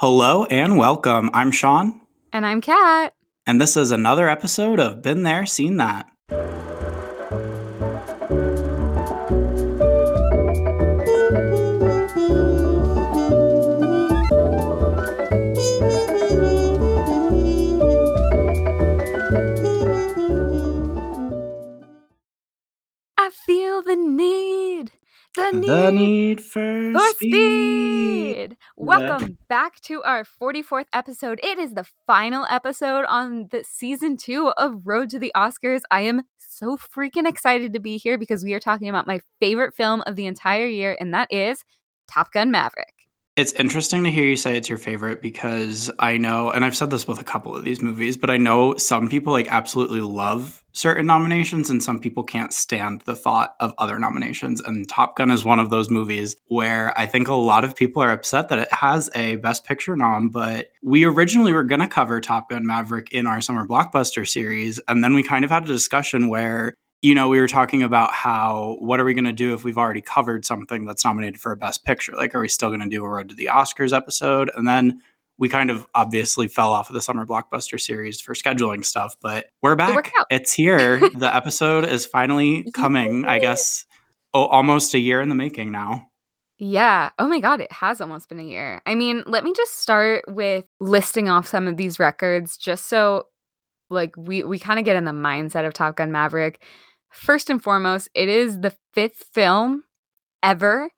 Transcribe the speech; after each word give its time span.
Hello 0.00 0.44
and 0.46 0.78
welcome. 0.78 1.28
I'm 1.34 1.50
Sean, 1.50 2.00
And 2.32 2.46
I'm 2.46 2.62
Kat. 2.62 3.12
and 3.46 3.60
this 3.60 3.76
is 3.76 3.90
another 3.90 4.30
episode 4.30 4.80
of 4.80 5.02
Been 5.02 5.24
There, 5.24 5.44
Scene 5.44 5.76
That. 5.76 6.08
I 23.16 23.30
feel 23.30 23.82
the 23.82 23.96
need. 23.96 24.92
The 25.36 25.52
need. 25.52 25.68
The 25.68 25.92
need 25.92 26.40
for 26.40 26.92
for 26.92 27.08
speed. 27.10 27.30
speed. 27.30 28.56
Welcome 28.76 29.38
back 29.48 29.80
to 29.82 30.02
our 30.02 30.24
44th 30.24 30.86
episode. 30.92 31.38
It 31.44 31.56
is 31.56 31.74
the 31.74 31.86
final 32.04 32.46
episode 32.50 33.04
on 33.04 33.46
the 33.52 33.62
season 33.62 34.16
two 34.16 34.48
of 34.56 34.84
Road 34.84 35.08
to 35.10 35.20
the 35.20 35.30
Oscars. 35.36 35.82
I 35.92 36.00
am 36.00 36.22
so 36.38 36.76
freaking 36.76 37.28
excited 37.28 37.72
to 37.74 37.78
be 37.78 37.96
here 37.96 38.18
because 38.18 38.42
we 38.42 38.54
are 38.54 38.60
talking 38.60 38.88
about 38.88 39.06
my 39.06 39.20
favorite 39.38 39.72
film 39.76 40.02
of 40.04 40.16
the 40.16 40.26
entire 40.26 40.66
year, 40.66 40.96
and 40.98 41.14
that 41.14 41.32
is 41.32 41.64
Top 42.08 42.32
Gun 42.32 42.50
Maverick. 42.50 42.99
It's 43.40 43.54
interesting 43.54 44.04
to 44.04 44.10
hear 44.10 44.26
you 44.26 44.36
say 44.36 44.58
it's 44.58 44.68
your 44.68 44.76
favorite 44.76 45.22
because 45.22 45.90
I 45.98 46.18
know, 46.18 46.50
and 46.50 46.62
I've 46.62 46.76
said 46.76 46.90
this 46.90 47.08
with 47.08 47.22
a 47.22 47.24
couple 47.24 47.56
of 47.56 47.64
these 47.64 47.80
movies, 47.80 48.18
but 48.18 48.28
I 48.28 48.36
know 48.36 48.76
some 48.76 49.08
people 49.08 49.32
like 49.32 49.50
absolutely 49.50 50.02
love 50.02 50.62
certain 50.72 51.06
nominations 51.06 51.70
and 51.70 51.82
some 51.82 51.98
people 51.98 52.22
can't 52.22 52.52
stand 52.52 53.00
the 53.06 53.16
thought 53.16 53.54
of 53.60 53.72
other 53.78 53.98
nominations. 53.98 54.60
And 54.60 54.86
Top 54.86 55.16
Gun 55.16 55.30
is 55.30 55.42
one 55.42 55.58
of 55.58 55.70
those 55.70 55.88
movies 55.88 56.36
where 56.48 56.92
I 57.00 57.06
think 57.06 57.28
a 57.28 57.34
lot 57.34 57.64
of 57.64 57.74
people 57.74 58.02
are 58.02 58.12
upset 58.12 58.50
that 58.50 58.58
it 58.58 58.72
has 58.74 59.08
a 59.14 59.36
Best 59.36 59.64
Picture 59.64 59.96
nom, 59.96 60.28
but 60.28 60.68
we 60.82 61.04
originally 61.04 61.54
were 61.54 61.64
going 61.64 61.80
to 61.80 61.88
cover 61.88 62.20
Top 62.20 62.50
Gun 62.50 62.66
Maverick 62.66 63.10
in 63.10 63.26
our 63.26 63.40
summer 63.40 63.66
blockbuster 63.66 64.28
series. 64.28 64.78
And 64.86 65.02
then 65.02 65.14
we 65.14 65.22
kind 65.22 65.46
of 65.46 65.50
had 65.50 65.64
a 65.64 65.66
discussion 65.66 66.28
where 66.28 66.74
you 67.02 67.14
know, 67.14 67.28
we 67.28 67.40
were 67.40 67.48
talking 67.48 67.82
about 67.82 68.12
how 68.12 68.76
what 68.80 69.00
are 69.00 69.04
we 69.04 69.14
going 69.14 69.24
to 69.24 69.32
do 69.32 69.54
if 69.54 69.64
we've 69.64 69.78
already 69.78 70.02
covered 70.02 70.44
something 70.44 70.84
that's 70.84 71.04
nominated 71.04 71.40
for 71.40 71.52
a 71.52 71.56
best 71.56 71.84
picture? 71.84 72.12
Like, 72.12 72.34
are 72.34 72.40
we 72.40 72.48
still 72.48 72.68
going 72.68 72.80
to 72.80 72.88
do 72.88 73.04
a 73.04 73.08
Road 73.08 73.30
to 73.30 73.34
the 73.34 73.46
Oscars 73.46 73.96
episode? 73.96 74.50
And 74.54 74.68
then 74.68 75.00
we 75.38 75.48
kind 75.48 75.70
of 75.70 75.86
obviously 75.94 76.46
fell 76.46 76.70
off 76.70 76.90
of 76.90 76.94
the 76.94 77.00
summer 77.00 77.24
blockbuster 77.24 77.80
series 77.80 78.20
for 78.20 78.34
scheduling 78.34 78.84
stuff, 78.84 79.16
but 79.22 79.46
we're 79.62 79.74
back. 79.74 80.12
It's 80.30 80.52
here. 80.52 81.00
the 81.14 81.34
episode 81.34 81.86
is 81.86 82.04
finally 82.04 82.70
coming, 82.74 83.24
I 83.24 83.38
guess, 83.38 83.86
oh, 84.34 84.44
almost 84.46 84.92
a 84.92 84.98
year 84.98 85.22
in 85.22 85.30
the 85.30 85.34
making 85.34 85.72
now. 85.72 86.06
Yeah. 86.58 87.08
Oh 87.18 87.26
my 87.26 87.40
God, 87.40 87.62
it 87.62 87.72
has 87.72 88.02
almost 88.02 88.28
been 88.28 88.38
a 88.38 88.44
year. 88.44 88.82
I 88.84 88.94
mean, 88.94 89.22
let 89.24 89.42
me 89.42 89.54
just 89.56 89.78
start 89.78 90.24
with 90.28 90.66
listing 90.78 91.30
off 91.30 91.48
some 91.48 91.66
of 91.66 91.78
these 91.78 91.98
records 91.98 92.58
just 92.58 92.90
so 92.90 93.28
like 93.88 94.14
we 94.18 94.44
we 94.44 94.58
kind 94.58 94.78
of 94.78 94.84
get 94.84 94.96
in 94.96 95.06
the 95.06 95.10
mindset 95.10 95.66
of 95.66 95.72
Top 95.72 95.96
Gun 95.96 96.12
Maverick. 96.12 96.62
First 97.10 97.50
and 97.50 97.62
foremost, 97.62 98.08
it 98.14 98.28
is 98.28 98.60
the 98.60 98.74
fifth 98.94 99.26
film 99.32 99.84
ever 100.42 100.90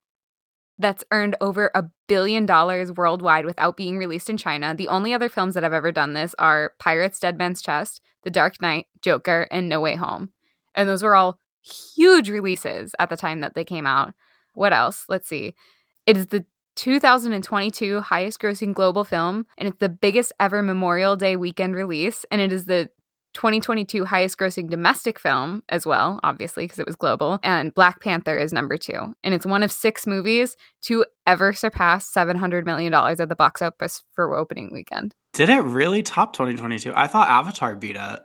that's 0.78 1.04
earned 1.10 1.36
over 1.41 1.70
a 1.74 1.84
billion 2.08 2.44
dollars 2.44 2.92
worldwide 2.92 3.46
without 3.46 3.77
being 3.77 3.98
released 3.98 4.28
in 4.28 4.36
China. 4.36 4.74
The 4.74 4.88
only 4.88 5.14
other 5.14 5.28
films 5.28 5.54
that 5.54 5.62
have 5.62 5.72
ever 5.72 5.92
done 5.92 6.12
this 6.12 6.34
are 6.38 6.72
Pirates, 6.78 7.19
Dead 7.19 7.38
Man's 7.38 7.62
Chest, 7.62 8.00
The 8.24 8.30
Dark 8.30 8.60
Knight, 8.60 8.86
Joker, 9.00 9.48
and 9.50 9.69
No 9.69 9.80
Way 9.80 9.96
Home. 9.96 10.30
And 10.74 10.88
those 10.88 11.02
were 11.02 11.14
all 11.14 11.38
huge 11.62 12.28
releases 12.28 12.94
at 12.98 13.08
the 13.08 13.16
time 13.16 13.41
that 13.41 13.54
they 13.54 13.64
came 13.64 13.86
out. 13.86 14.12
What 14.54 14.72
else? 14.72 15.04
Let's 15.08 15.28
see. 15.28 15.54
It 16.06 16.16
is 16.16 16.26
the 16.26 16.44
2022 16.76 18.00
highest 18.00 18.41
grossing 18.41 18.74
global 18.74 19.04
film, 19.04 19.47
and 19.56 19.69
it's 19.69 19.78
the 19.78 19.88
biggest 19.88 20.32
ever 20.41 20.62
Memorial 20.62 21.16
Day 21.16 21.36
weekend 21.36 21.74
release. 21.74 22.24
And 22.30 22.41
it 22.41 22.52
is 22.52 22.64
the 22.64 22.91
2022 23.34 24.05
highest 24.05 24.38
grossing 24.38 24.69
domestic 24.69 25.19
film 25.19 25.62
as 25.69 25.86
well, 25.86 26.20
obviously, 26.22 26.64
because 26.64 26.78
it 26.78 26.87
was 26.87 26.97
global. 26.97 27.38
And 27.43 27.75
Black 27.75 28.00
Panther 28.00 28.37
is 28.37 28.53
number 28.53 28.76
two. 28.76 29.15
And 29.25 29.34
it's 29.34 29.47
one 29.47 29.62
of 29.62 29.72
six 29.72 30.06
movies 30.06 30.56
to 30.82 31.04
ever 31.26 31.53
surpass 31.53 32.12
$700 32.12 32.65
million 32.65 32.93
at 32.93 33.28
the 33.28 33.37
box 33.37 33.62
office 33.62 34.03
for 34.15 34.37
opening 34.37 34.70
weekend. 34.72 35.15
Did 35.32 35.48
it 35.48 35.62
really 35.62 36.03
top 36.03 36.34
2022? 36.34 36.93
I 36.94 37.06
thought 37.06 37.28
Avatar 37.28 37.75
beat 37.75 37.97
it. 37.97 38.20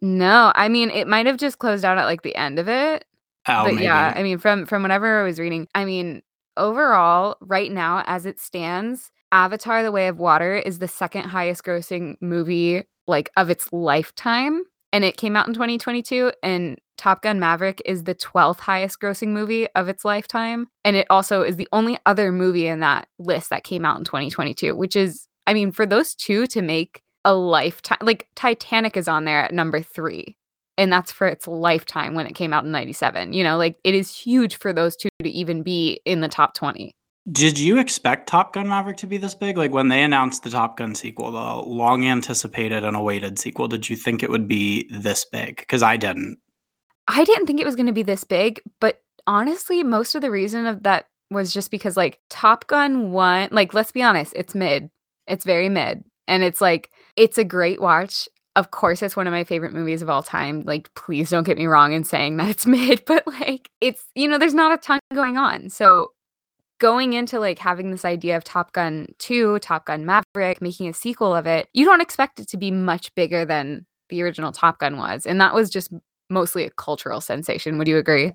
No, 0.00 0.52
I 0.54 0.68
mean, 0.68 0.90
it 0.90 1.06
might 1.06 1.26
have 1.26 1.36
just 1.36 1.58
closed 1.58 1.84
out 1.84 1.98
at 1.98 2.06
like 2.06 2.22
the 2.22 2.34
end 2.34 2.58
of 2.58 2.68
it. 2.68 3.04
Oh, 3.48 3.64
but 3.64 3.74
maybe. 3.74 3.84
yeah, 3.84 4.12
I 4.14 4.22
mean, 4.22 4.38
from 4.38 4.66
from 4.66 4.82
whatever 4.82 5.20
I 5.20 5.24
was 5.24 5.38
reading, 5.38 5.68
I 5.74 5.84
mean, 5.84 6.22
overall, 6.56 7.36
right 7.40 7.70
now 7.70 8.02
as 8.06 8.26
it 8.26 8.40
stands, 8.40 9.10
Avatar: 9.30 9.82
The 9.82 9.92
Way 9.92 10.08
of 10.08 10.18
Water 10.18 10.56
is 10.56 10.80
the 10.80 10.88
second 10.88 11.24
highest 11.24 11.64
grossing 11.64 12.16
movie 12.20 12.84
like 13.06 13.30
of 13.36 13.50
its 13.50 13.72
lifetime, 13.72 14.62
and 14.92 15.04
it 15.04 15.16
came 15.16 15.36
out 15.36 15.48
in 15.48 15.54
2022. 15.54 16.32
And 16.42 16.78
Top 16.98 17.22
Gun 17.22 17.40
Maverick 17.40 17.82
is 17.84 18.04
the 18.04 18.14
12th 18.14 18.60
highest 18.60 19.00
grossing 19.00 19.28
movie 19.28 19.66
of 19.74 19.88
its 19.88 20.04
lifetime, 20.04 20.68
and 20.84 20.96
it 20.96 21.06
also 21.10 21.42
is 21.42 21.56
the 21.56 21.68
only 21.72 21.98
other 22.06 22.32
movie 22.32 22.66
in 22.66 22.80
that 22.80 23.08
list 23.18 23.50
that 23.50 23.64
came 23.64 23.84
out 23.84 23.98
in 23.98 24.04
2022. 24.04 24.76
Which 24.76 24.96
is, 24.96 25.26
I 25.46 25.54
mean, 25.54 25.72
for 25.72 25.86
those 25.86 26.14
two 26.14 26.46
to 26.48 26.62
make 26.62 27.02
a 27.24 27.34
lifetime, 27.34 27.98
like 28.02 28.28
Titanic 28.34 28.96
is 28.96 29.08
on 29.08 29.24
there 29.24 29.42
at 29.42 29.54
number 29.54 29.80
three 29.80 30.36
and 30.78 30.92
that's 30.92 31.12
for 31.12 31.26
its 31.26 31.46
lifetime 31.46 32.14
when 32.14 32.26
it 32.26 32.34
came 32.34 32.52
out 32.52 32.64
in 32.64 32.72
97 32.72 33.32
you 33.32 33.44
know 33.44 33.56
like 33.56 33.76
it 33.84 33.94
is 33.94 34.14
huge 34.14 34.56
for 34.56 34.72
those 34.72 34.96
two 34.96 35.08
to 35.22 35.28
even 35.28 35.62
be 35.62 36.00
in 36.04 36.20
the 36.20 36.28
top 36.28 36.54
20 36.54 36.94
Did 37.30 37.58
you 37.58 37.78
expect 37.78 38.28
Top 38.28 38.52
Gun 38.52 38.66
Maverick 38.68 38.96
to 38.98 39.06
be 39.06 39.16
this 39.16 39.34
big? 39.34 39.56
Like 39.56 39.70
when 39.72 39.88
they 39.88 40.02
announced 40.02 40.42
the 40.42 40.50
Top 40.50 40.76
Gun 40.76 40.94
sequel, 40.94 41.30
the 41.30 41.68
long 41.68 42.04
anticipated 42.04 42.82
and 42.82 42.96
awaited 42.96 43.38
sequel, 43.38 43.68
did 43.68 43.88
you 43.88 43.94
think 43.94 44.22
it 44.22 44.30
would 44.30 44.48
be 44.48 44.88
this 44.90 45.24
big? 45.24 45.58
Because 45.58 45.82
I 45.84 45.96
didn't. 45.96 46.38
i 47.08 47.24
didn't 47.24 47.46
think 47.46 47.60
it 47.60 47.66
was 47.66 47.76
going 47.76 47.86
to 47.86 47.92
be 47.92 48.02
this 48.02 48.24
big 48.24 48.60
but 48.80 49.02
honestly 49.26 49.82
most 49.82 50.14
of 50.14 50.22
the 50.22 50.30
reason 50.30 50.66
of 50.66 50.82
that 50.82 51.06
was 51.30 51.52
just 51.52 51.70
because 51.70 51.96
like 51.96 52.18
top 52.30 52.66
gun 52.66 53.12
1 53.12 53.48
like 53.50 53.74
let's 53.74 53.92
be 53.92 54.02
honest 54.02 54.32
it's 54.36 54.54
mid 54.54 54.90
it's 55.26 55.44
very 55.44 55.68
mid 55.68 56.04
and 56.28 56.42
it's 56.42 56.60
like 56.60 56.90
it's 57.16 57.38
a 57.38 57.44
great 57.44 57.80
watch 57.80 58.28
of 58.56 58.70
course 58.70 59.02
it's 59.02 59.16
one 59.16 59.26
of 59.26 59.32
my 59.32 59.44
favorite 59.44 59.72
movies 59.72 60.02
of 60.02 60.10
all 60.10 60.22
time 60.22 60.62
like 60.64 60.92
please 60.94 61.30
don't 61.30 61.44
get 61.44 61.58
me 61.58 61.66
wrong 61.66 61.92
in 61.92 62.04
saying 62.04 62.36
that 62.36 62.48
it's 62.50 62.66
mid 62.78 63.02
but 63.06 63.26
like 63.26 63.70
it's 63.80 64.04
you 64.14 64.28
know 64.28 64.38
there's 64.38 64.54
not 64.54 64.72
a 64.72 64.78
ton 64.78 65.00
going 65.14 65.36
on 65.36 65.68
so 65.70 66.12
going 66.82 67.12
into 67.12 67.38
like 67.38 67.60
having 67.60 67.92
this 67.92 68.04
idea 68.04 68.36
of 68.36 68.42
Top 68.42 68.72
Gun 68.72 69.06
2, 69.20 69.60
Top 69.60 69.86
Gun 69.86 70.04
Maverick, 70.04 70.60
making 70.60 70.88
a 70.88 70.92
sequel 70.92 71.32
of 71.32 71.46
it, 71.46 71.68
you 71.72 71.84
don't 71.84 72.00
expect 72.00 72.40
it 72.40 72.48
to 72.48 72.56
be 72.56 72.72
much 72.72 73.14
bigger 73.14 73.44
than 73.44 73.86
the 74.08 74.20
original 74.20 74.50
Top 74.50 74.80
Gun 74.80 74.96
was. 74.96 75.24
And 75.24 75.40
that 75.40 75.54
was 75.54 75.70
just 75.70 75.92
mostly 76.28 76.64
a 76.64 76.70
cultural 76.70 77.20
sensation. 77.20 77.78
Would 77.78 77.86
you 77.86 77.98
agree? 77.98 78.32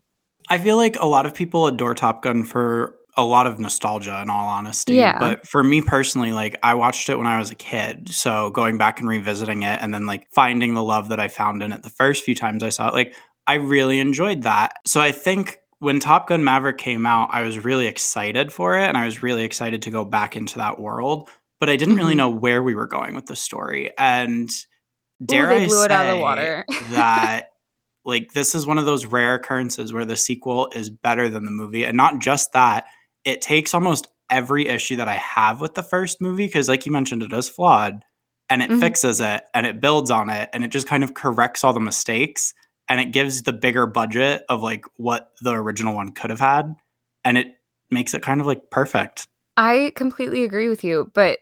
I 0.50 0.60
feel 0.60 0.78
like 0.78 0.96
a 0.98 1.06
lot 1.06 1.26
of 1.26 1.34
people 1.34 1.68
adore 1.68 1.94
Top 1.94 2.24
Gun 2.24 2.46
for 2.46 2.96
a 3.18 3.26
lot 3.26 3.48
of 3.48 3.60
nostalgia, 3.60 4.22
in 4.22 4.30
all 4.30 4.48
honesty. 4.48 4.94
Yeah. 4.94 5.20
But 5.20 5.46
for 5.46 5.62
me 5.62 5.82
personally, 5.82 6.32
like 6.32 6.58
I 6.64 6.74
watched 6.74 7.10
it 7.10 7.18
when 7.18 7.28
I 7.28 7.40
was 7.40 7.52
a 7.52 7.56
kid. 7.56 8.08
So 8.14 8.50
going 8.52 8.78
back 8.78 9.02
and 9.02 9.10
revisiting 9.10 9.64
it 9.64 9.82
and 9.82 9.94
then 9.94 10.06
like 10.06 10.26
finding 10.32 10.74
the 10.74 10.84
love 10.84 11.10
that 11.10 11.20
I 11.20 11.28
found 11.28 11.62
in 11.62 11.74
it 11.74 11.84
the 11.84 11.90
first 11.90 12.24
few 12.24 12.36
times 12.36 12.64
I 12.64 12.70
saw 12.70 12.88
it, 12.88 12.94
like 12.94 13.14
I 13.46 13.56
really 13.56 14.00
enjoyed 14.00 14.44
that. 14.44 14.76
So 14.86 15.02
I 15.02 15.12
think 15.12 15.60
when 15.80 16.00
Top 16.00 16.28
Gun 16.28 16.44
Maverick 16.44 16.78
came 16.78 17.06
out, 17.06 17.30
I 17.32 17.42
was 17.44 17.64
really 17.64 17.88
excited 17.88 18.52
for 18.52 18.78
it 18.78 18.88
and 18.88 18.98
I 18.98 19.06
was 19.06 19.22
really 19.24 19.44
excited 19.44 19.82
to 19.84 19.92
go 19.92 20.04
back 20.04 20.36
into 20.36 20.58
that 20.58 20.80
world. 20.80 21.30
But 21.60 21.70
I 21.70 21.76
didn't 21.76 21.96
really 21.96 22.14
Mhm. 22.14 22.18
know 22.18 22.30
where 22.30 22.62
we 22.64 22.76
were 22.76 22.88
going 22.88 23.16
with 23.16 23.26
the 23.28 23.36
story. 23.36 23.92
And 23.98 24.50
dare 25.26 25.48
they 25.48 25.64
I 25.64 25.66
blew 25.68 25.84
it 25.84 25.92
out 25.92 26.02
of 26.06 26.08
the 26.08 26.14
say 26.16 26.22
water. 26.22 26.66
that 26.92 27.50
like 28.06 28.32
this 28.34 28.56
is 28.56 28.66
one 28.66 28.78
of 28.78 28.86
those 28.86 29.06
rare 29.06 29.36
occurrences 29.36 29.92
where 29.92 30.06
the 30.06 30.16
sequel 30.16 30.70
is 30.76 30.90
better 30.90 31.30
than 31.30 31.46
the 31.46 31.52
movie. 31.52 31.84
And 31.84 31.98
not 31.98 32.20
just 32.20 32.54
that, 32.54 32.86
it 33.26 33.42
takes 33.42 33.74
almost 33.74 34.08
every 34.30 34.68
issue 34.68 34.96
that 34.98 35.08
I 35.08 35.16
have 35.16 35.60
with 35.62 35.74
the 35.76 35.84
first 35.84 36.22
movie, 36.22 36.46
because 36.48 36.70
like 36.70 36.86
you 36.86 36.92
mentioned, 36.92 37.24
it 37.24 37.34
is 37.34 37.50
flawed, 37.50 38.04
and 38.50 38.62
it 38.62 38.70
Mhm. 38.70 38.80
fixes 38.80 39.20
it 39.20 39.44
and 39.54 39.66
it 39.66 39.82
builds 39.82 40.10
on 40.12 40.30
it 40.30 40.50
and 40.54 40.64
it 40.64 40.70
just 40.70 40.88
kind 40.88 41.04
of 41.04 41.14
corrects 41.16 41.64
all 41.64 41.74
the 41.74 41.80
mistakes 41.82 42.54
and 42.90 43.00
it 43.00 43.12
gives 43.12 43.44
the 43.44 43.54
bigger 43.54 43.86
budget 43.86 44.44
of 44.50 44.62
like 44.62 44.86
what 44.96 45.32
the 45.42 45.52
original 45.52 45.96
one 45.96 46.12
could 46.12 46.30
have 46.30 46.40
had. 46.40 46.76
And 47.24 47.38
it 47.38 47.56
makes 47.92 48.14
it 48.14 48.22
kind 48.22 48.42
of 48.42 48.48
like 48.48 48.70
perfect. 48.72 49.28
I 49.58 49.92
completely 49.96 50.44
agree 50.44 50.70
with 50.70 50.84
you. 50.84 51.12
But 51.14 51.40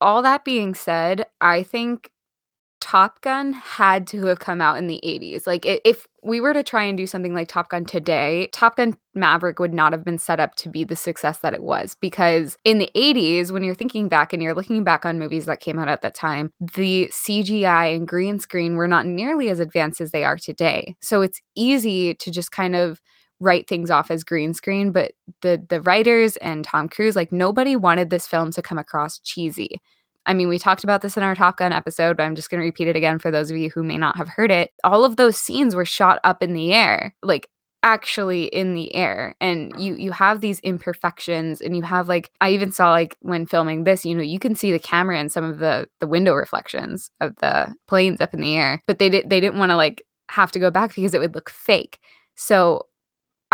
all 0.00 0.22
that 0.22 0.44
being 0.44 0.74
said, 0.74 1.26
I 1.40 1.62
think 1.62 2.10
Top 2.84 3.22
Gun 3.22 3.54
had 3.54 4.06
to 4.08 4.26
have 4.26 4.40
come 4.40 4.60
out 4.60 4.76
in 4.76 4.88
the 4.88 5.00
80s. 5.02 5.46
Like, 5.46 5.64
if 5.64 6.06
we 6.22 6.38
were 6.38 6.52
to 6.52 6.62
try 6.62 6.84
and 6.84 6.98
do 6.98 7.06
something 7.06 7.32
like 7.32 7.48
Top 7.48 7.70
Gun 7.70 7.86
today, 7.86 8.50
Top 8.52 8.76
Gun 8.76 8.94
Maverick 9.14 9.58
would 9.58 9.72
not 9.72 9.94
have 9.94 10.04
been 10.04 10.18
set 10.18 10.38
up 10.38 10.54
to 10.56 10.68
be 10.68 10.84
the 10.84 10.94
success 10.94 11.38
that 11.38 11.54
it 11.54 11.62
was. 11.62 11.96
Because 11.98 12.58
in 12.62 12.78
the 12.78 12.90
80s, 12.94 13.50
when 13.50 13.64
you're 13.64 13.74
thinking 13.74 14.08
back 14.08 14.34
and 14.34 14.42
you're 14.42 14.52
looking 14.52 14.84
back 14.84 15.06
on 15.06 15.18
movies 15.18 15.46
that 15.46 15.60
came 15.60 15.78
out 15.78 15.88
at 15.88 16.02
that 16.02 16.14
time, 16.14 16.50
the 16.60 17.08
CGI 17.10 17.96
and 17.96 18.06
green 18.06 18.38
screen 18.38 18.76
were 18.76 18.86
not 18.86 19.06
nearly 19.06 19.48
as 19.48 19.60
advanced 19.60 20.02
as 20.02 20.10
they 20.10 20.22
are 20.22 20.36
today. 20.36 20.94
So 21.00 21.22
it's 21.22 21.40
easy 21.56 22.14
to 22.16 22.30
just 22.30 22.52
kind 22.52 22.76
of 22.76 23.00
write 23.40 23.66
things 23.66 23.90
off 23.90 24.10
as 24.10 24.24
green 24.24 24.52
screen, 24.52 24.92
but 24.92 25.12
the 25.40 25.64
the 25.70 25.80
writers 25.80 26.36
and 26.36 26.64
Tom 26.64 26.90
Cruise, 26.90 27.16
like 27.16 27.32
nobody 27.32 27.76
wanted 27.76 28.10
this 28.10 28.26
film 28.26 28.50
to 28.52 28.60
come 28.60 28.78
across 28.78 29.20
cheesy. 29.20 29.80
I 30.26 30.34
mean, 30.34 30.48
we 30.48 30.58
talked 30.58 30.84
about 30.84 31.02
this 31.02 31.16
in 31.16 31.22
our 31.22 31.34
Top 31.34 31.58
Gun 31.58 31.72
episode, 31.72 32.16
but 32.16 32.22
I'm 32.22 32.34
just 32.34 32.50
going 32.50 32.60
to 32.60 32.64
repeat 32.64 32.88
it 32.88 32.96
again 32.96 33.18
for 33.18 33.30
those 33.30 33.50
of 33.50 33.56
you 33.56 33.70
who 33.70 33.82
may 33.82 33.98
not 33.98 34.16
have 34.16 34.28
heard 34.28 34.50
it. 34.50 34.70
All 34.82 35.04
of 35.04 35.16
those 35.16 35.36
scenes 35.36 35.74
were 35.74 35.84
shot 35.84 36.18
up 36.24 36.42
in 36.42 36.54
the 36.54 36.72
air, 36.72 37.14
like 37.22 37.48
actually 37.84 38.44
in 38.44 38.74
the 38.74 38.92
air 38.94 39.36
and 39.42 39.70
you 39.78 39.94
you 39.96 40.10
have 40.10 40.40
these 40.40 40.58
imperfections 40.60 41.60
and 41.60 41.76
you 41.76 41.82
have 41.82 42.08
like 42.08 42.30
I 42.40 42.48
even 42.50 42.72
saw 42.72 42.90
like 42.90 43.14
when 43.20 43.44
filming 43.44 43.84
this 43.84 44.06
you 44.06 44.14
know 44.14 44.22
you 44.22 44.38
can 44.38 44.54
see 44.54 44.72
the 44.72 44.78
camera 44.78 45.18
and 45.18 45.30
some 45.30 45.44
of 45.44 45.58
the 45.58 45.86
the 46.00 46.06
window 46.06 46.32
reflections 46.32 47.10
of 47.20 47.36
the 47.36 47.74
planes 47.86 48.22
up 48.22 48.32
in 48.32 48.40
the 48.40 48.56
air 48.56 48.80
but 48.86 48.98
they 48.98 49.10
did 49.10 49.28
they 49.28 49.38
didn't 49.38 49.58
want 49.58 49.68
to 49.68 49.76
like 49.76 50.02
have 50.30 50.50
to 50.52 50.58
go 50.58 50.70
back 50.70 50.94
because 50.94 51.12
it 51.12 51.20
would 51.20 51.34
look 51.34 51.50
fake 51.50 51.98
so 52.36 52.86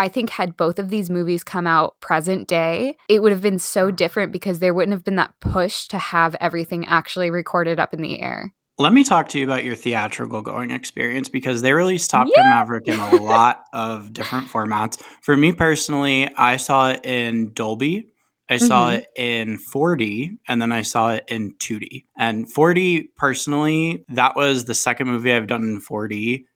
I 0.00 0.08
think 0.08 0.31
had 0.31 0.56
both 0.56 0.79
of 0.79 0.88
these 0.88 1.11
movies 1.11 1.44
come 1.44 1.67
out 1.67 2.00
present 2.00 2.49
day, 2.49 2.97
it 3.11 3.23
would 3.23 3.32
have 3.32 3.43
been 3.43 3.58
so 3.58 3.91
different 3.91 4.32
because 4.32 4.58
there 4.58 4.73
wouldn't 4.73 4.94
have 4.94 5.05
been 5.05 5.17
that 5.17 5.35
push 5.41 5.88
to 5.88 5.99
have 5.99 6.35
everything 6.41 6.87
actually 6.87 7.31
recorded 7.31 7.79
up 7.79 7.93
in 7.93 8.00
the 8.00 8.19
air. 8.19 8.55
Let 8.79 8.94
me 8.94 9.05
talk 9.05 9.29
to 9.29 9.38
you 9.38 9.44
about 9.44 9.62
your 9.62 9.76
theatrical 9.76 10.41
going 10.41 10.70
experience 10.70 11.29
because 11.29 11.61
they 11.61 11.75
released 11.75 12.08
Top 12.11 12.25
Gun 12.35 12.47
Yeah. 12.47 12.50
Maverick 12.50 12.88
in 12.88 12.99
a 12.99 13.17
lot 13.17 13.64
of 13.75 14.14
different 14.14 14.49
formats. 14.49 15.02
For 15.20 15.37
me 15.37 15.52
personally, 15.52 16.35
I 16.35 16.56
saw 16.56 16.93
it 16.93 17.05
in 17.05 17.52
Dolby. 17.52 18.06
I 18.49 18.56
saw 18.56 18.91
Mhm. 18.91 18.94
it 18.97 19.06
in 19.17 19.58
4D 19.58 20.38
and 20.49 20.62
then 20.62 20.73
I 20.73 20.81
saw 20.81 21.12
it 21.12 21.25
in 21.29 21.52
2D. 21.58 22.06
And 22.19 22.50
4D 22.50 23.11
personally, 23.19 24.02
that 24.08 24.35
was 24.35 24.64
the 24.64 24.75
second 24.75 25.08
movie 25.08 25.32
I've 25.32 25.47
done 25.47 25.62
in 25.62 25.81
4D. 25.81 26.47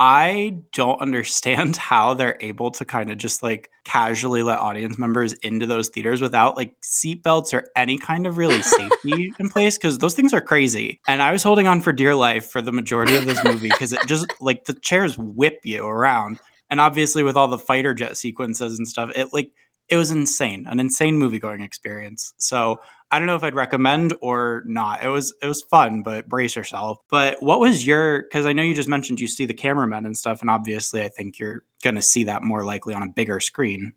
I 0.00 0.56
don't 0.72 1.00
understand 1.02 1.76
how 1.76 2.14
they're 2.14 2.38
able 2.40 2.70
to 2.72 2.84
kind 2.86 3.10
of 3.12 3.18
just 3.18 3.42
like 3.42 3.70
casually 3.84 4.42
let 4.42 4.58
audience 4.58 4.98
members 4.98 5.34
into 5.34 5.66
those 5.66 5.90
theaters 5.90 6.22
without 6.22 6.56
like 6.56 6.74
seatbelts 6.80 7.52
or 7.52 7.68
any 7.76 7.98
kind 7.98 8.26
of 8.26 8.38
really 8.38 8.62
safety 8.62 9.32
in 9.38 9.50
place 9.50 9.76
because 9.76 9.98
those 9.98 10.14
things 10.14 10.32
are 10.32 10.40
crazy. 10.40 11.00
And 11.06 11.20
I 11.20 11.30
was 11.30 11.42
holding 11.42 11.66
on 11.66 11.82
for 11.82 11.92
dear 11.92 12.14
life 12.14 12.50
for 12.50 12.62
the 12.62 12.72
majority 12.72 13.14
of 13.14 13.26
this 13.26 13.44
movie 13.44 13.68
because 13.68 13.92
it 13.92 14.00
just 14.06 14.26
like 14.40 14.64
the 14.64 14.74
chairs 14.74 15.18
whip 15.18 15.60
you 15.64 15.86
around. 15.86 16.40
And 16.70 16.80
obviously, 16.80 17.22
with 17.22 17.36
all 17.36 17.48
the 17.48 17.58
fighter 17.58 17.92
jet 17.92 18.16
sequences 18.16 18.78
and 18.78 18.88
stuff, 18.88 19.10
it 19.14 19.34
like 19.34 19.50
it 19.88 19.96
was 19.96 20.12
insane, 20.12 20.66
an 20.68 20.80
insane 20.80 21.18
movie 21.18 21.40
going 21.40 21.60
experience. 21.62 22.32
So 22.38 22.80
I 23.12 23.18
don't 23.18 23.26
know 23.26 23.34
if 23.34 23.42
I'd 23.42 23.54
recommend 23.54 24.14
or 24.20 24.62
not. 24.66 25.02
It 25.02 25.08
was 25.08 25.34
it 25.42 25.46
was 25.46 25.62
fun, 25.62 26.02
but 26.02 26.28
brace 26.28 26.54
yourself. 26.54 26.98
But 27.10 27.42
what 27.42 27.58
was 27.58 27.86
your 27.86 28.22
because 28.22 28.46
I 28.46 28.52
know 28.52 28.62
you 28.62 28.74
just 28.74 28.88
mentioned 28.88 29.20
you 29.20 29.26
see 29.26 29.46
the 29.46 29.54
cameramen 29.54 30.06
and 30.06 30.16
stuff, 30.16 30.40
and 30.40 30.50
obviously 30.50 31.02
I 31.02 31.08
think 31.08 31.38
you're 31.38 31.64
gonna 31.82 32.02
see 32.02 32.24
that 32.24 32.42
more 32.42 32.64
likely 32.64 32.94
on 32.94 33.02
a 33.02 33.08
bigger 33.08 33.40
screen. 33.40 33.94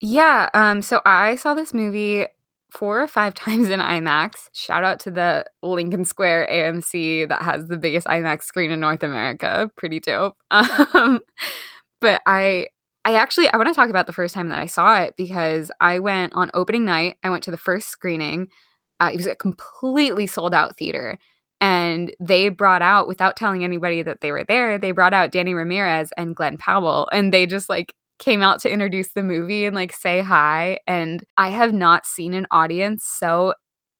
Yeah, 0.00 0.48
um 0.54 0.80
so 0.82 1.00
I 1.04 1.36
saw 1.36 1.54
this 1.54 1.74
movie 1.74 2.26
four 2.70 3.02
or 3.02 3.06
five 3.06 3.34
times 3.36 3.68
in 3.68 3.80
IMAX. 3.80 4.48
Shout 4.54 4.82
out 4.82 4.98
to 5.00 5.10
the 5.10 5.44
Lincoln 5.62 6.06
Square 6.06 6.48
AMC 6.50 7.28
that 7.28 7.42
has 7.42 7.68
the 7.68 7.76
biggest 7.76 8.06
IMAX 8.06 8.44
screen 8.44 8.70
in 8.70 8.80
North 8.80 9.02
America. 9.02 9.70
Pretty 9.76 10.00
dope. 10.00 10.36
Um 10.50 11.20
but 12.00 12.20
I 12.26 12.68
I 13.04 13.14
actually 13.14 13.48
I 13.48 13.56
want 13.56 13.68
to 13.68 13.74
talk 13.74 13.90
about 13.90 14.06
the 14.06 14.12
first 14.12 14.34
time 14.34 14.48
that 14.50 14.58
I 14.58 14.66
saw 14.66 15.00
it 15.02 15.14
because 15.16 15.70
I 15.80 15.98
went 15.98 16.34
on 16.34 16.50
opening 16.54 16.84
night. 16.84 17.16
I 17.22 17.30
went 17.30 17.42
to 17.44 17.50
the 17.50 17.56
first 17.56 17.88
screening. 17.88 18.48
Uh, 19.00 19.10
it 19.12 19.16
was 19.16 19.26
a 19.26 19.34
completely 19.34 20.26
sold 20.26 20.54
out 20.54 20.76
theater. 20.76 21.18
And 21.60 22.12
they 22.20 22.48
brought 22.48 22.82
out, 22.82 23.06
without 23.06 23.36
telling 23.36 23.62
anybody 23.64 24.02
that 24.02 24.20
they 24.20 24.32
were 24.32 24.44
there, 24.44 24.78
they 24.78 24.90
brought 24.90 25.14
out 25.14 25.30
Danny 25.30 25.54
Ramirez 25.54 26.12
and 26.16 26.34
Glenn 26.34 26.58
Powell. 26.58 27.08
And 27.12 27.32
they 27.32 27.46
just 27.46 27.68
like 27.68 27.94
came 28.18 28.42
out 28.42 28.60
to 28.60 28.70
introduce 28.70 29.08
the 29.12 29.22
movie 29.22 29.64
and 29.64 29.74
like 29.74 29.92
say 29.92 30.20
hi. 30.20 30.78
And 30.86 31.24
I 31.36 31.48
have 31.50 31.72
not 31.72 32.06
seen 32.06 32.34
an 32.34 32.46
audience 32.50 33.04
so 33.04 33.54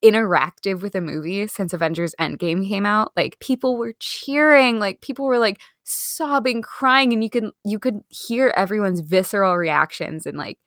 interactive 0.04 0.82
with 0.82 0.94
a 0.94 1.00
movie 1.00 1.46
since 1.46 1.72
Avengers 1.72 2.14
Endgame 2.20 2.66
came 2.68 2.86
out. 2.86 3.12
Like 3.16 3.38
people 3.40 3.76
were 3.76 3.94
cheering, 4.00 4.78
like 4.78 5.00
people 5.00 5.26
were 5.26 5.38
like 5.38 5.60
sobbing, 5.92 6.62
crying, 6.62 7.12
and 7.12 7.22
you 7.22 7.30
can 7.30 7.52
you 7.64 7.78
could 7.78 8.00
hear 8.08 8.52
everyone's 8.56 9.00
visceral 9.00 9.56
reactions. 9.56 10.26
And 10.26 10.38
like 10.38 10.58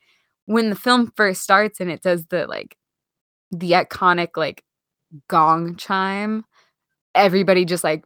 when 0.46 0.70
the 0.70 0.76
film 0.76 1.12
first 1.16 1.42
starts 1.42 1.80
and 1.80 1.90
it 1.92 2.02
does 2.02 2.26
the 2.28 2.48
like 2.48 2.78
the 3.52 3.72
iconic 3.72 4.38
like 4.38 4.64
gong 5.28 5.76
chime, 5.78 6.46
everybody 7.16 7.66
just 7.66 7.84
like 7.84 8.04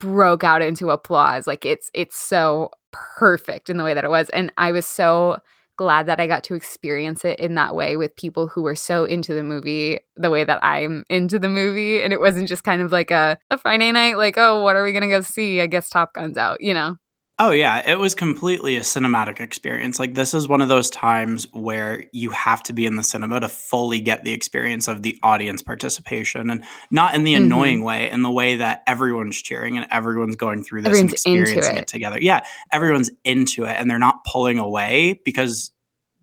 broke 0.00 0.44
out 0.44 0.62
into 0.62 0.90
applause. 0.90 1.46
Like 1.46 1.64
it's 1.64 1.90
it's 1.94 2.16
so 2.16 2.70
perfect 2.92 3.70
in 3.70 3.76
the 3.78 3.84
way 3.84 3.94
that 3.94 4.04
it 4.04 4.10
was. 4.10 4.28
And 4.30 4.52
I 4.58 4.72
was 4.72 4.86
so 4.86 5.38
glad 5.82 6.06
that 6.06 6.20
I 6.20 6.26
got 6.26 6.44
to 6.44 6.54
experience 6.54 7.24
it 7.24 7.40
in 7.40 7.56
that 7.56 7.74
way 7.74 7.96
with 7.96 8.14
people 8.16 8.46
who 8.46 8.62
were 8.62 8.76
so 8.76 9.04
into 9.04 9.34
the 9.34 9.42
movie 9.42 9.98
the 10.16 10.30
way 10.30 10.44
that 10.44 10.62
I'm 10.64 11.04
into 11.10 11.38
the 11.38 11.48
movie. 11.48 12.02
And 12.02 12.12
it 12.12 12.20
wasn't 12.20 12.48
just 12.48 12.64
kind 12.64 12.80
of 12.82 12.92
like 12.92 13.10
a, 13.10 13.36
a 13.50 13.58
Friday 13.58 13.90
night, 13.92 14.16
like, 14.16 14.38
oh, 14.38 14.62
what 14.62 14.76
are 14.76 14.84
we 14.84 14.92
gonna 14.92 15.08
go 15.08 15.20
see? 15.22 15.60
I 15.60 15.66
guess 15.66 15.88
Top 15.90 16.14
Gun's 16.14 16.36
out, 16.38 16.60
you 16.60 16.72
know? 16.74 16.96
Oh 17.38 17.50
yeah, 17.50 17.82
it 17.90 17.98
was 17.98 18.14
completely 18.14 18.76
a 18.76 18.80
cinematic 18.80 19.40
experience. 19.40 19.98
Like 19.98 20.14
this 20.14 20.34
is 20.34 20.48
one 20.48 20.60
of 20.60 20.68
those 20.68 20.90
times 20.90 21.48
where 21.52 22.04
you 22.12 22.30
have 22.30 22.62
to 22.64 22.72
be 22.74 22.84
in 22.84 22.96
the 22.96 23.02
cinema 23.02 23.40
to 23.40 23.48
fully 23.48 24.00
get 24.00 24.22
the 24.22 24.32
experience 24.32 24.86
of 24.86 25.02
the 25.02 25.18
audience 25.22 25.62
participation 25.62 26.50
and 26.50 26.62
not 26.90 27.14
in 27.14 27.24
the 27.24 27.32
Mhm. 27.32 27.38
annoying 27.38 27.84
way, 27.84 28.10
in 28.10 28.22
the 28.22 28.30
way 28.30 28.56
that 28.56 28.82
everyone's 28.86 29.40
cheering 29.40 29.76
and 29.78 29.86
everyone's 29.90 30.36
going 30.36 30.62
through 30.62 30.82
this 30.82 30.90
and 31.00 31.08
Everyone's 31.10 31.24
into 31.24 31.40
experiencing 31.40 31.76
it. 31.78 31.80
it 31.80 31.86
together. 31.88 32.18
Yeah, 32.20 32.40
everyone's 32.70 33.10
into 33.24 33.64
it 33.64 33.76
and 33.78 33.90
they're 33.90 33.98
not 33.98 34.24
pulling 34.24 34.58
away 34.58 35.18
because 35.24 35.72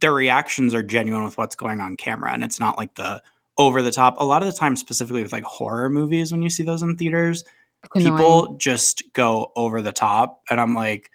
their 0.01 0.13
reactions 0.13 0.73
are 0.75 0.83
genuine 0.83 1.25
with 1.25 1.37
what's 1.39 1.55
going 1.55 1.81
on 1.81 1.97
camera 1.97 2.31
and 2.31 2.43
it's 2.43 2.59
not 2.59 2.77
like 2.77 2.95
the 2.95 3.21
over 3.57 3.81
the 3.81 3.91
top. 3.91 4.15
A 4.21 4.23
lot 4.23 4.41
of 4.43 4.47
the 4.49 4.57
time 4.57 4.75
specifically 4.77 5.23
with 5.23 5.33
like 5.33 5.43
horror 5.43 5.89
movies 5.89 6.31
when 6.31 6.41
you 6.43 6.49
see 6.51 6.63
those 6.63 6.81
in 6.83 6.95
theaters, 6.95 7.43
Annoying. 7.95 8.17
people 8.17 8.55
just 8.57 9.03
go 9.13 9.51
over 9.55 9.81
the 9.81 9.91
top 9.91 10.41
and 10.49 10.59
i'm 10.59 10.75
like 10.75 11.09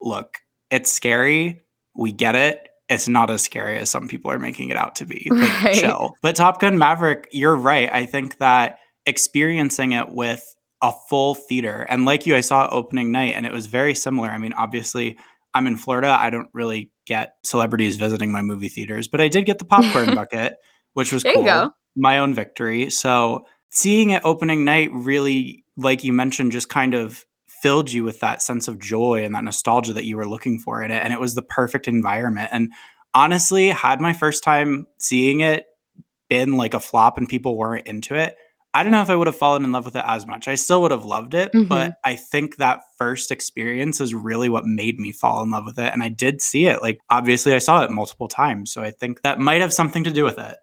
look 0.00 0.38
it's 0.70 0.92
scary. 0.92 1.62
We 1.96 2.12
get 2.12 2.36
it. 2.36 2.68
It's 2.88 3.08
not 3.08 3.28
as 3.28 3.42
scary 3.42 3.76
as 3.78 3.90
some 3.90 4.06
people 4.06 4.30
are 4.30 4.38
making 4.38 4.68
it 4.68 4.76
out 4.76 4.94
to 4.96 5.04
be. 5.04 5.26
Like 5.30 5.62
Right. 5.64 5.74
chill. 5.76 6.14
But 6.22 6.36
top 6.36 6.60
gun 6.60 6.78
maverick 6.78 7.28
you're 7.32 7.56
right. 7.56 7.92
I 7.92 8.06
think 8.06 8.38
that 8.38 8.78
experiencing 9.06 9.92
it 9.92 10.08
with 10.10 10.42
a 10.82 10.92
full 11.10 11.34
theater 11.34 11.84
and 11.90 12.04
like 12.06 12.24
you 12.24 12.34
i 12.36 12.40
saw 12.40 12.64
it 12.64 12.70
opening 12.72 13.12
night 13.12 13.34
and 13.34 13.44
it 13.44 13.52
was 13.52 13.66
very 13.66 13.94
similar. 13.94 14.28
I 14.30 14.38
mean 14.38 14.52
obviously 14.54 15.18
i'm 15.54 15.66
in 15.66 15.76
florida. 15.76 16.16
I 16.18 16.30
don't 16.30 16.48
really 16.54 16.90
get 17.06 17.34
celebrities 17.44 17.96
visiting 17.96 18.30
my 18.32 18.40
movie 18.40 18.68
theaters 18.68 19.06
but 19.08 19.20
i 19.20 19.28
did 19.28 19.44
get 19.44 19.58
the 19.58 19.64
popcorn 19.66 20.14
bucket 20.14 20.56
which 20.94 21.12
was 21.12 21.22
There 21.22 21.32
you 21.32 21.38
cool. 21.38 21.44
go. 21.44 21.70
my 21.96 22.18
own 22.18 22.32
victory. 22.34 22.88
So 22.90 23.44
seeing 23.70 24.10
it 24.10 24.22
opening 24.24 24.64
night 24.64 24.90
really 24.92 25.64
like 25.82 26.04
you 26.04 26.12
mentioned 26.12 26.52
just 26.52 26.68
kind 26.68 26.94
of 26.94 27.24
filled 27.48 27.90
you 27.92 28.04
with 28.04 28.20
that 28.20 28.40
sense 28.42 28.68
of 28.68 28.78
joy 28.78 29.22
and 29.24 29.34
that 29.34 29.44
nostalgia 29.44 29.92
that 29.92 30.04
you 30.04 30.16
were 30.16 30.26
looking 30.26 30.58
for 30.58 30.82
in 30.82 30.90
it 30.90 31.02
and 31.04 31.12
it 31.12 31.20
was 31.20 31.34
the 31.34 31.42
perfect 31.42 31.86
environment. 31.88 32.48
And 32.52 32.72
honestly 33.12 33.68
had 33.68 34.00
my 34.00 34.12
first 34.12 34.42
time 34.44 34.86
seeing 34.98 35.40
it 35.40 35.66
been 36.28 36.56
like 36.56 36.74
a 36.74 36.80
flop 36.80 37.18
and 37.18 37.28
people 37.28 37.56
weren't 37.56 37.88
into 37.88 38.14
it 38.14 38.36
i 38.72 38.84
don't 38.84 38.92
know 38.92 39.02
if 39.02 39.10
i 39.10 39.16
would 39.16 39.26
have 39.26 39.34
fallen 39.36 39.64
in 39.64 39.72
love 39.72 39.84
with 39.84 39.96
it 39.96 40.04
as 40.06 40.28
much. 40.28 40.46
I 40.46 40.54
still 40.54 40.80
would 40.82 40.92
have 40.92 41.04
loved 41.04 41.34
it 41.34 41.50
Mhm. 41.52 41.66
but 41.68 41.94
i 42.04 42.14
think 42.14 42.58
that 42.58 42.82
first 42.96 43.32
experience 43.32 44.00
is 44.00 44.14
really 44.14 44.48
what 44.48 44.64
made 44.64 45.00
me 45.00 45.10
fall 45.10 45.42
in 45.42 45.50
love 45.50 45.64
with 45.66 45.76
it 45.80 45.92
and 45.92 46.04
i 46.04 46.08
did 46.08 46.40
see 46.40 46.66
it 46.66 46.82
like 46.82 47.00
obviously 47.10 47.52
i 47.52 47.58
saw 47.58 47.82
it 47.82 47.90
multiple 47.90 48.28
times 48.28 48.72
so 48.72 48.80
i 48.80 48.92
think 48.92 49.22
that 49.22 49.40
might 49.40 49.60
have 49.60 49.74
something 49.74 50.04
to 50.04 50.12
do 50.12 50.22
with 50.22 50.38
it 50.38 50.56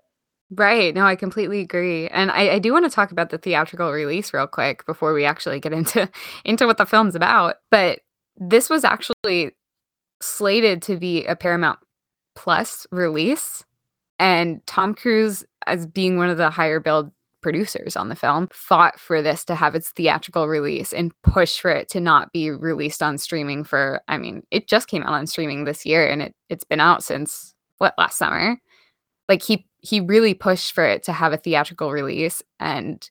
Right. 0.52 0.96
No, 0.96 1.06
I 1.06 1.16
completely 1.16 1.60
agree. 1.60 2.08
And 2.08 2.32
I, 2.32 2.54
I 2.54 2.60
do 2.60 2.72
want 2.72 2.86
to 2.86 2.92
talk 2.92 3.12
about 3.12 3.32
the 3.32 3.38
theatrical 3.38 3.92
release 3.92 4.34
real 4.34 4.48
quick 4.48 4.86
before 4.86 5.14
we 5.14 5.26
actually 5.26 5.60
get 5.60 5.74
into 5.74 6.10
into 6.46 6.66
what 6.66 6.78
the 6.78 6.86
film's 6.86 7.16
about. 7.16 7.56
But 7.70 8.00
this 8.38 8.70
was 8.70 8.84
actually 8.86 9.52
slated 10.22 10.82
to 10.84 10.98
be 10.98 11.26
a 11.26 11.36
Paramount 11.36 11.80
Plus 12.36 12.88
release. 12.92 13.66
And 14.20 14.66
Tom 14.68 14.96
Cruise, 14.96 15.44
as 15.68 15.86
being 15.86 16.18
one 16.18 16.30
of 16.30 16.38
the 16.38 16.50
higher 16.50 16.80
billed 16.80 17.12
producers 17.42 17.96
on 17.96 18.10
the 18.10 18.16
film, 18.16 18.48
fought 18.52 19.00
for 19.00 19.22
this 19.22 19.44
to 19.46 19.56
have 19.56 19.76
its 19.76 19.92
theatrical 19.92 20.48
release 20.48 20.94
and 20.94 21.12
push 21.24 21.60
for 21.60 21.72
it 21.72 21.90
to 21.90 22.00
not 22.00 22.32
be 22.32 22.50
released 22.52 23.04
on 23.04 23.18
streaming 23.18 23.64
for 23.66 24.02
I 24.08 24.18
mean, 24.18 24.44
it 24.52 24.68
just 24.68 24.88
came 24.88 25.04
out 25.04 25.14
on 25.14 25.28
streaming 25.28 25.66
this 25.66 25.86
year 25.86 26.08
and 26.08 26.22
it 26.22 26.36
it's 26.50 26.64
been 26.64 26.80
out 26.80 27.04
since 27.04 27.54
what 27.80 27.94
last 27.98 28.18
summer 28.18 28.58
like 29.30 29.42
he 29.44 29.66
he 29.88 30.00
really 30.00 30.34
pushed 30.34 30.74
for 30.74 30.86
it 30.86 31.04
to 31.04 31.14
have 31.14 31.34
a 31.34 31.38
theatrical 31.38 31.92
release 31.92 32.42
and 32.60 33.10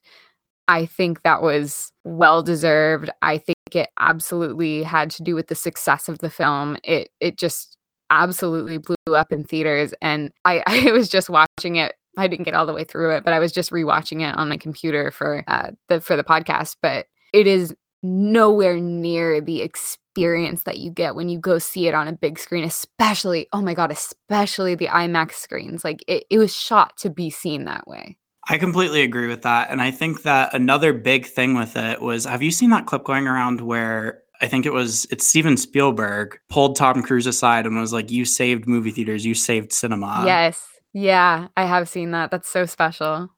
i 0.67 0.85
think 0.85 1.23
that 1.23 1.41
was 1.41 1.91
well 2.07 2.41
deserved. 2.41 3.09
I 3.21 3.37
think 3.37 3.57
it 3.73 3.89
absolutely 3.99 4.83
had 4.83 5.09
to 5.11 5.23
do 5.23 5.35
with 5.35 5.47
the 5.47 5.55
success 5.55 6.07
of 6.07 6.19
the 6.19 6.29
film. 6.29 6.77
It 6.83 7.09
it 7.19 7.37
just 7.37 7.77
absolutely 8.09 8.77
blew 8.77 9.15
up 9.15 9.33
in 9.33 9.43
theaters 9.43 9.93
and 10.01 10.31
i 10.45 10.63
i 10.67 10.91
was 10.91 11.09
just 11.09 11.29
watching 11.29 11.75
it. 11.75 11.95
I 12.17 12.27
didn't 12.27 12.45
get 12.45 12.55
all 12.55 12.65
the 12.65 12.73
way 12.73 12.83
through 12.83 13.15
it 13.15 13.23
but 13.23 13.33
i 13.33 13.39
was 13.39 13.51
just 13.51 13.69
rewatching 13.69 14.27
it 14.27 14.35
on 14.35 14.49
my 14.49 14.57
computer 14.57 15.11
for 15.11 15.43
uh 15.47 15.71
the 15.87 16.01
for 16.01 16.15
the 16.15 16.23
podcast 16.23 16.75
but 16.81 17.05
it 17.31 17.45
is 17.45 17.75
nowhere 18.01 18.79
near 18.79 19.39
the 19.39 19.61
experience 19.61 20.06
that 20.17 20.77
you 20.77 20.91
get 20.91 21.15
when 21.15 21.29
you 21.29 21.39
go 21.39 21.59
see 21.59 21.87
it 21.87 21.93
on 21.93 22.07
a 22.07 22.13
big 22.13 22.39
screen, 22.39 22.63
especially, 22.63 23.47
oh 23.53 23.61
my 23.61 23.73
God, 23.73 23.91
especially 23.91 24.75
the 24.75 24.87
IMAX 24.87 25.33
screens. 25.33 25.83
Like 25.83 26.03
it, 26.07 26.25
it 26.29 26.37
was 26.37 26.55
shot 26.55 26.97
to 26.97 27.09
be 27.09 27.29
seen 27.29 27.65
that 27.65 27.87
way. 27.87 28.17
I 28.49 28.57
completely 28.57 29.01
agree 29.01 29.27
with 29.27 29.41
that. 29.41 29.69
And 29.69 29.81
I 29.81 29.91
think 29.91 30.23
that 30.23 30.53
another 30.53 30.93
big 30.93 31.25
thing 31.25 31.55
with 31.55 31.75
it 31.75 32.01
was 32.01 32.25
have 32.25 32.41
you 32.41 32.51
seen 32.51 32.69
that 32.71 32.85
clip 32.85 33.03
going 33.03 33.27
around 33.27 33.61
where 33.61 34.23
I 34.41 34.47
think 34.47 34.65
it 34.65 34.73
was 34.73 35.05
it's 35.11 35.27
Steven 35.27 35.57
Spielberg 35.57 36.39
pulled 36.49 36.75
Tom 36.75 37.01
Cruise 37.03 37.27
aside 37.27 37.65
and 37.65 37.77
was 37.77 37.93
like, 37.93 38.11
You 38.11 38.25
saved 38.25 38.67
movie 38.67 38.91
theaters, 38.91 39.25
you 39.25 39.33
saved 39.33 39.73
cinema. 39.73 40.23
Yes. 40.25 40.65
Yeah, 40.93 41.47
I 41.57 41.65
have 41.65 41.89
seen 41.89 42.11
that. 42.11 42.31
That's 42.31 42.49
so 42.49 42.65
special. 42.65 43.29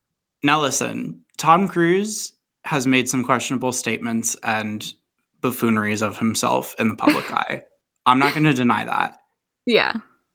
Now 0.44 0.62
listen, 0.62 1.22
Tom 1.38 1.68
Cruise 1.68 2.34
has 2.66 2.86
made 2.86 3.10
some 3.10 3.24
questionable 3.24 3.72
statements 3.72 4.36
and 4.44 4.94
buffooneries 5.42 6.02
of 6.02 6.18
himself 6.18 6.76
in 6.80 6.90
the 6.90 6.96
public 6.96 7.32
eye. 7.34 7.64
I'm 8.06 8.20
not 8.20 8.34
going 8.34 8.46
to 8.46 8.54
deny 8.54 8.86
that. 8.86 9.18
Yeah. 9.66 9.94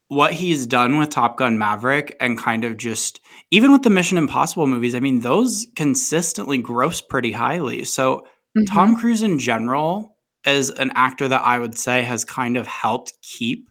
What 0.09 0.33
he's 0.33 0.67
done 0.67 0.99
with 0.99 1.11
Top 1.11 1.39
Gun 1.39 1.59
Maverick 1.59 2.17
and 2.21 2.39
kind 2.39 2.65
of 2.65 2.77
just 2.77 3.21
even 3.51 3.73
with 3.73 3.83
the 3.83 3.91
Mission 3.91 4.19
Impossible 4.19 4.67
movies, 4.67 4.95
I 4.95 5.01
mean, 5.01 5.21
those 5.21 5.67
consistently 5.77 6.59
gross 6.59 7.01
pretty 7.01 7.33
highly. 7.33 7.85
So 7.85 8.27
mm-hmm. 8.57 8.65
Tom 8.65 8.97
Cruise 8.97 9.23
in 9.23 9.39
general 9.39 10.17
is 10.47 10.71
an 10.71 10.93
actor 10.95 11.27
that 11.29 11.43
I 11.43 11.59
would 11.59 11.77
say 11.77 12.03
has 12.03 12.25
kind 12.25 12.57
of 12.57 12.67
helped 12.67 13.15
keep 13.23 13.71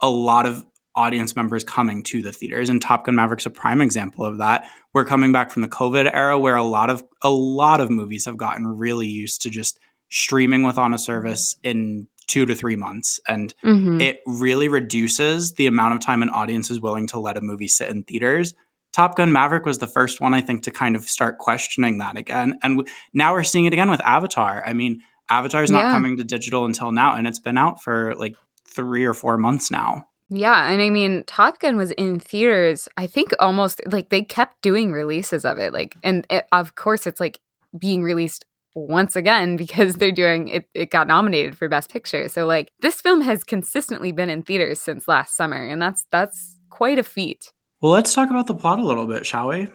a 0.00 0.10
lot 0.10 0.46
of 0.46 0.64
audience 0.94 1.34
members 1.34 1.64
coming 1.64 2.02
to 2.02 2.20
the 2.20 2.32
theaters 2.32 2.68
and 2.68 2.82
Top 2.82 3.06
Gun 3.06 3.14
Maverick's 3.14 3.46
a 3.46 3.50
prime 3.50 3.80
example 3.80 4.24
of 4.24 4.38
that. 4.38 4.68
We're 4.92 5.06
coming 5.06 5.32
back 5.32 5.50
from 5.50 5.62
the 5.62 5.68
COVID 5.68 6.10
era 6.12 6.38
where 6.38 6.56
a 6.56 6.62
lot 6.62 6.90
of 6.90 7.02
a 7.22 7.30
lot 7.30 7.80
of 7.80 7.90
movies 7.90 8.26
have 8.26 8.36
gotten 8.36 8.66
really 8.66 9.06
used 9.06 9.42
to 9.42 9.50
just 9.50 9.78
streaming 10.12 10.62
with 10.62 10.78
on 10.78 10.92
a 10.92 10.98
service 10.98 11.56
in 11.62 12.06
2 12.28 12.46
to 12.46 12.54
3 12.54 12.76
months 12.76 13.18
and 13.26 13.54
mm-hmm. 13.64 14.00
it 14.00 14.20
really 14.26 14.68
reduces 14.68 15.54
the 15.54 15.66
amount 15.66 15.94
of 15.94 16.00
time 16.00 16.22
an 16.22 16.30
audience 16.30 16.70
is 16.70 16.80
willing 16.80 17.06
to 17.06 17.18
let 17.18 17.36
a 17.36 17.40
movie 17.40 17.66
sit 17.66 17.88
in 17.88 18.04
theaters. 18.04 18.54
Top 18.92 19.16
Gun 19.16 19.32
Maverick 19.32 19.64
was 19.64 19.78
the 19.78 19.86
first 19.86 20.20
one 20.20 20.34
I 20.34 20.42
think 20.42 20.62
to 20.64 20.70
kind 20.70 20.94
of 20.94 21.08
start 21.08 21.38
questioning 21.38 21.98
that 21.98 22.16
again 22.16 22.58
and 22.62 22.78
w- 22.78 22.94
now 23.14 23.32
we're 23.32 23.42
seeing 23.42 23.64
it 23.64 23.72
again 23.72 23.90
with 23.90 24.02
Avatar. 24.02 24.62
I 24.66 24.74
mean, 24.74 25.00
Avatar's 25.30 25.70
not 25.70 25.84
yeah. 25.84 25.92
coming 25.92 26.16
to 26.18 26.24
digital 26.24 26.66
until 26.66 26.92
now 26.92 27.16
and 27.16 27.26
it's 27.26 27.40
been 27.40 27.58
out 27.58 27.82
for 27.82 28.14
like 28.16 28.36
3 28.68 29.04
or 29.04 29.14
4 29.14 29.38
months 29.38 29.70
now. 29.70 30.06
Yeah, 30.28 30.70
and 30.70 30.80
I 30.80 30.88
mean, 30.88 31.24
Top 31.26 31.58
Gun 31.58 31.76
was 31.76 31.90
in 31.92 32.18
theaters. 32.18 32.88
I 32.96 33.06
think 33.06 33.32
almost 33.38 33.82
like 33.90 34.08
they 34.08 34.22
kept 34.22 34.62
doing 34.62 34.90
releases 34.90 35.44
of 35.44 35.58
it, 35.58 35.74
like, 35.74 35.94
and 36.02 36.26
it, 36.30 36.46
of 36.52 36.74
course, 36.74 37.06
it's 37.06 37.20
like 37.20 37.38
being 37.78 38.02
released 38.02 38.46
once 38.74 39.16
again 39.16 39.56
because 39.56 39.96
they're 39.96 40.12
doing 40.12 40.48
it. 40.48 40.68
It 40.74 40.90
got 40.90 41.06
nominated 41.06 41.56
for 41.56 41.68
Best 41.68 41.90
Picture, 41.90 42.28
so 42.28 42.46
like 42.46 42.70
this 42.80 43.00
film 43.00 43.20
has 43.20 43.44
consistently 43.44 44.12
been 44.12 44.30
in 44.30 44.42
theaters 44.42 44.80
since 44.80 45.08
last 45.08 45.36
summer, 45.36 45.64
and 45.64 45.80
that's 45.80 46.06
that's 46.10 46.56
quite 46.70 46.98
a 46.98 47.02
feat. 47.02 47.52
Well, 47.80 47.92
let's 47.92 48.14
talk 48.14 48.30
about 48.30 48.46
the 48.46 48.54
plot 48.54 48.78
a 48.78 48.84
little 48.84 49.06
bit, 49.06 49.26
shall 49.26 49.48
we? 49.48 49.68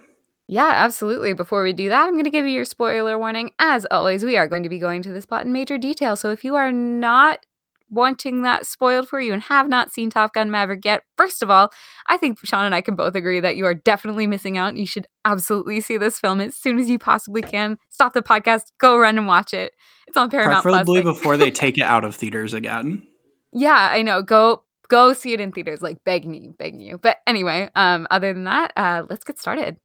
Yeah, 0.48 0.72
absolutely. 0.74 1.34
Before 1.34 1.62
we 1.62 1.74
do 1.74 1.89
that, 1.89 2.08
I'm 2.08 2.13
going 2.13 2.24
to 2.24 2.30
give 2.30 2.46
you 2.46 2.54
your 2.54 2.63
spoiler 2.63 3.20
warning. 3.20 3.51
As 3.60 3.86
always, 3.92 4.24
we 4.24 4.38
are 4.38 4.48
going 4.48 4.63
to 4.63 4.70
be 4.70 4.80
going 4.80 5.01
to 5.04 5.12
this 5.12 5.25
plot 5.25 5.46
in 5.46 5.51
major 5.51 5.77
detail. 5.77 6.16
So 6.16 6.32
if 6.32 6.46
you 6.46 6.56
are 6.56 6.72
not 6.72 7.46
wanting 7.89 8.41
that 8.41 8.65
spoiled 8.65 9.08
for 9.08 9.20
you 9.20 9.34
and 9.34 9.41
have 9.44 9.67
not 9.67 9.91
seen 9.91 10.10
Top 10.10 10.34
Gun 10.34 10.51
Maverick 10.51 10.84
yet, 10.86 11.03
first 11.17 11.41
of 11.41 11.50
all, 11.50 11.72
I 12.08 12.17
think 12.17 12.39
Sean 12.44 12.65
and 12.65 12.75
I 12.75 12.82
can 12.82 12.96
both 12.96 13.15
agree 13.15 13.39
that 13.39 13.56
you 13.56 13.65
are 13.65 13.74
definitely 13.74 14.27
missing 14.27 14.58
out. 14.58 14.75
You 14.75 14.86
should 14.86 15.08
absolutely 15.25 15.82
see 15.82 15.98
this 15.98 16.20
film 16.20 16.41
as 16.41 16.56
soon 16.56 16.79
as 16.79 16.89
you 16.89 17.00
possibly 17.00 17.41
can. 17.41 17.77
Stop 17.89 18.13
the 18.13 18.22
podcast, 18.22 18.63
go 18.79 18.98
run 18.98 19.17
and 19.17 19.27
watch 19.27 19.53
it. 19.53 19.74
It's 20.08 20.17
on 20.17 20.29
Paramount 20.29 20.63
Preferably 20.63 21.01
before 21.01 21.38
they 21.38 21.51
take 21.51 21.77
it 21.77 21.84
out 21.84 22.03
of 22.03 22.15
theaters 22.17 22.53
again. 22.53 23.06
Yeah, 23.53 23.89
I 23.91 24.01
know. 24.01 24.22
Go 24.22 24.63
go 24.89 25.13
see 25.13 25.34
it 25.34 25.41
in 25.41 25.51
theaters, 25.51 25.82
like 25.82 25.98
begging 26.06 26.34
you, 26.34 26.56
begging 26.58 26.79
you. 26.79 26.98
But 26.98 27.17
anyway, 27.27 27.70
um, 27.75 28.08
other 28.10 28.34
than 28.34 28.46
that, 28.46 28.72
uh, 28.75 29.03
let's 29.10 29.24
get 29.24 29.39
started. 29.39 29.77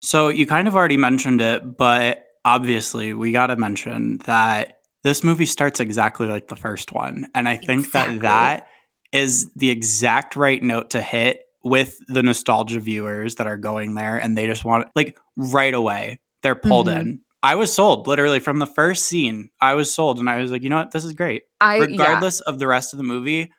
So 0.00 0.28
you 0.28 0.46
kind 0.46 0.68
of 0.68 0.76
already 0.76 0.96
mentioned 0.96 1.40
it, 1.40 1.76
but 1.76 2.24
obviously 2.44 3.12
we 3.12 3.32
got 3.32 3.48
to 3.48 3.56
mention 3.56 4.18
that 4.18 4.75
this 5.06 5.22
movie 5.22 5.46
starts 5.46 5.78
exactly 5.78 6.26
like 6.26 6.48
the 6.48 6.56
first 6.56 6.90
one. 6.90 7.28
And 7.32 7.48
I 7.48 7.56
think 7.58 7.84
exactly. 7.84 8.18
that 8.18 8.22
that 8.22 8.68
is 9.12 9.48
the 9.54 9.70
exact 9.70 10.34
right 10.34 10.60
note 10.60 10.90
to 10.90 11.00
hit 11.00 11.44
with 11.62 12.00
the 12.08 12.24
nostalgia 12.24 12.80
viewers 12.80 13.36
that 13.36 13.46
are 13.46 13.56
going 13.56 13.94
there 13.94 14.18
and 14.18 14.36
they 14.36 14.48
just 14.48 14.64
want 14.64 14.88
like 14.96 15.16
right 15.36 15.74
away 15.74 16.18
they're 16.42 16.56
pulled 16.56 16.88
mm-hmm. 16.88 17.00
in. 17.00 17.20
I 17.44 17.54
was 17.54 17.72
sold 17.72 18.08
literally 18.08 18.40
from 18.40 18.58
the 18.58 18.66
first 18.66 19.06
scene. 19.06 19.48
I 19.60 19.74
was 19.74 19.94
sold 19.94 20.18
and 20.18 20.28
I 20.28 20.38
was 20.38 20.50
like, 20.50 20.64
you 20.64 20.70
know 20.70 20.78
what? 20.78 20.90
This 20.90 21.04
is 21.04 21.12
great. 21.12 21.44
I, 21.60 21.78
Regardless 21.78 22.42
yeah. 22.44 22.52
of 22.52 22.58
the 22.58 22.66
rest 22.66 22.92
of 22.92 22.96
the 22.96 23.04
movie, 23.04 23.52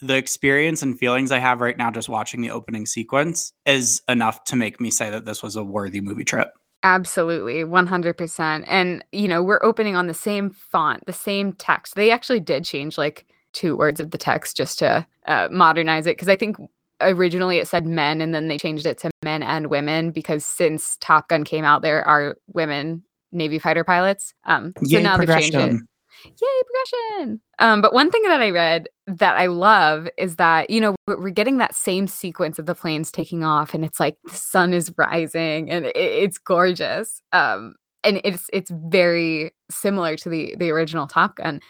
the 0.00 0.16
experience 0.16 0.82
and 0.82 0.96
feelings 0.96 1.32
I 1.32 1.40
have 1.40 1.60
right 1.60 1.76
now 1.76 1.90
just 1.90 2.08
watching 2.08 2.42
the 2.42 2.52
opening 2.52 2.86
sequence 2.86 3.52
is 3.66 4.02
enough 4.08 4.44
to 4.44 4.56
make 4.56 4.80
me 4.80 4.92
say 4.92 5.10
that 5.10 5.24
this 5.24 5.42
was 5.42 5.56
a 5.56 5.64
worthy 5.64 6.00
movie 6.00 6.24
trip. 6.24 6.52
Absolutely, 6.84 7.64
100%. 7.64 8.64
And, 8.66 9.04
you 9.12 9.28
know, 9.28 9.42
we're 9.42 9.62
opening 9.62 9.94
on 9.94 10.08
the 10.08 10.14
same 10.14 10.50
font, 10.50 11.06
the 11.06 11.12
same 11.12 11.52
text. 11.52 11.94
They 11.94 12.10
actually 12.10 12.40
did 12.40 12.64
change 12.64 12.98
like 12.98 13.26
two 13.52 13.76
words 13.76 14.00
of 14.00 14.10
the 14.10 14.18
text 14.18 14.56
just 14.56 14.78
to 14.80 15.06
uh, 15.26 15.48
modernize 15.50 16.06
it 16.06 16.16
because 16.16 16.28
I 16.28 16.36
think 16.36 16.56
originally 17.00 17.58
it 17.58 17.68
said 17.68 17.86
men 17.86 18.20
and 18.20 18.34
then 18.34 18.48
they 18.48 18.58
changed 18.58 18.86
it 18.86 18.98
to 18.98 19.10
men 19.22 19.42
and 19.42 19.68
women 19.68 20.10
because 20.10 20.44
since 20.44 20.96
Top 21.00 21.28
Gun 21.28 21.44
came 21.44 21.64
out, 21.64 21.82
there 21.82 22.06
are 22.06 22.36
women 22.48 23.02
Navy 23.30 23.58
fighter 23.58 23.84
pilots. 23.84 24.34
Um, 24.44 24.72
so 24.76 24.98
Yay, 24.98 25.02
now 25.02 25.16
they've 25.16 25.28
changed 25.28 25.54
it 25.54 25.80
yay 26.24 26.62
progression! 26.66 27.40
Um 27.58 27.80
but 27.80 27.92
one 27.92 28.10
thing 28.10 28.22
that 28.22 28.40
i 28.40 28.50
read 28.50 28.88
that 29.06 29.36
i 29.36 29.46
love 29.46 30.08
is 30.16 30.36
that 30.36 30.70
you 30.70 30.80
know 30.80 30.94
we're 31.06 31.30
getting 31.30 31.58
that 31.58 31.74
same 31.74 32.06
sequence 32.06 32.58
of 32.58 32.66
the 32.66 32.74
planes 32.74 33.10
taking 33.10 33.44
off 33.44 33.74
and 33.74 33.84
it's 33.84 34.00
like 34.00 34.16
the 34.24 34.36
sun 34.36 34.72
is 34.72 34.92
rising 34.96 35.70
and 35.70 35.86
it, 35.86 35.96
it's 35.96 36.38
gorgeous 36.38 37.20
um 37.32 37.74
and 38.04 38.20
it's 38.24 38.48
it's 38.52 38.70
very 38.70 39.52
similar 39.70 40.16
to 40.16 40.28
the 40.28 40.54
the 40.58 40.70
original 40.70 41.06
top 41.06 41.36
gun. 41.36 41.60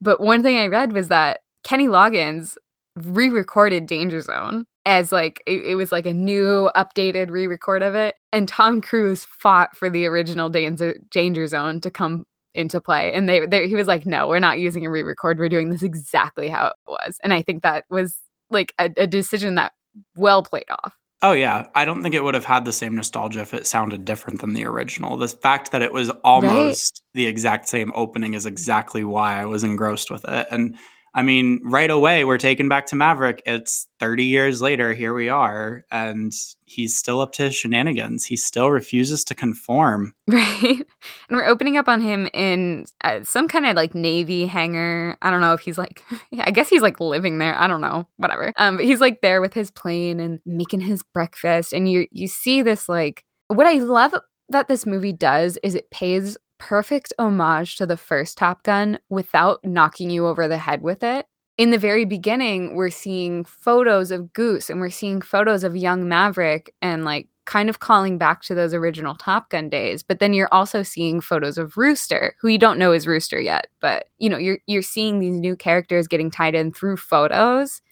But 0.00 0.20
one 0.20 0.42
thing 0.42 0.58
i 0.58 0.66
read 0.66 0.92
was 0.92 1.08
that 1.08 1.40
kenny 1.64 1.86
loggins 1.86 2.56
re-recorded 2.96 3.86
danger 3.86 4.20
zone 4.20 4.66
as 4.84 5.12
like 5.12 5.42
it, 5.46 5.64
it, 5.64 5.74
was 5.76 5.92
like 5.92 6.04
a 6.06 6.12
new 6.12 6.70
updated 6.76 7.30
re-record 7.30 7.82
of 7.82 7.94
it 7.94 8.16
and 8.32 8.48
tom 8.48 8.80
cruise 8.82 9.24
fought 9.38 9.74
for 9.76 9.88
the 9.88 10.04
original 10.04 10.50
danger, 10.50 10.98
danger 11.10 11.46
zone 11.46 11.80
to 11.80 11.90
come 11.90 12.26
into 12.54 12.80
play 12.80 13.12
and 13.12 13.28
they, 13.28 13.46
they 13.46 13.66
he 13.66 13.74
was 13.74 13.86
like 13.86 14.04
no 14.04 14.28
we're 14.28 14.38
not 14.38 14.58
using 14.58 14.84
a 14.84 14.90
re-record 14.90 15.38
we're 15.38 15.48
doing 15.48 15.70
this 15.70 15.82
exactly 15.82 16.48
how 16.48 16.66
it 16.66 16.74
was. 16.86 17.18
And 17.22 17.32
i 17.32 17.42
think 17.42 17.62
that 17.62 17.84
was 17.88 18.16
like 18.50 18.74
a, 18.78 18.90
a 18.96 19.06
decision 19.06 19.56
that 19.56 19.72
well 20.16 20.42
played 20.42 20.70
off. 20.70 20.94
Oh 21.22 21.32
yeah. 21.32 21.68
I 21.74 21.84
don't 21.84 22.02
think 22.02 22.14
it 22.14 22.24
would 22.24 22.34
have 22.34 22.44
had 22.44 22.64
the 22.64 22.72
same 22.72 22.96
nostalgia 22.96 23.40
if 23.40 23.54
it 23.54 23.66
sounded 23.66 24.04
different 24.04 24.40
than 24.40 24.54
the 24.54 24.64
original. 24.64 25.16
The 25.16 25.28
fact 25.28 25.70
that 25.70 25.82
it 25.82 25.92
was 25.92 26.10
almost 26.24 27.02
right? 27.04 27.14
the 27.14 27.26
exact 27.26 27.68
same 27.68 27.92
opening 27.94 28.34
is 28.34 28.44
exactly 28.44 29.04
why 29.04 29.40
i 29.40 29.44
was 29.44 29.64
engrossed 29.64 30.10
with 30.10 30.24
it. 30.28 30.46
And 30.50 30.76
I 31.14 31.22
mean, 31.22 31.60
right 31.62 31.90
away, 31.90 32.24
we're 32.24 32.38
taken 32.38 32.68
back 32.68 32.86
to 32.86 32.96
Maverick. 32.96 33.42
It's 33.44 33.86
30 34.00 34.24
years 34.24 34.62
later. 34.62 34.94
Here 34.94 35.12
we 35.12 35.28
are. 35.28 35.84
And 35.90 36.32
he's 36.64 36.96
still 36.96 37.20
up 37.20 37.32
to 37.32 37.50
shenanigans. 37.50 38.24
He 38.24 38.36
still 38.36 38.70
refuses 38.70 39.24
to 39.24 39.34
conform. 39.34 40.14
Right. 40.32 40.86
And 41.28 41.36
we're 41.36 41.46
opening 41.46 41.76
up 41.76 41.88
on 41.88 42.00
him 42.00 42.28
in 42.32 42.86
uh, 43.04 43.22
some 43.22 43.48
kind 43.48 43.66
of 43.66 43.76
like 43.76 43.94
Navy 43.94 44.46
hangar. 44.46 45.18
I 45.20 45.30
don't 45.30 45.40
know 45.40 45.52
if 45.52 45.60
he's 45.60 45.76
like, 45.76 46.02
I 46.38 46.50
guess 46.50 46.68
he's 46.68 46.80
like 46.80 47.00
living 47.00 47.38
there. 47.38 47.58
I 47.58 47.66
don't 47.66 47.80
know. 47.80 48.06
Whatever. 48.16 48.52
Um, 48.56 48.76
but 48.76 48.86
he's 48.86 49.00
like 49.00 49.20
there 49.20 49.40
with 49.40 49.52
his 49.52 49.70
plane 49.70 50.20
and 50.20 50.40
making 50.46 50.80
his 50.80 51.02
breakfast. 51.02 51.72
And 51.72 51.90
you, 51.90 52.06
you 52.12 52.28
see 52.28 52.62
this 52.62 52.88
like, 52.88 53.24
what 53.48 53.66
I 53.66 53.74
love 53.74 54.14
that 54.48 54.68
this 54.68 54.86
movie 54.86 55.12
does 55.12 55.58
is 55.62 55.74
it 55.74 55.90
pays 55.90 56.38
perfect 56.62 57.12
homage 57.18 57.76
to 57.76 57.86
the 57.86 57.96
first 57.96 58.38
Top 58.38 58.62
Gun 58.62 58.96
without 59.08 59.58
knocking 59.64 60.10
you 60.10 60.28
over 60.28 60.46
the 60.46 60.58
head 60.58 60.80
with 60.80 61.02
it. 61.02 61.26
In 61.58 61.72
the 61.72 61.78
very 61.78 62.04
beginning, 62.04 62.76
we're 62.76 62.88
seeing 62.88 63.44
photos 63.44 64.12
of 64.12 64.32
Goose 64.32 64.70
and 64.70 64.80
we're 64.80 64.88
seeing 64.88 65.20
photos 65.20 65.64
of 65.64 65.76
young 65.76 66.08
Maverick 66.08 66.72
and 66.80 67.04
like 67.04 67.28
kind 67.46 67.68
of 67.68 67.80
calling 67.80 68.16
back 68.16 68.42
to 68.42 68.54
those 68.54 68.72
original 68.72 69.16
Top 69.16 69.50
Gun 69.50 69.68
days. 69.68 70.04
But 70.04 70.20
then 70.20 70.32
you're 70.32 70.52
also 70.52 70.84
seeing 70.84 71.20
photos 71.20 71.58
of 71.58 71.76
Rooster, 71.76 72.36
who 72.40 72.46
you 72.46 72.58
don't 72.58 72.78
know 72.78 72.92
is 72.92 73.08
Rooster 73.08 73.40
yet, 73.40 73.66
but 73.80 74.06
you 74.18 74.30
know, 74.30 74.38
you're 74.38 74.58
you're 74.68 74.82
seeing 74.82 75.18
these 75.18 75.34
new 75.34 75.56
characters 75.56 76.06
getting 76.06 76.30
tied 76.30 76.54
in 76.54 76.72
through 76.72 76.96
photos. 76.96 77.82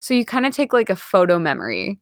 So 0.00 0.14
you 0.14 0.24
kind 0.24 0.46
of 0.46 0.54
take 0.54 0.72
like 0.72 0.88
a 0.88 0.96
photo 0.96 1.38
memory 1.38 2.00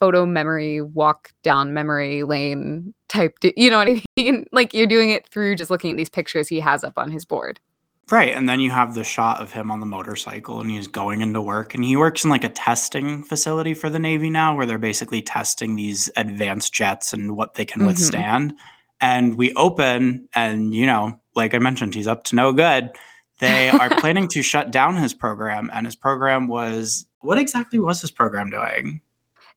photo 0.00 0.26
memory 0.26 0.80
walk 0.80 1.32
down 1.42 1.72
memory 1.72 2.22
lane 2.22 2.94
type 3.08 3.36
you 3.56 3.70
know 3.70 3.78
what 3.78 3.88
i 3.88 4.02
mean 4.16 4.44
like 4.52 4.74
you're 4.74 4.86
doing 4.86 5.10
it 5.10 5.26
through 5.28 5.54
just 5.56 5.70
looking 5.70 5.92
at 5.92 5.96
these 5.96 6.10
pictures 6.10 6.48
he 6.48 6.60
has 6.60 6.84
up 6.84 6.94
on 6.96 7.10
his 7.10 7.24
board 7.24 7.60
right 8.10 8.34
and 8.34 8.48
then 8.48 8.60
you 8.60 8.70
have 8.70 8.94
the 8.94 9.04
shot 9.04 9.40
of 9.40 9.52
him 9.52 9.70
on 9.70 9.80
the 9.80 9.86
motorcycle 9.86 10.60
and 10.60 10.70
he's 10.70 10.86
going 10.86 11.20
into 11.20 11.40
work 11.40 11.74
and 11.74 11.84
he 11.84 11.96
works 11.96 12.24
in 12.24 12.30
like 12.30 12.44
a 12.44 12.48
testing 12.48 13.22
facility 13.22 13.74
for 13.74 13.90
the 13.90 13.98
navy 13.98 14.30
now 14.30 14.56
where 14.56 14.66
they're 14.66 14.78
basically 14.78 15.22
testing 15.22 15.76
these 15.76 16.10
advanced 16.16 16.72
jets 16.72 17.12
and 17.12 17.36
what 17.36 17.54
they 17.54 17.64
can 17.64 17.80
mm-hmm. 17.80 17.88
withstand 17.88 18.54
and 19.00 19.36
we 19.36 19.52
open 19.54 20.28
and 20.34 20.74
you 20.74 20.86
know 20.86 21.18
like 21.34 21.54
i 21.54 21.58
mentioned 21.58 21.94
he's 21.94 22.06
up 22.06 22.24
to 22.24 22.36
no 22.36 22.52
good 22.52 22.90
they 23.38 23.68
are 23.68 23.90
planning 24.00 24.28
to 24.28 24.42
shut 24.42 24.70
down 24.70 24.96
his 24.96 25.14
program, 25.14 25.70
and 25.72 25.86
his 25.86 25.96
program 25.96 26.48
was 26.48 27.06
what 27.20 27.38
exactly 27.38 27.78
was 27.78 28.00
his 28.00 28.10
program 28.10 28.50
doing? 28.50 29.00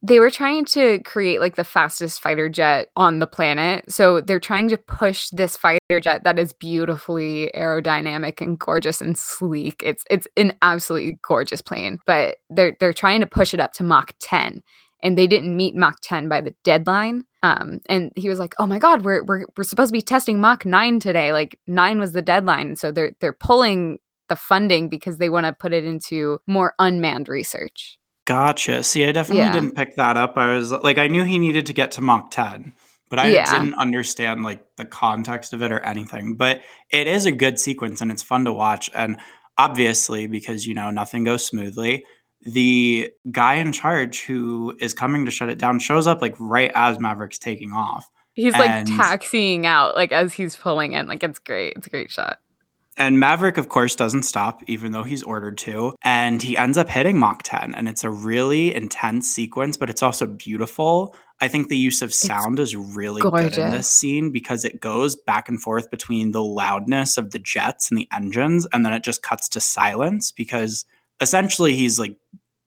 They 0.01 0.19
were 0.19 0.31
trying 0.31 0.63
to 0.65 0.99
create 0.99 1.41
like 1.41 1.57
the 1.57 1.65
fastest 1.65 2.21
fighter 2.21 2.47
jet 2.47 2.89
on 2.95 3.19
the 3.19 3.27
planet. 3.27 3.91
So 3.91 4.21
they're 4.21 4.39
trying 4.39 4.69
to 4.69 4.77
push 4.77 5.29
this 5.29 5.57
fighter 5.57 5.99
jet 6.01 6.23
that 6.23 6.39
is 6.39 6.53
beautifully 6.53 7.51
aerodynamic 7.53 8.39
and 8.39 8.57
gorgeous 8.57 9.01
and 9.01 9.17
sleek. 9.17 9.81
It's 9.83 10.05
it's 10.09 10.27
an 10.37 10.53
absolutely 10.61 11.19
gorgeous 11.21 11.61
plane, 11.61 11.99
but 12.05 12.37
they're 12.49 12.77
they're 12.79 12.93
trying 12.93 13.19
to 13.19 13.27
push 13.27 13.53
it 13.53 13.59
up 13.59 13.73
to 13.73 13.83
Mach 13.83 14.13
10 14.19 14.63
and 15.03 15.17
they 15.17 15.27
didn't 15.27 15.55
meet 15.55 15.75
Mach 15.75 15.99
10 16.01 16.29
by 16.29 16.41
the 16.41 16.55
deadline. 16.63 17.25
Um, 17.43 17.79
and 17.89 18.11
he 18.15 18.29
was 18.29 18.39
like, 18.39 18.53
"Oh 18.59 18.67
my 18.67 18.79
God, 18.79 19.03
we're 19.03 19.23
we're 19.23 19.45
we're 19.57 19.63
supposed 19.65 19.89
to 19.89 19.97
be 19.97 20.01
testing 20.01 20.39
Mach 20.39 20.65
9 20.65 20.99
today. 21.01 21.33
Like 21.33 21.59
nine 21.67 21.99
was 21.99 22.13
the 22.13 22.21
deadline." 22.21 22.77
So 22.77 22.91
they're 22.91 23.11
they're 23.19 23.33
pulling 23.33 23.99
the 24.29 24.35
funding 24.37 24.87
because 24.89 25.17
they 25.17 25.29
want 25.29 25.45
to 25.45 25.53
put 25.53 25.73
it 25.73 25.83
into 25.83 26.39
more 26.47 26.73
unmanned 26.79 27.27
research. 27.27 27.98
Gotcha. 28.29 28.83
See, 28.83 29.03
I 29.05 29.11
definitely 29.11 29.41
Yeah. 29.41 29.53
didn't 29.53 29.71
pick 29.75 29.95
that 29.95 30.15
up. 30.15 30.37
I 30.37 30.53
was 30.55 30.71
like, 30.71 30.99
I 30.99 31.07
knew 31.07 31.23
he 31.23 31.39
needed 31.39 31.65
to 31.65 31.73
get 31.73 31.89
to 31.93 32.01
Mach 32.01 32.29
10, 32.29 32.73
but 33.09 33.17
I 33.17 33.29
Yeah. 33.29 33.51
didn't 33.51 33.73
understand 33.73 34.43
like 34.43 34.63
the 34.77 34.85
context 34.85 35.51
of 35.51 35.63
it 35.63 35.71
or 35.71 35.79
anything. 35.79 36.35
But 36.35 36.61
it 36.91 37.07
is 37.07 37.25
a 37.25 37.31
good 37.31 37.59
sequence 37.59 38.01
and 38.01 38.11
it's 38.11 38.21
fun 38.21 38.45
to 38.45 38.53
watch. 38.53 38.87
And 38.93 39.17
obviously, 39.57 40.27
because 40.27 40.67
you 40.67 40.75
know 40.75 40.91
nothing 40.91 41.23
goes 41.23 41.43
smoothly, 41.43 42.05
the 42.45 43.09
guy 43.31 43.55
in 43.55 43.71
charge 43.73 44.21
who 44.25 44.77
is 44.79 44.93
coming 44.93 45.25
to 45.25 45.31
shut 45.31 45.49
it 45.49 45.57
down 45.57 45.79
shows 45.79 46.05
up 46.05 46.21
like 46.21 46.35
right 46.39 46.71
as 46.75 46.99
Maverick's 46.99 47.39
taking 47.39 47.73
off. 47.73 48.07
He's 48.33 48.53
like 48.53 48.69
And- 48.69 48.87
taxiing 48.87 49.65
out 49.65 49.95
like 49.95 50.11
as 50.11 50.33
he's 50.33 50.55
pulling 50.55 50.93
in. 50.93 51.07
Like 51.07 51.23
it's 51.23 51.39
great. 51.39 51.73
It's 51.77 51.87
a 51.87 51.89
great 51.89 52.11
shot. 52.11 52.37
And 52.99 53.17
Maverick, 53.17 53.57
of 53.57 53.69
course, 53.69 53.95
doesn't 53.95 54.23
stop, 54.23 54.61
even 54.67 54.91
though 54.91 55.03
he's 55.03 55.23
ordered 55.23 55.57
to. 55.59 55.95
And 56.03 56.41
he 56.43 56.57
ends 56.57 56.77
up 56.77 56.89
hitting 56.89 57.17
Mach 57.17 57.41
10. 57.43 57.73
And 57.73 57.87
it's 57.87 58.03
a 58.03 58.09
really 58.09 58.75
intense 58.75 59.31
sequence, 59.31 59.77
but 59.77 59.89
it's 59.89 60.03
also 60.03 60.27
beautiful. 60.27 61.15
I 61.39 61.47
think 61.47 61.69
the 61.69 61.77
use 61.77 62.01
of 62.01 62.13
sound 62.13 62.59
is 62.59 62.75
really 62.75 63.21
good 63.21 63.57
in 63.57 63.71
this 63.71 63.89
scene 63.89 64.31
because 64.31 64.65
it 64.65 64.81
goes 64.81 65.15
back 65.15 65.47
and 65.47 65.61
forth 65.61 65.89
between 65.89 66.33
the 66.33 66.43
loudness 66.43 67.17
of 67.17 67.31
the 67.31 67.39
jets 67.39 67.89
and 67.89 67.97
the 67.97 68.09
engines, 68.11 68.67
and 68.73 68.85
then 68.85 68.91
it 68.91 69.03
just 69.03 69.23
cuts 69.23 69.47
to 69.49 69.61
silence 69.61 70.33
because 70.33 70.83
essentially 71.21 71.75
he's 71.75 71.97
like 71.97 72.17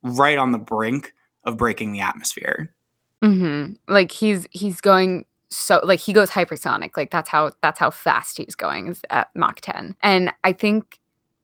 right 0.03 0.39
on 0.39 0.53
the 0.53 0.59
brink 0.59 1.13
of 1.45 1.59
breaking 1.59 1.93
the 1.93 2.01
atmosphere. 2.01 2.75
hmm 3.23 3.73
Like 3.87 4.11
he's 4.11 4.47
he's 4.51 4.81
going 4.81 5.27
so 5.53 5.81
like 5.85 6.01
he 6.01 6.13
goes 6.13 6.31
hypersonic. 6.31 6.97
Like 6.97 7.11
that's 7.11 7.29
how 7.29 7.53
that's 7.63 7.79
how 7.79 7.91
fast 7.91 8.39
he's 8.39 8.55
going 8.55 8.89
is 8.89 9.03
at 9.11 9.29
Mach 9.35 9.61
10. 9.61 9.97
And 10.03 10.33
I 10.45 10.53
think 10.53 10.99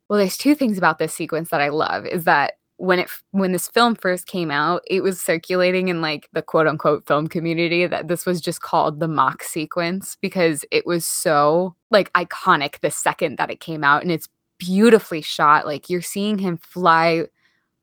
well, 0.09 0.19
there's 0.19 0.39
two 0.39 0.55
things 0.55 0.79
about 0.79 0.99
this 0.99 1.15
sequence 1.15 1.51
that 1.51 1.61
I 1.61 1.69
love 1.69 2.07
is 2.07 2.25
that 2.25 2.55
when 2.79 3.01
it 3.01 3.11
when 3.33 3.53
this 3.53 3.69
film 3.69 3.95
first 3.95 4.27
came 4.27 4.51
out, 4.51 4.83
it 4.87 5.03
was 5.03 5.21
circulating 5.21 5.89
in 5.89 6.01
like 6.01 6.29
the 6.33 6.43
quote 6.43 6.67
unquote 6.67 7.07
film 7.07 7.27
community 7.27 7.87
that 7.87 8.09
this 8.09 8.25
was 8.25 8.41
just 8.41 8.63
called 8.63 9.01
the 9.01 9.09
Mach 9.09 9.43
sequence 9.43 10.17
because 10.21 10.65
it 10.71 10.87
was 10.87 11.05
so 11.05 11.75
like 11.91 12.13
iconic 12.13 12.81
the 12.81 12.91
second 12.91 13.37
that 13.37 13.51
it 13.51 13.61
came 13.61 13.85
out 13.85 14.03
and 14.03 14.13
it's 14.13 14.29
beautifully 14.59 15.23
shot. 15.23 15.67
Like 15.67 15.91
you're 15.91 16.03
seeing 16.03 16.39
him 16.39 16.57
fly 16.57 17.27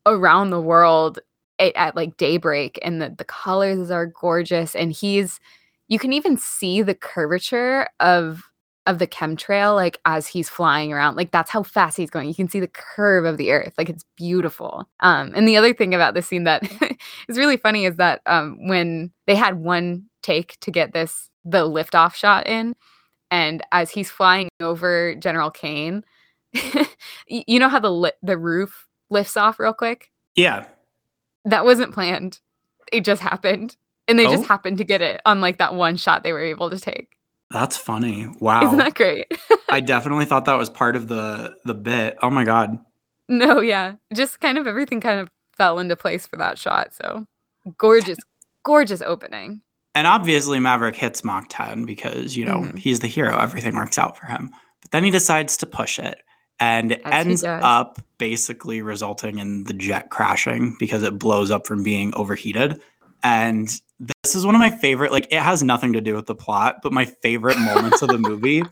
around 0.06 0.50
the 0.50 0.62
world 0.62 1.20
at, 1.60 1.76
at 1.76 1.96
like 1.96 2.18
daybreak 2.18 2.80
and 2.82 3.02
the, 3.02 3.14
the 3.16 3.26
colors 3.26 3.92
are 3.92 4.06
gorgeous 4.06 4.76
and 4.76 4.92
he's 4.92 5.40
you 5.88 6.00
can 6.00 6.14
even 6.14 6.38
see 6.38 6.82
the 6.82 6.96
curvature 6.96 7.88
of 8.00 8.44
of 8.88 9.00
the 9.00 9.08
chemtrail 9.08 9.74
like 9.76 10.00
as 10.06 10.28
he's 10.28 10.48
flying 10.48 10.94
around 10.94 11.16
like 11.16 11.32
that's 11.32 11.50
how 11.50 11.64
fast 11.64 11.98
he's 11.98 12.12
going 12.12 12.28
you 12.28 12.36
can 12.36 12.48
see 12.48 12.60
the 12.60 12.68
curve 12.68 13.26
of 13.26 13.38
the 13.38 13.52
earth 13.52 13.74
like 13.80 13.90
it's 13.90 14.06
beautiful 14.16 14.88
um 15.00 15.32
and 15.36 15.48
the 15.48 15.58
other 15.58 15.74
thing 15.74 15.96
about 15.96 16.14
this 16.14 16.28
scene 16.28 16.44
that 16.44 16.62
is 17.28 17.38
really 17.38 17.58
funny 17.58 17.86
is 17.86 17.96
that 17.96 18.22
um 18.28 18.58
when 18.68 19.12
they 19.26 19.34
had 19.36 19.56
one 19.60 20.04
take 20.22 20.60
to 20.60 20.70
get 20.70 20.94
this 20.94 21.30
the 21.44 21.68
liftoff 21.68 22.14
shot 22.14 22.46
in 22.46 22.76
and 23.32 23.64
as 23.72 23.90
he's 23.90 24.12
flying 24.12 24.50
over 24.60 25.16
general 25.16 25.50
Cain 25.50 26.04
you 27.28 27.60
know 27.60 27.70
how 27.70 27.80
the 27.80 27.92
li- 27.92 28.12
the 28.22 28.38
roof 28.38 28.88
lifts 29.10 29.36
off 29.36 29.60
real 29.60 29.74
quick 29.74 30.12
Yeah. 30.36 30.66
that 31.46 31.66
wasn't 31.66 31.94
planned. 31.94 32.40
It 32.92 33.04
just 33.04 33.22
happened. 33.22 33.76
And 34.08 34.20
they 34.20 34.28
Oh. 34.28 34.32
just 34.32 34.46
happened 34.48 34.78
to 34.78 34.84
get 34.84 35.02
it 35.02 35.22
on 35.26 35.42
like 35.42 35.58
that 35.58 35.74
one 35.76 35.98
shot 35.98 36.24
they 36.24 36.32
were 36.34 36.44
able 36.44 36.70
to 36.70 36.80
take. 36.80 37.18
That's 37.52 37.78
funny. 37.78 38.28
Wow. 38.40 38.66
Isn't 38.66 38.78
that 38.80 38.96
great? 38.96 39.28
I 39.70 39.80
definitely 39.80 40.26
thought 40.26 40.46
that 40.46 40.58
was 40.58 40.70
part 40.70 40.96
of 40.96 41.08
the 41.08 41.56
the 41.66 41.74
bit. 41.74 42.18
Oh 42.22 42.30
my 42.30 42.44
god. 42.44 42.78
no, 43.30 43.60
yeah. 43.62 43.94
Just 44.14 44.40
kind 44.40 44.58
of 44.58 44.68
everything 44.68 45.02
kind 45.02 45.20
of 45.20 45.30
fell 45.58 45.80
into 45.80 45.96
place 45.96 46.28
for 46.28 46.38
that 46.38 46.58
shot. 46.60 46.94
So 46.94 47.26
gorgeous, 47.78 48.18
gorgeous 48.64 49.02
opening. 49.02 49.62
And 49.96 50.06
obviously, 50.08 50.60
Maverick 50.60 50.96
hits 50.96 51.24
Mach 51.24 51.46
10 51.50 51.86
because, 51.86 52.36
you 52.36 52.44
know, 52.46 52.58
Mhm. 52.60 52.78
he's 52.78 53.00
the 53.00 53.08
hero. 53.08 53.38
Everything 53.40 53.76
works 53.76 53.98
out 53.98 54.18
for 54.18 54.26
him. 54.26 54.52
But 54.82 54.92
then 54.92 55.04
he 55.06 55.10
decides 55.12 55.56
to 55.58 55.66
push 55.66 55.98
it 55.98 56.22
and 56.60 56.94
As 57.06 57.26
ends 57.26 57.44
up 57.46 58.00
basically 58.18 58.82
resulting 58.82 59.40
in 59.40 59.64
the 59.64 59.74
jet 59.74 60.10
crashing 60.10 60.76
because 60.80 61.02
it 61.02 61.18
blows 61.18 61.50
up 61.50 61.66
from 61.66 61.82
being 61.82 62.14
overheated. 62.16 62.82
And 63.24 63.70
this 64.00 64.36
is 64.36 64.46
one 64.46 64.56
of 64.56 64.60
my 64.60 64.72
favorite, 64.72 65.12
like, 65.12 65.28
it 65.32 65.42
has 65.42 65.64
nothing 65.64 65.94
to 65.94 66.02
do 66.02 66.16
with 66.16 66.26
the 66.26 66.36
plot, 66.36 66.78
but 66.84 66.92
my 66.92 67.06
favorite 67.06 67.58
moments 67.58 68.02
of 68.02 68.10
the 68.10 68.18
movie 68.20 68.64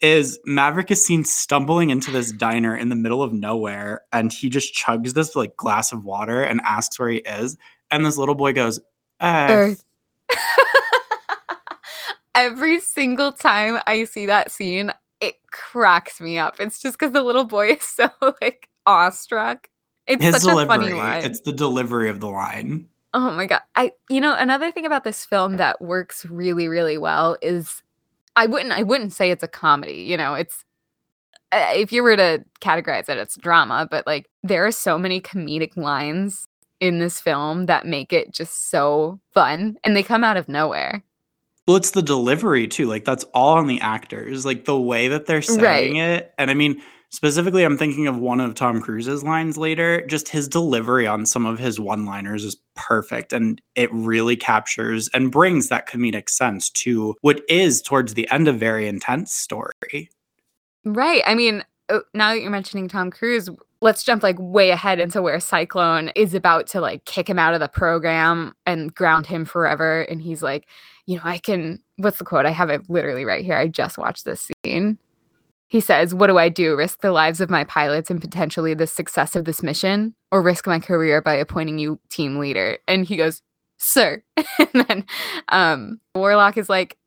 is 0.00 0.38
Maverick 0.44 0.90
is 0.90 1.04
seen 1.04 1.24
stumbling 1.24 1.90
into 1.90 2.10
this 2.10 2.30
diner 2.32 2.76
in 2.76 2.88
the 2.88 2.94
middle 2.94 3.22
of 3.22 3.32
nowhere 3.32 4.02
and 4.12 4.32
he 4.32 4.48
just 4.48 4.74
chugs 4.74 5.12
this 5.14 5.34
like 5.34 5.56
glass 5.56 5.92
of 5.92 6.04
water 6.04 6.42
and 6.42 6.60
asks 6.64 6.98
where 6.98 7.08
he 7.08 7.18
is. 7.18 7.56
And 7.90 8.06
this 8.06 8.16
little 8.16 8.34
boy 8.34 8.52
goes, 8.52 8.78
Earth. 9.20 9.84
Earth. 10.30 10.38
Every 12.34 12.78
single 12.78 13.32
time 13.32 13.80
I 13.86 14.04
see 14.04 14.26
that 14.26 14.52
scene, 14.52 14.92
it 15.20 15.34
cracks 15.50 16.20
me 16.20 16.38
up. 16.38 16.60
It's 16.60 16.80
just 16.80 16.96
because 16.98 17.12
the 17.12 17.22
little 17.22 17.44
boy 17.44 17.70
is 17.72 17.82
so 17.82 18.08
like 18.40 18.68
awestruck. 18.86 19.68
It's 20.06 20.22
his 20.22 20.42
such 20.42 20.64
a 20.64 20.66
funny 20.66 20.92
line. 20.92 21.24
It's 21.24 21.40
the 21.40 21.52
delivery 21.52 22.08
of 22.08 22.20
the 22.20 22.28
line. 22.28 22.88
Oh 23.18 23.32
my 23.32 23.46
god. 23.46 23.62
I 23.74 23.90
you 24.08 24.20
know, 24.20 24.36
another 24.38 24.70
thing 24.70 24.86
about 24.86 25.02
this 25.02 25.24
film 25.24 25.56
that 25.56 25.80
works 25.80 26.24
really 26.26 26.68
really 26.68 26.96
well 26.96 27.36
is 27.42 27.82
I 28.36 28.46
wouldn't 28.46 28.70
I 28.70 28.84
wouldn't 28.84 29.12
say 29.12 29.32
it's 29.32 29.42
a 29.42 29.48
comedy, 29.48 30.02
you 30.02 30.16
know, 30.16 30.34
it's 30.34 30.64
uh, 31.50 31.72
if 31.74 31.90
you 31.90 32.04
were 32.04 32.16
to 32.16 32.44
categorize 32.60 33.08
it 33.08 33.18
it's 33.18 33.36
drama, 33.36 33.88
but 33.90 34.06
like 34.06 34.28
there 34.44 34.64
are 34.64 34.70
so 34.70 34.96
many 34.96 35.20
comedic 35.20 35.76
lines 35.76 36.46
in 36.78 37.00
this 37.00 37.20
film 37.20 37.66
that 37.66 37.86
make 37.86 38.12
it 38.12 38.32
just 38.32 38.70
so 38.70 39.18
fun 39.34 39.76
and 39.82 39.96
they 39.96 40.04
come 40.04 40.22
out 40.22 40.36
of 40.36 40.48
nowhere. 40.48 41.02
Well, 41.66 41.76
it's 41.76 41.90
the 41.90 42.02
delivery 42.02 42.68
too. 42.68 42.86
Like 42.86 43.04
that's 43.04 43.24
all 43.34 43.58
on 43.58 43.66
the 43.66 43.80
actors. 43.80 44.46
Like 44.46 44.64
the 44.64 44.78
way 44.78 45.08
that 45.08 45.26
they're 45.26 45.42
saying 45.42 45.96
it. 45.96 46.32
And 46.38 46.52
I 46.52 46.54
mean, 46.54 46.80
specifically, 47.10 47.64
I'm 47.64 47.78
thinking 47.78 48.06
of 48.06 48.18
one 48.18 48.40
of 48.40 48.54
Tom 48.54 48.80
Cruise's 48.80 49.22
lines 49.22 49.56
later. 49.56 50.06
Just 50.06 50.28
his 50.28 50.48
delivery 50.48 51.06
on 51.06 51.26
some 51.26 51.46
of 51.46 51.58
his 51.58 51.80
one-liners 51.80 52.44
is 52.44 52.56
perfect, 52.76 53.32
and 53.32 53.60
it 53.74 53.92
really 53.92 54.36
captures 54.36 55.08
and 55.14 55.32
brings 55.32 55.68
that 55.68 55.88
comedic 55.88 56.28
sense 56.28 56.70
to 56.70 57.14
what 57.20 57.42
is 57.48 57.82
towards 57.82 58.14
the 58.14 58.28
end 58.30 58.48
a 58.48 58.52
very 58.52 58.88
intense 58.88 59.34
story. 59.34 60.10
Right. 60.84 61.22
I 61.26 61.34
mean, 61.34 61.64
uh, 61.88 62.00
now 62.14 62.32
that 62.32 62.40
you're 62.40 62.50
mentioning 62.50 62.88
Tom 62.88 63.10
Cruise, 63.10 63.50
let's 63.80 64.04
jump 64.04 64.22
like 64.22 64.36
way 64.38 64.70
ahead 64.70 65.00
into 65.00 65.22
where 65.22 65.40
Cyclone 65.40 66.10
is 66.16 66.34
about 66.34 66.66
to 66.68 66.80
like 66.80 67.04
kick 67.04 67.28
him 67.28 67.38
out 67.38 67.54
of 67.54 67.60
the 67.60 67.68
program 67.68 68.54
and 68.66 68.94
ground 68.94 69.26
him 69.26 69.44
forever. 69.44 70.02
And 70.02 70.20
he's 70.20 70.42
like, 70.42 70.68
you 71.06 71.16
know, 71.16 71.22
I 71.24 71.38
can, 71.38 71.82
what's 71.96 72.18
the 72.18 72.24
quote? 72.24 72.46
I 72.46 72.50
have 72.50 72.70
it 72.70 72.82
literally 72.88 73.24
right 73.24 73.44
here. 73.44 73.56
I 73.56 73.68
just 73.68 73.98
watched 73.98 74.24
this 74.24 74.50
scene. 74.64 74.98
He 75.68 75.80
says, 75.80 76.14
What 76.14 76.28
do 76.28 76.38
I 76.38 76.48
do? 76.48 76.76
Risk 76.76 77.00
the 77.00 77.12
lives 77.12 77.40
of 77.40 77.50
my 77.50 77.64
pilots 77.64 78.10
and 78.10 78.20
potentially 78.20 78.74
the 78.74 78.86
success 78.86 79.36
of 79.36 79.44
this 79.44 79.62
mission, 79.62 80.14
or 80.32 80.42
risk 80.42 80.66
my 80.66 80.80
career 80.80 81.20
by 81.22 81.34
appointing 81.34 81.78
you 81.78 82.00
team 82.10 82.38
leader? 82.38 82.78
And 82.88 83.04
he 83.04 83.16
goes, 83.16 83.42
Sir. 83.78 84.22
and 84.36 84.86
then 84.88 85.06
um, 85.48 86.00
Warlock 86.14 86.56
is 86.56 86.68
like, 86.68 86.98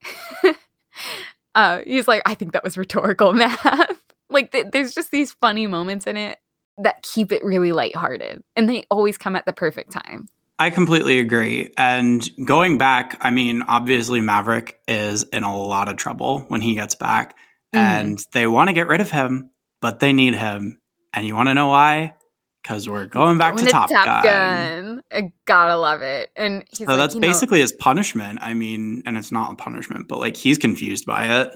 uh, 1.56 1.82
he's 1.86 2.08
like, 2.08 2.22
I 2.26 2.36
think 2.36 2.54
that 2.54 2.64
was 2.64 2.78
rhetorical 2.78 3.34
Mav. 3.34 4.00
like, 4.30 4.52
th- 4.52 4.68
there's 4.72 4.94
just 4.94 5.12
these 5.12 5.34
funny 5.34 5.68
moments 5.68 6.08
in 6.08 6.16
it 6.16 6.38
that 6.78 7.04
keep 7.04 7.32
it 7.32 7.44
really 7.44 7.72
lighthearted, 7.72 8.44
and 8.56 8.70
they 8.70 8.86
always 8.90 9.18
come 9.18 9.36
at 9.36 9.46
the 9.46 9.54
perfect 9.54 9.92
time. 9.92 10.28
I 10.60 10.70
completely 10.70 11.20
agree. 11.20 11.74
And 11.76 12.30
going 12.46 12.78
back, 12.78 13.18
I 13.22 13.32
mean, 13.32 13.64
obviously 13.64 14.22
Maverick 14.22 14.80
is 14.88 15.24
in 15.24 15.44
a 15.44 15.58
lot 15.58 15.90
of 15.90 15.98
trouble 15.98 16.42
when 16.50 16.62
he 16.62 16.76
gets 16.76 16.94
back, 16.94 17.36
Mhm. 17.74 17.80
and 17.80 18.26
they 18.34 18.48
want 18.48 18.68
to 18.70 18.74
get 18.74 18.88
rid 18.88 19.02
of 19.02 19.12
him, 19.12 19.50
but 19.82 20.00
they 20.00 20.14
need 20.14 20.36
him. 20.36 20.80
And 21.14 21.26
you 21.26 21.36
want 21.36 21.50
to 21.50 21.54
know 21.54 21.68
why? 21.68 22.14
Because 22.62 22.88
we're 22.88 23.06
going 23.08 23.38
back 23.38 23.56
Going 23.56 23.66
to 23.66 23.72
Top, 23.72 23.90
Gun. 23.90 24.24
Gun. 24.24 25.02
I 25.12 25.32
gotta 25.46 25.76
love 25.78 26.02
it. 26.02 26.30
And 26.36 26.64
he's 26.70 26.80
So 26.80 26.94
like, 26.94 26.98
that's 26.98 27.16
you 27.16 27.22
know- 27.22 27.28
basically 27.28 27.60
his 27.60 27.72
punishment. 27.74 28.40
I 28.42 28.54
mean, 28.54 29.02
and 29.06 29.18
it's 29.18 29.32
not 29.32 29.52
a 29.54 29.56
punishment, 29.56 30.08
but 30.08 30.20
like 30.20 30.38
he's 30.38 30.58
confused 30.58 31.06
by 31.06 31.26
it. 31.42 31.52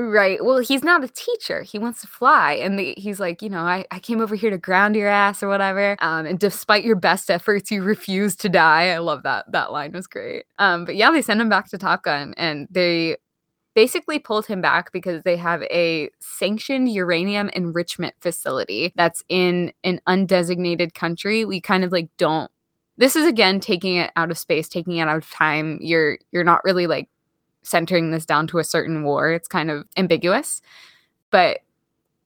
Right. 0.00 0.44
Well, 0.44 0.58
he's 0.58 0.84
not 0.84 1.02
a 1.02 1.08
teacher. 1.08 1.62
He 1.62 1.76
wants 1.78 2.00
to 2.02 2.06
fly. 2.06 2.52
And 2.52 2.78
the, 2.78 2.94
he's 2.96 3.18
like, 3.18 3.42
you 3.42 3.48
know, 3.48 3.62
I, 3.62 3.84
I 3.90 3.98
came 3.98 4.20
over 4.20 4.36
here 4.36 4.48
to 4.50 4.56
ground 4.58 4.94
your 4.94 5.08
ass 5.08 5.42
or 5.42 5.48
whatever. 5.48 5.96
Um, 6.00 6.24
and 6.24 6.38
despite 6.38 6.84
your 6.84 6.94
best 6.94 7.30
efforts, 7.32 7.70
you 7.72 7.82
refuse 7.82 8.36
to 8.36 8.48
die. 8.48 8.90
I 8.90 8.98
love 8.98 9.24
that. 9.24 9.50
That 9.50 9.72
line 9.72 9.90
was 9.92 10.06
great. 10.06 10.44
Um, 10.60 10.84
but 10.84 10.94
yeah, 10.94 11.10
they 11.10 11.20
send 11.20 11.40
him 11.40 11.48
back 11.48 11.68
to 11.70 11.78
Top 11.78 12.04
Gun 12.04 12.32
and 12.36 12.68
they 12.70 13.16
basically 13.78 14.18
pulled 14.18 14.44
him 14.44 14.60
back 14.60 14.90
because 14.90 15.22
they 15.22 15.36
have 15.36 15.62
a 15.70 16.10
sanctioned 16.18 16.90
uranium 16.90 17.48
enrichment 17.50 18.12
facility 18.18 18.92
that's 18.96 19.22
in 19.28 19.72
an 19.84 20.00
undesignated 20.08 20.94
country. 20.94 21.44
We 21.44 21.60
kind 21.60 21.84
of 21.84 21.92
like 21.92 22.08
don't 22.16 22.50
this 22.96 23.14
is 23.14 23.24
again 23.24 23.60
taking 23.60 23.94
it 23.94 24.10
out 24.16 24.32
of 24.32 24.36
space, 24.36 24.68
taking 24.68 24.96
it 24.96 25.02
out 25.02 25.18
of 25.18 25.30
time. 25.30 25.78
You're 25.80 26.18
you're 26.32 26.42
not 26.42 26.64
really 26.64 26.88
like 26.88 27.08
centering 27.62 28.10
this 28.10 28.26
down 28.26 28.48
to 28.48 28.58
a 28.58 28.64
certain 28.64 29.04
war. 29.04 29.30
It's 29.30 29.46
kind 29.46 29.70
of 29.70 29.86
ambiguous. 29.96 30.60
But 31.30 31.60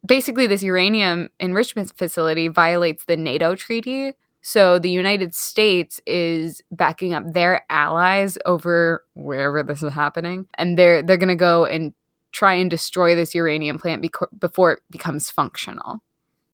basically, 0.06 0.46
this 0.46 0.62
uranium 0.62 1.28
enrichment 1.38 1.92
facility 1.98 2.48
violates 2.48 3.04
the 3.04 3.18
NATO 3.18 3.54
treaty. 3.56 4.14
So 4.42 4.78
the 4.78 4.90
United 4.90 5.34
States 5.34 6.00
is 6.06 6.60
backing 6.72 7.14
up 7.14 7.32
their 7.32 7.64
allies 7.70 8.36
over 8.44 9.04
wherever 9.14 9.62
this 9.62 9.82
is 9.82 9.92
happening, 9.92 10.46
and 10.58 10.78
they're 10.78 11.02
they're 11.02 11.16
going 11.16 11.28
to 11.28 11.36
go 11.36 11.64
and 11.64 11.94
try 12.32 12.54
and 12.54 12.70
destroy 12.70 13.14
this 13.14 13.34
uranium 13.34 13.78
plant 13.78 14.02
beco- 14.02 14.28
before 14.38 14.72
it 14.72 14.82
becomes 14.90 15.30
functional. 15.30 16.00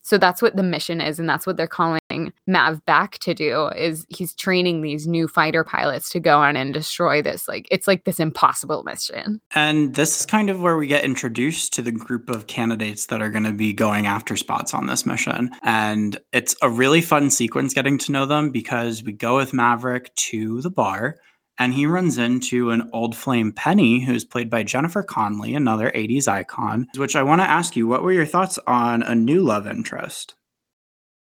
So 0.08 0.16
that's 0.16 0.40
what 0.40 0.56
the 0.56 0.62
mission 0.62 1.02
is, 1.02 1.18
and 1.18 1.28
that's 1.28 1.46
what 1.46 1.58
they're 1.58 1.66
calling 1.66 2.32
Mav 2.46 2.82
back 2.86 3.18
to 3.18 3.34
do. 3.34 3.66
Is 3.76 4.06
he's 4.08 4.34
training 4.34 4.80
these 4.80 5.06
new 5.06 5.28
fighter 5.28 5.64
pilots 5.64 6.08
to 6.10 6.18
go 6.18 6.38
on 6.38 6.56
and 6.56 6.72
destroy 6.72 7.20
this? 7.20 7.46
Like 7.46 7.68
it's 7.70 7.86
like 7.86 8.04
this 8.04 8.18
impossible 8.18 8.84
mission. 8.84 9.38
And 9.54 9.94
this 9.96 10.20
is 10.20 10.24
kind 10.24 10.48
of 10.48 10.62
where 10.62 10.78
we 10.78 10.86
get 10.86 11.04
introduced 11.04 11.74
to 11.74 11.82
the 11.82 11.92
group 11.92 12.30
of 12.30 12.46
candidates 12.46 13.04
that 13.06 13.20
are 13.20 13.28
going 13.28 13.44
to 13.44 13.52
be 13.52 13.74
going 13.74 14.06
after 14.06 14.34
spots 14.34 14.72
on 14.72 14.86
this 14.86 15.04
mission, 15.04 15.50
and 15.62 16.18
it's 16.32 16.56
a 16.62 16.70
really 16.70 17.02
fun 17.02 17.28
sequence 17.28 17.74
getting 17.74 17.98
to 17.98 18.10
know 18.10 18.24
them 18.24 18.50
because 18.50 19.02
we 19.02 19.12
go 19.12 19.36
with 19.36 19.52
Maverick 19.52 20.14
to 20.14 20.62
the 20.62 20.70
bar 20.70 21.16
and 21.58 21.74
he 21.74 21.86
runs 21.86 22.18
into 22.18 22.70
an 22.70 22.88
old 22.92 23.16
flame 23.16 23.52
Penny, 23.52 24.00
who's 24.00 24.24
played 24.24 24.48
by 24.48 24.62
Jennifer 24.62 25.02
Connelly, 25.02 25.54
another 25.54 25.90
80s 25.90 26.28
icon. 26.28 26.86
Which 26.96 27.16
I 27.16 27.22
want 27.22 27.40
to 27.40 27.50
ask 27.50 27.74
you, 27.74 27.86
what 27.86 28.02
were 28.02 28.12
your 28.12 28.26
thoughts 28.26 28.58
on 28.66 29.02
a 29.02 29.14
new 29.14 29.42
love 29.42 29.66
interest? 29.66 30.34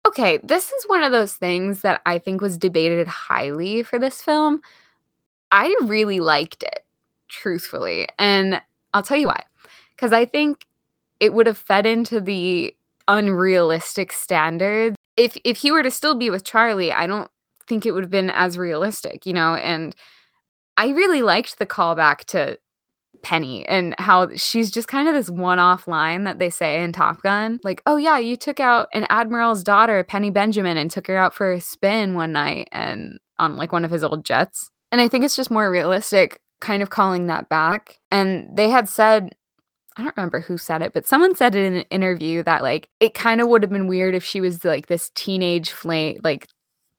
Okay, 0.06 0.40
this 0.44 0.72
is 0.72 0.86
one 0.88 1.04
of 1.04 1.12
those 1.12 1.34
things 1.34 1.82
that 1.82 2.02
I 2.06 2.20
think 2.20 2.42
was 2.42 2.58
debated 2.58 3.08
highly 3.08 3.84
for 3.84 4.00
this 4.00 4.22
film. 4.22 4.62
I 5.52 5.76
really 5.82 6.20
liked 6.20 6.64
it, 6.64 6.86
truthfully. 7.30 8.08
And 8.20 8.62
I'll 8.94 9.04
tell 9.04 9.18
you 9.18 9.28
why. 9.28 9.44
Because 9.96 10.14
I 10.14 10.26
think 10.26 10.66
it 11.20 11.34
would 11.34 11.48
have 11.48 11.58
fed 11.58 11.86
into 11.86 12.22
the 12.22 12.76
unrealistic 13.08 14.12
standards. 14.12 14.96
If 15.16 15.38
if 15.44 15.58
he 15.58 15.72
were 15.72 15.84
to 15.84 15.92
still 15.92 16.16
be 16.16 16.30
with 16.30 16.44
Charlie, 16.44 16.92
I 16.92 17.08
don't 17.08 17.30
think 17.68 17.86
it 17.86 17.92
would 17.92 18.04
have 18.04 18.12
been 18.12 18.30
as 18.30 18.58
realistic, 18.58 19.26
you 19.26 19.34
know, 19.34 19.56
and 19.56 19.96
I 20.78 20.90
really 20.90 21.22
liked 21.22 21.60
the 21.60 21.66
callback 21.66 22.26
to 22.26 22.60
Penny 23.24 23.68
and 23.68 23.96
how 23.98 24.30
she's 24.36 24.72
just 24.72 24.88
kind 24.88 25.08
of 25.08 25.14
this 25.14 25.30
one 25.30 25.60
off 25.60 25.88
line 25.88 26.24
that 26.26 26.40
they 26.40 26.50
say 26.50 26.84
in 26.84 26.94
Top 26.94 27.22
Gun. 27.24 27.60
Like, 27.64 27.82
oh, 27.86 27.98
yeah, 27.98 28.20
you 28.20 28.36
took 28.36 28.60
out 28.60 28.88
an 28.94 29.08
admiral's 29.10 29.64
daughter, 29.64 30.04
Penny 30.04 30.30
Benjamin, 30.30 30.78
and 30.78 30.90
took 30.90 31.08
her 31.08 31.18
out 31.18 31.34
for 31.34 31.52
a 31.52 31.60
spin 31.60 32.14
one 32.14 32.32
night 32.32 32.70
and 32.72 33.20
on 33.40 33.56
like 33.56 33.72
one 33.72 33.86
of 33.86 33.92
his 33.92 34.04
old 34.04 34.24
jets. 34.24 34.70
And 34.92 35.02
I 35.02 35.08
think 35.08 35.26
it's 35.26 35.36
just 35.36 35.52
more 35.52 35.70
realistic 35.70 36.40
kind 36.60 36.82
of 36.82 36.90
calling 36.90 37.28
that 37.28 37.50
back. 37.50 38.00
And 38.12 38.56
they 38.56 38.70
had 38.70 38.90
said, 38.90 39.36
I 39.98 40.04
don't 40.04 40.16
remember 40.16 40.40
who 40.40 40.58
said 40.58 40.82
it, 40.82 40.94
but 40.94 41.08
someone 41.08 41.36
said 41.36 41.56
it 41.56 41.66
in 41.66 41.76
an 41.78 41.86
interview 41.90 42.44
that 42.44 42.62
like 42.62 42.90
it 43.00 43.14
kind 43.14 43.42
of 43.42 43.48
would 43.48 43.64
have 43.64 43.72
been 43.72 43.88
weird 43.88 44.14
if 44.16 44.24
she 44.24 44.42
was 44.42 44.64
like 44.64 44.88
this 44.88 45.12
teenage 45.16 45.72
flame, 45.72 46.20
like 46.24 46.48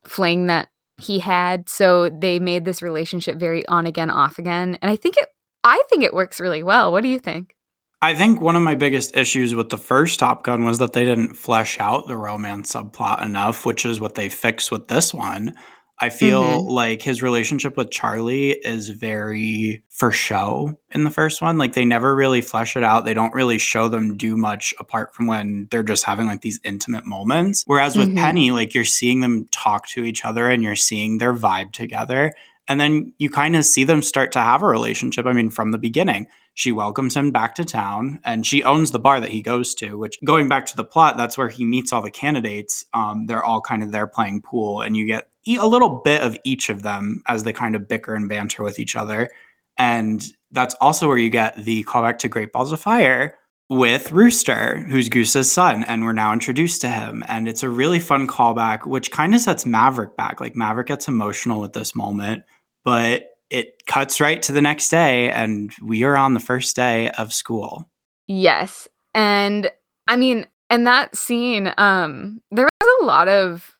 fling 0.05 0.47
that 0.49 0.69
he 0.99 1.19
had. 1.19 1.69
So 1.69 2.11
they 2.11 2.39
made 2.39 2.65
this 2.65 2.83
relationship 2.83 3.37
very 3.37 3.67
on 3.67 3.87
again, 3.87 4.11
off 4.11 4.39
again. 4.39 4.79
And 4.83 4.91
I 4.91 4.97
think 4.97 5.17
it 5.17 5.29
I 5.65 5.83
think 5.91 6.05
it 6.05 6.15
works 6.15 6.41
really 6.41 6.63
well. 6.63 6.93
What 6.93 7.03
do 7.03 7.09
you 7.09 7.19
think? 7.19 7.55
I 8.01 8.15
think 8.15 8.41
one 8.41 8.55
of 8.55 8.63
my 8.63 8.77
biggest 8.77 9.17
issues 9.17 9.57
with 9.57 9.71
the 9.71 9.79
first 9.79 10.21
Top 10.21 10.45
Gun 10.45 10.65
was 10.65 10.79
that 10.79 10.93
they 10.93 11.05
didn't 11.05 11.35
flesh 11.35 11.81
out 11.81 12.07
the 12.07 12.17
romance 12.17 12.73
subplot 12.73 13.23
enough, 13.23 13.67
which 13.67 13.85
is 13.85 13.99
what 13.99 14.15
they 14.15 14.29
fixed 14.29 14.71
with 14.71 14.87
this 14.87 15.13
one. 15.13 15.55
I 16.01 16.11
feel 16.11 16.43
Mhm. 16.65 16.71
like 16.71 17.03
his 17.03 17.23
relationship 17.23 17.77
with 17.77 17.91
Charlie 17.91 18.53
is 18.65 18.89
very 18.91 19.83
for 19.91 20.13
show 20.13 20.79
in 20.93 21.03
the 21.05 21.11
first 21.11 21.43
one. 21.43 21.59
Like 21.59 21.73
they 21.73 21.85
never 21.85 22.15
really 22.15 22.41
flesh 22.41 22.77
it 22.77 22.85
out. 22.85 23.05
They 23.05 23.15
don't 23.15 23.35
really 23.35 23.59
show 23.59 23.89
them 23.89 24.17
do 24.17 24.37
much 24.37 24.73
apart 24.79 25.13
from 25.15 25.27
when 25.27 25.67
they're 25.71 25.83
just 25.83 26.05
having 26.05 26.27
like 26.27 26.43
these 26.43 26.61
intimate 26.63 27.05
moments. 27.05 27.65
Whereas 27.67 27.97
with 27.97 28.11
Mhm. 28.11 28.17
Penny, 28.17 28.51
like 28.53 28.75
you're 28.75 28.85
seeing 28.85 29.21
them 29.21 29.49
talk 29.51 29.89
to 29.89 30.05
each 30.05 30.25
other 30.25 30.49
and 30.49 30.63
you're 30.63 30.77
seeing 30.77 31.19
their 31.19 31.35
vibe 31.35 31.73
together. 31.73 32.33
And 32.69 32.81
then 32.81 33.13
you 33.19 33.31
kind 33.31 33.57
of 33.57 33.65
see 33.65 33.83
them 33.83 34.03
start 34.03 34.31
to 34.33 34.41
have 34.41 34.63
a 34.63 34.67
relationship. 34.67 35.27
I 35.27 35.33
mean, 35.33 35.51
from 35.51 35.73
the 35.73 35.79
beginning, 35.79 36.27
she 36.55 36.71
welcomes 36.71 37.17
him 37.17 37.31
back 37.31 37.55
to 37.55 37.65
town 37.65 38.21
and 38.25 38.45
she 38.47 38.63
owns 38.63 38.91
the 38.91 38.99
bar 38.99 39.21
that 39.21 39.31
he 39.31 39.41
goes 39.43 39.75
to, 39.77 39.97
which 39.97 40.19
going 40.25 40.49
back 40.49 40.67
to 40.67 40.77
the 40.77 40.85
plot, 40.85 41.17
that's 41.17 41.39
where 41.39 41.49
he 41.49 41.65
meets 41.65 41.93
all 41.93 42.03
the 42.03 42.11
candidates. 42.11 42.85
Um, 42.95 43.27
they're 43.27 43.45
all 43.45 43.61
kind 43.61 43.83
of 43.83 43.91
there 43.91 44.07
playing 44.07 44.43
pool, 44.43 44.83
and 44.83 44.97
you 44.97 45.07
get 45.07 45.29
a 45.57 45.67
little 45.67 46.01
bit 46.05 46.23
of 46.23 46.37
each 46.45 46.69
of 46.69 46.83
them 46.83 47.23
as 47.27 47.45
they 47.45 47.53
kind 47.53 47.75
of 47.75 47.89
bicker 47.89 48.15
and 48.15 48.29
banter 48.29 48.63
with 48.63 48.79
each 48.79 48.97
other. 48.97 49.31
And 49.77 50.25
that's 50.51 50.75
also 50.81 51.09
where 51.09 51.19
you 51.19 51.31
get 51.31 51.57
the 51.57 51.85
callback 51.85 52.19
to 52.19 52.29
Great 52.29 52.53
Balls 52.53 52.73
of 52.73 52.81
Fire 52.81 53.37
with 53.71 54.13
Rooster, 54.13 54.79
who's 54.89 55.09
Goose's 55.09 55.53
son, 55.53 55.85
and 55.85 56.03
we're 56.03 56.13
now 56.13 56.33
introduced 56.33 56.81
to 56.81 56.89
him. 56.89 57.23
And 57.29 57.49
it's 57.49 57.63
a 57.63 57.69
really 57.69 58.01
fun 58.01 58.27
callback, 58.27 58.87
which 58.87 59.11
kind 59.11 59.35
of 59.35 59.41
sets 59.41 59.67
Maverick 59.67 60.17
back. 60.17 60.41
Like 60.41 60.57
Maverick 60.57 60.89
gets 60.89 61.07
emotional 61.07 61.65
at 61.65 61.75
this 61.75 61.95
moment, 61.95 62.45
but 62.85 63.31
it 63.51 63.83
cuts 63.87 64.21
right 64.21 64.41
to 64.43 64.53
the 64.53 64.63
next 64.63 64.89
day, 64.89 65.31
and 65.31 65.73
we 65.83 66.03
are 66.05 66.17
on 66.17 66.35
the 66.35 66.41
first 66.41 66.77
day 66.77 67.11
of 67.11 67.33
school. 67.33 67.89
Yes. 68.27 68.89
And 69.15 69.71
I 70.07 70.17
mean, 70.17 70.47
and 70.71 70.87
that 70.87 71.17
scene, 71.17 71.73
um, 71.79 72.41
there 72.51 72.69
was 72.81 72.99
a 73.01 73.05
lot 73.05 73.29
of 73.29 73.75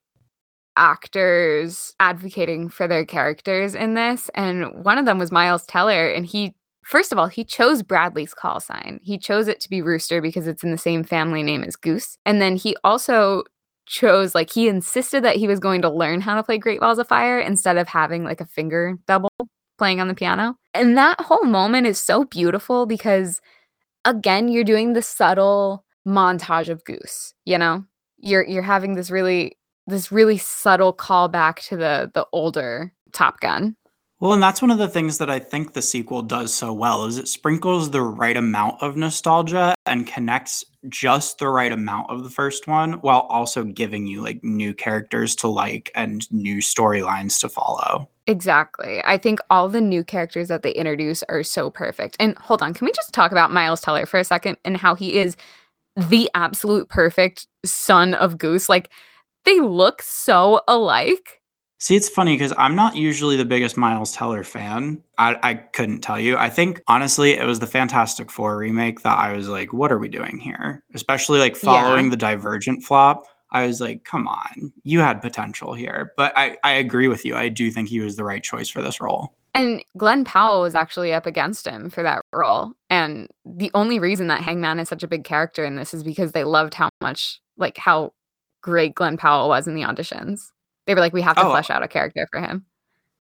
actors 0.79 1.95
advocating 2.01 2.69
for 2.69 2.89
their 2.89 3.05
characters 3.05 3.75
in 3.75 3.95
this. 3.95 4.31
And 4.35 4.85
one 4.85 4.99
of 4.99 5.05
them 5.05 5.19
was 5.19 5.33
Miles 5.33 5.67
Teller. 5.67 6.09
And 6.09 6.25
he, 6.25 6.55
first 6.83 7.13
of 7.13 7.19
all, 7.19 7.27
he 7.27 7.45
chose 7.45 7.83
Bradley's 7.83 8.33
call 8.33 8.61
sign. 8.61 9.01
He 9.03 9.19
chose 9.19 9.49
it 9.49 9.61
to 9.61 9.69
be 9.69 9.83
Rooster 9.83 10.23
because 10.23 10.47
it's 10.47 10.65
in 10.65 10.71
the 10.71 10.79
same 10.79 11.05
family 11.05 11.43
name 11.43 11.63
as 11.63 11.77
Goose. 11.77 12.17
And 12.25 12.41
then 12.41 12.57
he 12.57 12.77
also 12.85 13.45
chose, 13.87 14.35
like, 14.35 14.51
he 14.51 14.69
insisted 14.69 15.25
that 15.25 15.37
he 15.37 15.49
was 15.49 15.61
going 15.61 15.83
to 15.83 15.91
learn 15.91 16.21
how 16.21 16.37
to 16.37 16.43
play 16.43 16.59
Great 16.59 16.81
Balls 16.81 16.99
of 16.99 17.09
Fire 17.09 17.39
instead 17.39 17.77
of 17.77 17.89
having 17.89 18.25
like 18.25 18.41
a 18.41 18.47
finger 18.47 18.99
double 19.07 19.33
playing 19.77 20.01
on 20.01 20.09
the 20.09 20.15
piano. 20.15 20.57
And 20.75 20.97
that 20.97 21.21
whole 21.21 21.45
moment 21.45 21.87
is 21.87 21.99
so 21.99 22.25
beautiful 22.25 22.87
because 22.87 23.41
again 24.05 24.49
you're 24.49 24.65
doing 24.65 24.93
the 24.93 25.03
subtle 25.03 25.85
montage 26.07 26.69
of 26.69 26.85
goose 26.85 27.35
you 27.45 27.59
know 27.59 27.85
you're 28.19 28.47
you're 28.47 28.63
having 28.63 28.95
this 28.95 29.11
really 29.11 29.58
this 29.89 30.13
really 30.13 30.39
subtle 30.39 30.93
callback 30.95 31.61
to 31.69 31.77
the 31.77 32.11
the 32.15 32.27
older 32.33 32.93
top 33.13 33.41
gun. 33.41 33.77
Well, 34.21 34.33
and 34.33 34.43
that's 34.43 34.61
one 34.61 34.73
of 34.73 34.79
the 34.79 34.89
things 34.89 35.19
that 35.19 35.31
I 35.31 35.39
think 35.39 35.75
the 35.75 35.83
sequel 35.83 36.23
does 36.23 36.53
so 36.53 36.73
well 36.73 37.05
is 37.05 37.19
it 37.19 37.29
sprinkles 37.29 37.91
the 37.91 38.03
right 38.03 38.37
amount 38.37 38.83
of 38.83 38.97
nostalgia 38.97 39.77
and 39.87 40.09
connects 40.09 40.65
just 40.89 41.39
the 41.39 41.49
right 41.49 41.71
amount 41.71 42.11
of 42.11 42.25
the 42.25 42.31
first 42.31 42.67
one 42.67 42.95
while 42.95 43.21
also 43.31 43.63
giving 43.63 44.09
you 44.09 44.21
like 44.21 44.43
new 44.43 44.75
characters 44.75 45.37
to 45.37 45.47
like 45.49 45.93
and 45.95 46.31
new 46.33 46.57
storylines 46.57 47.39
to 47.41 47.49
follow. 47.49 48.09
exactly. 48.27 49.01
I 49.05 49.19
think 49.19 49.39
all 49.51 49.69
the 49.69 49.81
new 49.81 50.03
characters 50.03 50.49
that 50.49 50.63
they 50.63 50.73
introduce 50.73 51.23
are 51.29 51.45
so 51.45 51.71
perfect. 51.71 52.17
And 52.19 52.37
hold 52.39 52.61
on 52.61 52.75
can 52.75 52.87
we 52.87 52.93
just 52.93 53.13
talk 53.13 53.31
about 53.31 53.53
miles 53.53 53.81
teller 53.81 54.05
for 54.05 54.19
a 54.19 54.25
second 54.25 54.57
and 54.65 54.77
how 54.77 54.97
he 54.97 55.17
is 55.19 55.37
the 55.97 56.29
absolute 56.35 56.89
perfect 56.89 57.47
son 57.65 58.15
of 58.15 58.37
goose? 58.37 58.69
Like 58.69 58.91
they 59.49 59.61
look 59.61 60.03
so 60.03 60.61
alike 60.69 61.41
See, 61.81 61.95
it's 61.95 62.09
funny 62.09 62.35
because 62.35 62.53
I'm 62.59 62.75
not 62.75 62.97
usually 62.97 63.37
the 63.37 63.45
biggest 63.45 63.77
Miles 63.77 64.11
Teller 64.11 64.43
fan. 64.43 65.01
I, 65.17 65.37
I 65.45 65.55
couldn't 65.55 66.01
tell 66.01 66.19
you. 66.19 66.37
I 66.37 66.51
think 66.51 66.83
honestly, 66.89 67.35
it 67.35 67.47
was 67.47 67.61
the 67.61 67.69
Fantastic 67.69 68.33
Four 68.33 68.59
remake 68.59 69.03
that 69.03 69.17
I 69.17 69.33
was 69.37 69.47
like, 69.47 69.73
what 69.73 69.93
are 69.93 69.99
we 70.01 70.09
doing 70.09 70.39
here? 70.39 70.83
Especially 70.93 71.39
like 71.39 71.55
following 71.55 72.07
Yeah. 72.07 72.11
the 72.11 72.17
Divergent 72.17 72.83
flop. 72.83 73.23
I 73.53 73.65
was 73.65 73.81
like, 73.81 74.03
come 74.03 74.27
on, 74.27 74.73
you 74.83 74.99
had 74.99 75.23
potential 75.23 75.73
here. 75.73 76.13
But 76.17 76.37
I, 76.37 76.57
I 76.65 76.73
agree 76.73 77.07
with 77.07 77.25
you. 77.25 77.37
I 77.37 77.49
do 77.49 77.71
think 77.71 77.89
he 77.89 78.01
was 78.01 78.17
the 78.17 78.25
right 78.25 78.43
choice 78.43 78.69
for 78.69 78.83
this 78.83 79.01
role. 79.01 79.37
And 79.55 79.81
Glenn 79.97 80.25
Powell 80.25 80.63
was 80.63 80.75
actually 80.75 81.13
up 81.13 81.27
against 81.27 81.65
him 81.65 81.91
for 81.91 82.03
that 82.03 82.23
role. 82.35 82.73
And 82.91 83.29
the 83.47 83.71
only 83.75 84.01
reason 84.01 84.27
that 84.27 84.43
Hangman 84.43 84.81
is 84.81 84.89
such 84.89 85.05
a 85.05 85.09
big 85.09 85.23
character 85.23 85.65
in 85.65 85.77
this 85.77 85.95
is 85.95 86.03
because 86.03 86.33
they 86.33 86.43
loved 86.43 86.75
how 86.75 86.89
much, 87.01 87.41
like, 87.57 87.79
how 87.79 88.13
great 88.69 88.95
Glenn 88.95 89.17
Powell 89.17 89.49
was 89.49 89.67
in 89.67 89.75
the 89.75 89.83
auditions. 89.83 90.51
They 90.87 90.95
were 90.95 91.01
like, 91.01 91.13
we 91.13 91.23
have 91.23 91.37
to 91.37 91.47
Oh, 91.47 91.51
flesh 91.51 91.71
out 91.71 91.83
a 91.83 91.89
character 91.89 92.27
for 92.31 92.41
him. 92.41 92.65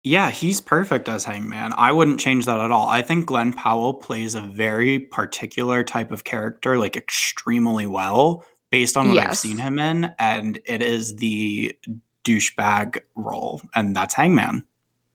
Yeah, 0.03 0.31
he's 0.31 0.61
perfect 0.61 1.09
as 1.09 1.25
Hangman. 1.25 1.73
I 1.77 1.91
wouldn't 1.91 2.19
change 2.21 2.45
that 2.45 2.59
at 2.59 2.71
all. 2.71 2.87
I 2.87 3.01
think 3.01 3.25
Glenn 3.25 3.51
Powell 3.51 3.93
plays 3.93 4.33
a 4.35 4.41
very 4.41 4.99
particular 4.99 5.83
type 5.83 6.11
of 6.11 6.23
character, 6.23 6.77
like, 6.77 6.95
extremely 6.95 7.85
well 7.85 8.45
based 8.71 8.95
on 8.95 9.09
what 9.09 9.17
I've 9.17 9.37
seen 9.37 9.57
him 9.57 9.79
in, 9.79 10.13
and 10.19 10.59
it 10.65 10.81
is 10.81 11.15
the 11.17 11.75
douchebag 12.23 12.99
role, 13.15 13.61
and 13.75 13.95
that's 13.95 14.13
Hangman. 14.13 14.63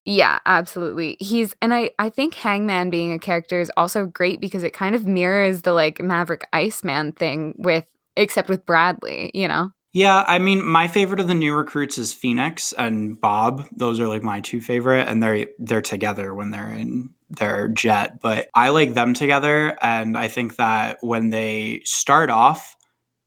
Yeah, 0.05 0.37
absolutely. 0.45 1.17
He's 1.19 1.55
and 1.63 1.73
I 1.73 1.89
I 1.97 2.09
think 2.09 2.35
Hangman 2.35 2.91
being 2.91 3.11
a 3.11 3.17
character 3.19 3.59
is 3.59 3.71
also 3.75 4.05
great 4.05 4.39
because 4.39 4.61
it 4.63 4.73
kind 4.73 4.93
of 4.95 5.07
mirrors 5.07 5.63
the, 5.63 5.73
like, 5.73 5.99
Maverick 6.01 6.45
Iceman 6.53 7.13
thing 7.13 7.55
with 7.57 7.85
except 8.17 8.49
with 8.49 8.65
Bradley, 8.65 9.31
you 9.33 9.47
know? 9.47 9.71
Yeah, 9.95 10.25
I 10.27 10.39
mean, 10.39 10.61
my 10.65 10.89
favorite 10.89 11.21
of 11.21 11.29
the 11.29 11.33
new 11.33 11.55
recruits 11.55 11.97
is 11.97 12.13
Phoenix 12.13 12.73
and 12.73 13.17
Bob. 13.21 13.65
Those 13.71 13.97
are, 14.01 14.09
like, 14.09 14.23
my 14.23 14.41
2 14.41 14.59
favorite, 14.59 15.07
and 15.07 15.23
they're 15.23 15.47
they're 15.57 15.81
together 15.81 16.33
when 16.35 16.51
they're 16.51 16.69
in 16.73 17.11
their 17.29 17.69
jet, 17.69 18.19
but 18.21 18.49
I 18.53 18.69
like 18.69 18.93
them 18.93 19.13
together, 19.13 19.77
and 19.81 20.17
I 20.17 20.27
think 20.27 20.57
that 20.57 20.97
when 20.99 21.29
they 21.29 21.81
start 21.85 22.29
off, 22.29 22.75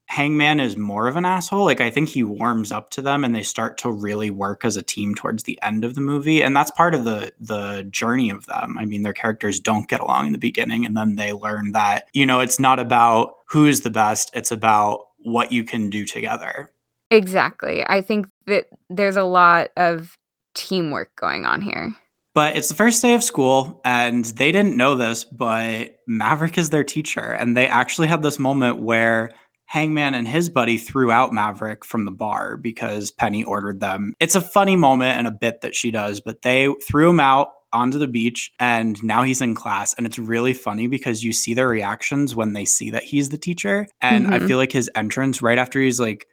Hangman 0.07 0.59
is 0.59 0.77
more 0.77 1.07
of 1.07 1.17
an 1.17 1.25
asshole, 1.25 1.65
like, 1.65 1.81
I 1.81 1.89
think 1.91 2.09
he 2.09 2.23
warms 2.23 2.71
up 2.71 2.91
to 2.91 3.01
them 3.01 3.23
and 3.25 3.35
they 3.35 3.43
start 3.43 3.77
to 3.79 3.91
really 3.91 4.31
work 4.31 4.65
as 4.65 4.77
a 4.77 4.83
team 4.83 5.15
towards 5.15 5.43
the 5.43 5.59
end 5.63 5.85
of 5.85 5.95
the 5.95 6.01
movie, 6.01 6.43
and 6.43 6.55
that's 6.55 6.71
part 6.71 6.95
of 6.95 7.05
the 7.05 7.33
the 7.41 7.87
journey 7.91 8.29
of 8.31 8.45
them. 8.47 8.77
I 8.79 8.85
mean, 8.85 9.03
their 9.03 9.13
characters 9.13 9.59
don't 9.59 9.87
get 9.89 10.01
along 10.01 10.27
in 10.27 10.33
the 10.33 10.39
beginning, 10.39 10.85
and 10.85 10.97
then 10.97 11.15
they 11.17 11.33
learn 11.33 11.73
that, 11.73 12.07
you 12.13 12.25
know, 12.27 12.41
it's 12.41 12.59
not 12.59 12.79
about 12.79 13.35
who's 13.47 13.81
the 13.81 13.91
best, 13.91 14.31
it's 14.35 14.51
about 14.51 15.07
what 15.23 15.51
you 15.51 15.63
can 15.63 15.89
do 15.89 16.05
together. 16.05 16.71
Exactly. 17.11 17.83
I 17.87 18.01
think 18.01 18.27
that 18.47 18.67
there's 18.89 19.17
a 19.17 19.23
lot 19.23 19.69
of 19.77 20.17
teamwork 20.55 21.15
going 21.15 21.45
on 21.45 21.61
here. 21.61 21.95
But 22.35 22.55
it's 22.55 22.69
the 22.69 22.75
first 22.75 23.01
day 23.01 23.15
of 23.15 23.23
school, 23.23 23.81
and 23.83 24.23
they 24.25 24.51
didn't 24.51 24.77
know 24.77 24.95
this, 24.95 25.23
but 25.23 25.97
Maverick 26.07 26.57
is 26.57 26.69
their 26.69 26.83
teacher, 26.83 27.33
and 27.33 27.57
they 27.57 27.67
actually 27.67 28.07
had 28.07 28.21
this 28.21 28.37
moment 28.37 28.79
where 28.79 29.31
Hangman 29.65 30.13
and 30.13 30.27
his 30.27 30.49
buddy 30.49 30.77
threw 30.77 31.11
out 31.11 31.33
Maverick 31.33 31.83
from 31.83 32.05
the 32.05 32.11
bar 32.11 32.57
because 32.57 33.11
Penny 33.11 33.43
ordered 33.43 33.79
them. 33.79 34.13
It's 34.19 34.35
a 34.35 34.41
funny 34.41 34.75
moment 34.75 35.17
and 35.17 35.27
a 35.27 35.31
bit 35.31 35.61
that 35.61 35.75
she 35.75 35.91
does, 35.91 36.21
but 36.21 36.43
they 36.43 36.73
threw 36.87 37.09
him 37.09 37.19
out 37.19 37.49
onto 37.73 37.97
the 37.99 38.07
beach 38.07 38.51
and 38.59 39.01
now 39.03 39.21
he's 39.23 39.41
in 39.41 39.53
class 39.55 39.93
and 39.93 40.05
it's 40.07 40.17
really 40.19 40.53
funny 40.53 40.87
because 40.87 41.23
you 41.23 41.31
see 41.31 41.53
their 41.53 41.67
reactions 41.67 42.35
when 42.35 42.53
they 42.53 42.65
see 42.65 42.89
that 42.89 43.03
he's 43.03 43.29
the 43.29 43.37
teacher 43.37 43.87
and 44.01 44.27
I 44.33 44.39
Mhm. 44.39 44.47
feel 44.47 44.57
like 44.57 44.71
his 44.71 44.89
entrance 44.95 45.41
right 45.41 45.57
after 45.57 45.79
he's 45.79 45.99
like 45.99 46.25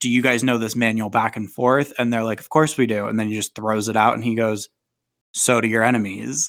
do 0.00 0.08
you 0.10 0.22
guys 0.22 0.44
know 0.44 0.58
this 0.58 0.76
manual 0.76 1.10
back 1.10 1.36
and 1.36 1.50
forth 1.52 1.92
and 1.98 2.12
they're 2.12 2.22
like 2.24 2.38
of 2.40 2.48
course 2.48 2.76
we 2.76 2.86
do 2.86 3.06
and 3.06 3.18
then 3.18 3.28
he 3.28 3.34
just 3.34 3.54
throws 3.54 3.88
it 3.88 3.96
out 3.96 4.14
and 4.14 4.22
he 4.24 4.34
goes 4.34 4.68
so 5.32 5.60
do 5.60 5.66
your 5.66 5.82
enemies. 5.82 6.48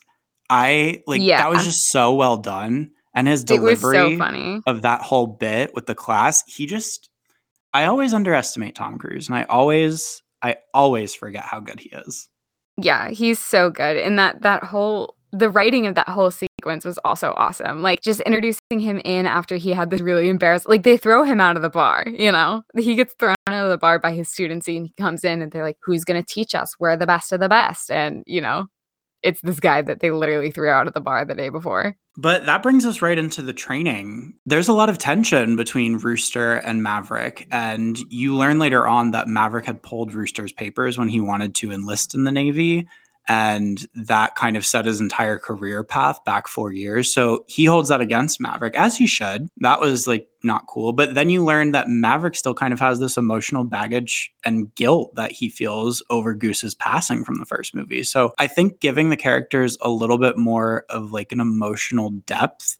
I 0.49 1.01
like 1.07 1.21
Yeah. 1.21 1.37
that 1.41 1.49
was 1.49 1.63
just 1.63 1.89
so 1.89 2.13
well 2.13 2.37
done 2.37 2.91
and 3.15 3.27
his 3.27 3.41
so 3.41 3.45
delivery 3.47 4.15
funny. 4.17 4.61
of 4.67 4.83
that 4.83 5.01
whole 5.01 5.25
bit 5.25 5.73
with 5.73 5.87
the 5.87 5.95
class, 5.95 6.43
he 6.47 6.67
just 6.67 7.09
I 7.73 7.85
always 7.85 8.13
underestimate 8.13 8.75
Tom 8.75 8.97
Cruise 8.99 9.27
and 9.27 9.35
I 9.37 9.43
always 9.45 10.21
I 10.43 10.57
always 10.73 11.15
forget 11.15 11.43
how 11.45 11.59
good 11.61 11.79
he 11.79 11.89
is. 11.89 12.29
Yeah, 12.81 13.09
he's 13.09 13.39
so 13.39 13.69
good, 13.69 13.97
and 13.97 14.19
that 14.19 14.41
that 14.41 14.63
whole 14.63 15.15
the 15.31 15.49
writing 15.49 15.85
of 15.85 15.95
that 15.95 16.07
whole 16.07 16.31
sequence 16.31 16.85
was 16.85 16.97
also 17.03 17.33
awesome, 17.35 17.81
like, 17.81 17.99
just 18.01 18.21
introducing 18.21 18.79
him 18.79 19.01
in 19.03 19.25
after 19.25 19.57
he 19.57 19.71
had 19.71 19.89
this 19.89 19.99
really 19.99 20.29
embarrassed 20.29 20.69
like, 20.69 20.83
they 20.83 20.95
throw 20.95 21.23
him 21.23 21.41
out 21.41 21.57
of 21.57 21.61
the 21.61 21.69
bar, 21.69 22.05
you 22.07 22.31
know? 22.31 22.61
He 22.77 22.95
gets 22.95 23.13
thrown 23.19 23.35
out 23.47 23.65
of 23.65 23.69
the 23.69 23.77
bar 23.77 23.99
by 23.99 24.13
his 24.13 24.29
students, 24.29 24.65
and 24.69 24.85
he 24.87 24.93
comes 24.97 25.25
in, 25.25 25.41
and 25.41 25.51
they're 25.51 25.63
like, 25.63 25.77
"Who's 25.83 26.05
gonna 26.05 26.23
teach 26.23 26.55
us? 26.55 26.73
We're 26.79 26.95
the 26.95 27.05
best 27.07 27.33
of 27.33 27.41
the 27.41 27.49
best," 27.49 27.91
and, 27.91 28.23
you 28.27 28.39
know, 28.41 28.67
it's 29.25 29.41
this 29.41 29.59
guy 29.59 29.81
that 29.81 29.99
they 29.99 30.11
literally 30.11 30.51
threw 30.51 30.69
out 30.69 30.87
of 30.87 30.93
the 30.93 31.01
bar 31.01 31.25
the 31.25 31.33
day 31.33 31.49
before. 31.49 31.97
But 32.15 32.45
that 32.45 32.63
brings 32.63 32.85
us 32.85 33.01
right 33.01 33.17
into 33.17 33.41
the 33.41 33.51
training. 33.51 34.35
There's 34.45 34.69
a 34.69 34.73
lot 34.73 34.87
of 34.87 34.97
tension 34.97 35.55
between 35.55 35.97
Rooster 35.97 36.53
and 36.57 36.81
Maverick, 36.81 37.47
and 37.51 37.97
you 38.09 38.35
learn 38.35 38.59
later 38.59 38.87
on 38.87 39.11
that 39.11 39.27
Maverick 39.27 39.65
had 39.65 39.81
pulled 39.81 40.13
Rooster's 40.13 40.53
papers 40.53 40.97
when 40.97 41.09
he 41.09 41.19
wanted 41.19 41.55
to 41.55 41.71
enlist 41.71 42.13
in 42.13 42.23
the 42.23 42.31
Navy, 42.31 42.87
and 43.27 43.87
that 43.95 44.35
kind 44.35 44.55
of 44.55 44.65
set 44.65 44.85
his 44.85 45.01
entire 45.01 45.39
career 45.39 45.83
path 45.83 46.23
back 46.25 46.47
4 46.47 46.71
years. 46.71 47.13
So 47.13 47.43
he 47.47 47.65
holds 47.65 47.89
that 47.89 48.01
against 48.01 48.39
Maverick, 48.39 48.75
as 48.75 48.97
he 48.97 49.07
should. 49.07 49.47
That 49.57 49.79
was 49.79 50.07
like 50.07 50.27
not 50.43 50.67
cool. 50.67 50.93
But 50.93 51.15
then 51.15 51.29
you 51.29 51.43
learn 51.43 51.71
that 51.71 51.89
Maverick 51.89 52.35
still 52.35 52.53
kind 52.53 52.71
of 52.71 52.79
has 52.79 52.99
this 52.99 53.17
emotional 53.17 53.63
baggage 53.63 54.31
and 54.43 54.73
guilt 54.75 55.15
that 55.15 55.31
he 55.31 55.49
feels 55.49 56.03
over 56.09 56.35
Goose's 56.35 56.75
passing 56.75 57.23
from 57.23 57.39
the 57.39 57.45
first 57.45 57.73
movie. 57.73 58.03
So 58.03 58.33
I 58.37 58.47
think 58.47 58.79
giving 58.79 59.09
the 59.09 59.17
characters 59.17 59.77
a 59.81 59.89
little 59.89 60.19
bit 60.19 60.37
more 60.37 60.85
of 60.89 61.11
like 61.11 61.31
an 61.31 61.39
emotional 61.39 62.11
depth 62.11 62.77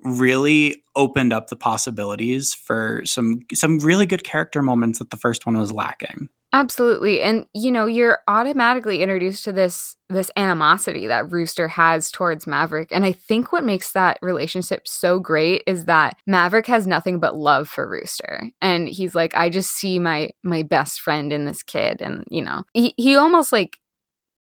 really 0.00 0.84
opened 0.96 1.32
up 1.32 1.48
the 1.48 1.56
possibilities 1.56 2.52
for 2.52 3.00
some 3.06 3.40
some 3.54 3.78
really 3.78 4.04
good 4.04 4.22
character 4.22 4.60
moments 4.60 4.98
that 4.98 5.10
the 5.10 5.16
first 5.16 5.46
one 5.46 5.56
was 5.56 5.72
lacking. 5.72 6.28
Absolutely, 6.54 7.20
and, 7.20 7.46
you 7.52 7.72
know, 7.72 7.86
you're 7.86 8.20
automatically 8.28 9.02
introduced 9.02 9.44
to 9.44 9.52
this 9.52 9.96
this 10.10 10.30
animosity 10.36 11.08
that 11.08 11.32
Rooster 11.32 11.68
has 11.68 12.12
towards 12.12 12.46
Maverick, 12.46 12.90
and 12.92 13.04
I 13.04 13.12
think 13.12 13.52
what 13.52 13.64
makes 13.64 13.92
that 13.92 14.18
relationship 14.22 14.86
so 14.88 15.18
great 15.18 15.64
is 15.66 15.86
that 15.86 16.16
Maverick 16.28 16.68
has 16.68 16.86
nothing 16.86 17.18
but 17.20 17.36
love 17.36 17.68
for 17.68 17.88
Rooster, 17.88 18.50
and 18.62 18.88
he's 18.88 19.16
like, 19.16 19.34
"I 19.36 19.50
just 19.50 19.72
see 19.72 19.98
my 19.98 20.30
my 20.44 20.62
best 20.62 21.00
friend 21.02 21.32
in 21.32 21.44
this 21.46 21.64
kid," 21.64 22.00
and, 22.00 22.24
you 22.30 22.42
know, 22.44 22.64
he 22.74 22.94
he 22.98 23.16
almost, 23.16 23.52
like, 23.52 23.78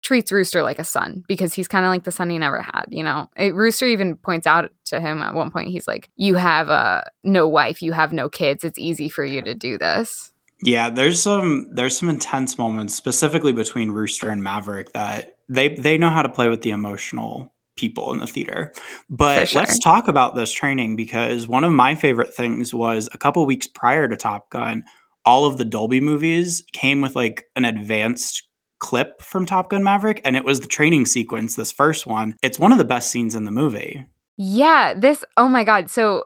treats 0.03 0.31
Rooster 0.31 0.63
like 0.63 0.79
a 0.79 0.85
son 0.85 1.23
because 1.27 1.53
he's 1.55 1.67
kinda 1.69 1.89
like 1.89 2.05
the 2.05 2.11
son 2.13 2.29
he 2.31 2.39
never 2.39 2.61
had, 2.61 2.85
you 2.89 3.03
know? 3.03 3.29
Eh, 3.37 3.51
Rooster 3.53 3.87
even 3.87 4.17
points 4.17 4.47
out 4.47 4.71
to 4.87 5.01
him 5.01 5.21
at 5.23 5.35
one 5.35 5.51
point, 5.51 5.69
he's 5.69 5.87
like, 5.89 6.09
"You 6.17 6.35
have, 6.35 6.69
uh, 6.69 7.03
no 7.23 7.47
wife, 7.49 7.81
you 7.83 7.93
have 7.93 8.13
no 8.13 8.29
kids, 8.29 8.63
it's 8.65 8.79
easy 8.79 9.09
for 9.09 9.25
you 9.25 9.41
to 9.43 9.55
do 9.55 9.77
this." 9.79 10.31
Yeah, 10.61 10.89
there's 10.89 11.21
some 11.21 11.67
there's 11.71 11.97
some 11.97 12.09
intense 12.09 12.57
moments 12.57 12.95
specifically 12.95 13.53
between 13.53 13.91
Rooster 13.91 14.29
and 14.29 14.43
Maverick 14.43 14.93
that 14.93 15.37
they 15.47 15.69
they 15.69 15.97
know 15.97 16.09
how 16.09 16.23
to 16.23 16.29
play 16.29 16.49
with 16.49 16.61
the 16.61 16.71
emotional 16.71 17.53
people 17.75 18.11
in 18.11 18.19
the 18.19 18.27
theater. 18.27 18.73
But 19.09 19.49
sure. 19.49 19.61
let's 19.61 19.79
talk 19.79 20.07
about 20.07 20.35
this 20.35 20.51
training 20.51 20.95
because 20.95 21.47
one 21.47 21.63
of 21.63 21.71
my 21.71 21.95
favorite 21.95 22.33
things 22.33 22.73
was 22.73 23.07
a 23.13 23.17
couple 23.17 23.45
weeks 23.45 23.67
prior 23.67 24.07
to 24.07 24.17
Top 24.17 24.49
Gun, 24.49 24.83
all 25.25 25.45
of 25.45 25.57
the 25.57 25.65
Dolby 25.65 26.01
movies 26.01 26.63
came 26.73 27.01
with 27.01 27.15
like 27.15 27.45
an 27.55 27.63
advanced 27.63 28.43
clip 28.79 29.21
from 29.21 29.45
Top 29.45 29.69
Gun 29.69 29.83
Maverick 29.83 30.21
and 30.25 30.35
it 30.35 30.43
was 30.43 30.59
the 30.59 30.67
training 30.67 31.05
sequence 31.05 31.55
this 31.55 31.71
first 31.71 32.07
one. 32.07 32.35
It's 32.41 32.59
one 32.59 32.71
of 32.71 32.79
the 32.79 32.85
best 32.85 33.11
scenes 33.11 33.35
in 33.35 33.45
the 33.45 33.51
movie. 33.51 34.05
Yeah, 34.37 34.93
this 34.95 35.23
oh 35.37 35.47
my 35.47 35.63
god, 35.63 35.89
so 35.89 36.25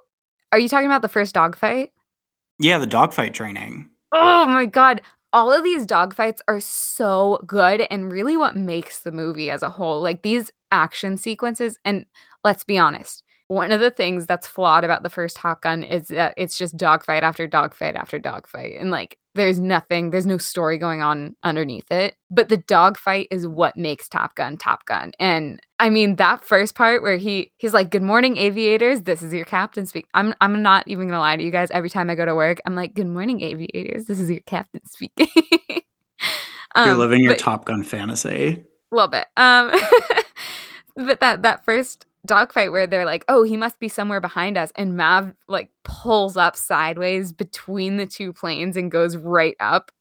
are 0.51 0.59
you 0.59 0.69
talking 0.69 0.85
about 0.85 1.01
the 1.01 1.09
first 1.09 1.33
dogfight? 1.33 1.91
Yeah, 2.59 2.77
the 2.77 2.87
dogfight 2.87 3.33
training. 3.33 3.90
Oh 4.11 4.45
my 4.45 4.65
god, 4.65 5.01
all 5.33 5.51
of 5.53 5.63
these 5.63 5.85
dogfights 5.85 6.39
are 6.47 6.59
so 6.59 7.39
good 7.45 7.81
and 7.89 8.11
really 8.11 8.35
what 8.37 8.55
makes 8.55 8.99
the 8.99 9.11
movie 9.11 9.49
as 9.49 9.63
a 9.63 9.69
whole. 9.69 10.01
Like 10.01 10.21
these 10.21 10.51
action 10.71 11.17
sequences 11.17 11.77
and 11.85 12.05
let's 12.43 12.63
be 12.63 12.77
honest, 12.77 13.23
one 13.51 13.73
of 13.73 13.81
the 13.81 13.91
things 13.91 14.25
that's 14.25 14.47
flawed 14.47 14.85
about 14.85 15.03
the 15.03 15.09
first 15.09 15.35
Top 15.35 15.61
Gun 15.63 15.83
is 15.83 16.07
that 16.07 16.33
it's 16.37 16.57
just 16.57 16.77
dogfight 16.77 17.21
after 17.21 17.47
dogfight 17.47 17.97
after 17.97 18.17
dogfight 18.17 18.77
and 18.79 18.91
like 18.91 19.17
there's 19.35 19.59
nothing, 19.59 20.11
there's 20.11 20.25
no 20.25 20.37
story 20.37 20.77
going 20.77 21.01
on 21.01 21.35
underneath 21.43 21.91
it. 21.91 22.15
But 22.29 22.47
the 22.47 22.55
dogfight 22.55 23.27
is 23.29 23.45
what 23.45 23.75
makes 23.75 24.07
Top 24.07 24.35
Gun 24.35 24.55
Top 24.55 24.85
Gun. 24.85 25.11
And 25.19 25.59
I 25.79 25.89
mean 25.89 26.15
that 26.15 26.45
first 26.45 26.75
part 26.75 27.01
where 27.01 27.17
he 27.17 27.51
he's 27.57 27.73
like, 27.73 27.89
"Good 27.89 28.03
morning, 28.03 28.37
aviators. 28.37 29.01
This 29.01 29.21
is 29.21 29.33
your 29.33 29.43
captain 29.43 29.85
speak." 29.85 30.07
I'm 30.13 30.33
I'm 30.39 30.61
not 30.61 30.87
even 30.87 31.09
gonna 31.09 31.19
lie 31.19 31.35
to 31.35 31.43
you 31.43 31.51
guys. 31.51 31.69
Every 31.71 31.89
time 31.89 32.09
I 32.09 32.15
go 32.15 32.23
to 32.23 32.35
work, 32.35 32.61
I'm 32.65 32.75
like, 32.75 32.93
"Good 32.93 33.07
morning, 33.07 33.41
aviators. 33.41 34.05
This 34.05 34.21
is 34.21 34.29
your 34.29 34.39
captain 34.45 34.85
speaking." 34.87 35.27
You're 36.77 36.93
um, 36.93 36.99
living 36.99 37.21
your 37.21 37.33
but- 37.33 37.39
Top 37.39 37.65
Gun 37.65 37.83
fantasy. 37.83 38.63
A 38.93 38.95
little 38.95 39.09
bit. 39.09 39.27
Um, 39.35 39.71
but 40.95 41.19
that 41.19 41.41
that 41.41 41.65
first 41.65 42.05
dogfight 42.25 42.71
where 42.71 42.87
they're 42.87 43.05
like, 43.05 43.25
"Oh, 43.27 43.43
he 43.43 43.57
must 43.57 43.79
be 43.79 43.89
somewhere 43.89 44.21
behind 44.21 44.57
us," 44.57 44.71
and 44.75 44.97
Mav 44.97 45.33
like 45.47 45.69
pulls 45.83 46.37
up 46.37 46.55
sideways 46.55 47.31
between 47.33 47.97
the 47.97 48.05
two 48.05 48.33
planes 48.33 48.77
and 48.77 48.91
goes 48.91 49.17
right 49.17 49.55
up. 49.59 49.91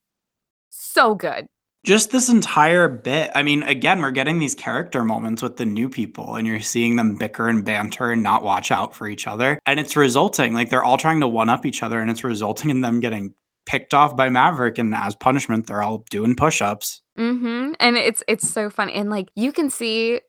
So 0.70 1.14
good. 1.14 1.46
just 1.84 2.10
this 2.10 2.28
entire 2.28 2.88
bit 2.88 3.30
i 3.34 3.42
mean 3.42 3.62
again 3.62 4.02
we're 4.02 4.10
getting 4.10 4.38
these 4.38 4.54
character 4.54 5.02
moments 5.02 5.40
with 5.40 5.56
the 5.56 5.64
new 5.64 5.88
people 5.88 6.36
and 6.36 6.46
you're 6.46 6.60
seeing 6.60 6.96
them 6.96 7.16
bicker 7.16 7.48
and 7.48 7.64
banter 7.64 8.10
and 8.12 8.22
not 8.22 8.42
watch 8.44 8.70
out 8.70 8.94
for 8.94 9.08
each 9.08 9.26
other 9.26 9.58
and 9.64 9.80
it's 9.80 9.96
resulting 9.96 10.52
like 10.52 10.68
they're 10.68 10.84
all 10.84 10.98
trying 10.98 11.20
to 11.20 11.28
one 11.28 11.48
up 11.48 11.64
each 11.64 11.82
other 11.82 12.00
and 12.00 12.10
it's 12.10 12.22
resulting 12.22 12.68
in 12.68 12.82
them 12.82 13.00
getting 13.00 13.32
picked 13.64 13.94
off 13.94 14.14
by 14.14 14.28
maverick 14.28 14.76
and 14.76 14.94
as 14.94 15.14
punishment 15.16 15.66
they're 15.66 15.82
all 15.82 16.04
doing 16.10 16.36
push-ups 16.36 17.00
Mm-hmm. 17.20 17.72
And 17.80 17.96
it's 17.98 18.22
it's 18.28 18.48
so 18.48 18.70
funny, 18.70 18.94
and 18.94 19.10
like 19.10 19.28
you 19.36 19.52
can 19.52 19.68
see 19.68 20.20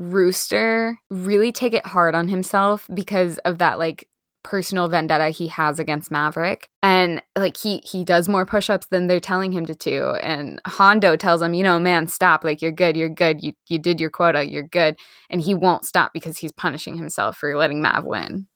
Rooster 0.00 0.98
really 1.10 1.52
take 1.52 1.74
it 1.74 1.86
hard 1.86 2.14
on 2.14 2.26
himself 2.26 2.88
because 2.92 3.38
of 3.38 3.58
that 3.58 3.78
like 3.78 4.08
personal 4.42 4.88
vendetta 4.88 5.28
he 5.28 5.46
has 5.48 5.78
against 5.78 6.10
Maverick. 6.10 6.68
And 6.82 7.22
like 7.36 7.56
he 7.56 7.78
he 7.84 8.04
does 8.04 8.28
more 8.28 8.46
push-ups 8.46 8.86
than 8.90 9.06
they're 9.06 9.20
telling 9.20 9.52
him 9.52 9.66
to 9.66 9.74
do. 9.74 10.12
And 10.22 10.60
Hondo 10.66 11.16
tells 11.16 11.42
him, 11.42 11.54
you 11.54 11.62
know, 11.62 11.78
man, 11.78 12.08
stop. 12.08 12.42
Like 12.42 12.62
you're 12.62 12.72
good, 12.72 12.96
you're 12.96 13.10
good. 13.10 13.42
You 13.42 13.52
you 13.68 13.78
did 13.78 14.00
your 14.00 14.10
quota, 14.10 14.50
you're 14.50 14.62
good. 14.62 14.98
And 15.28 15.40
he 15.40 15.54
won't 15.54 15.84
stop 15.84 16.12
because 16.12 16.38
he's 16.38 16.52
punishing 16.52 16.96
himself 16.96 17.36
for 17.36 17.56
letting 17.56 17.82
Mav 17.82 18.04
win. 18.04 18.46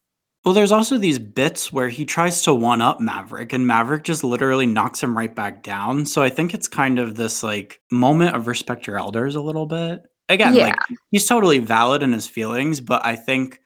Well, 0.44 0.52
there's 0.52 0.72
also 0.72 0.98
these 0.98 1.18
bits 1.18 1.72
where 1.72 1.88
he 1.88 2.04
tries 2.04 2.42
to 2.42 2.54
one 2.54 2.83
up 2.83 3.00
Maverick, 3.00 3.54
and 3.54 3.66
Maverick 3.66 4.04
just 4.04 4.22
literally 4.22 4.66
knocks 4.66 5.02
him 5.02 5.16
right 5.16 5.35
back 5.35 5.62
down. 5.62 6.04
So 6.04 6.22
I 6.22 6.28
think 6.28 6.52
it's 6.52 6.68
kind 6.68 6.98
of 6.98 7.14
this 7.14 7.42
like 7.42 7.80
moment 7.90 8.37
of 8.37 8.46
respect 8.46 8.87
your 8.87 8.98
elders 8.98 9.37
a 9.37 9.40
little 9.40 9.66
bit. 9.66 10.02
Again, 10.28 10.54
Yeah. 10.54 10.64
like 10.68 10.76
he's 11.10 11.26
totally 11.26 11.58
valid 11.58 12.02
in 12.02 12.12
his 12.12 12.26
feelings, 12.26 12.80
but 12.80 13.04
I 13.04 13.16
think 13.16 13.60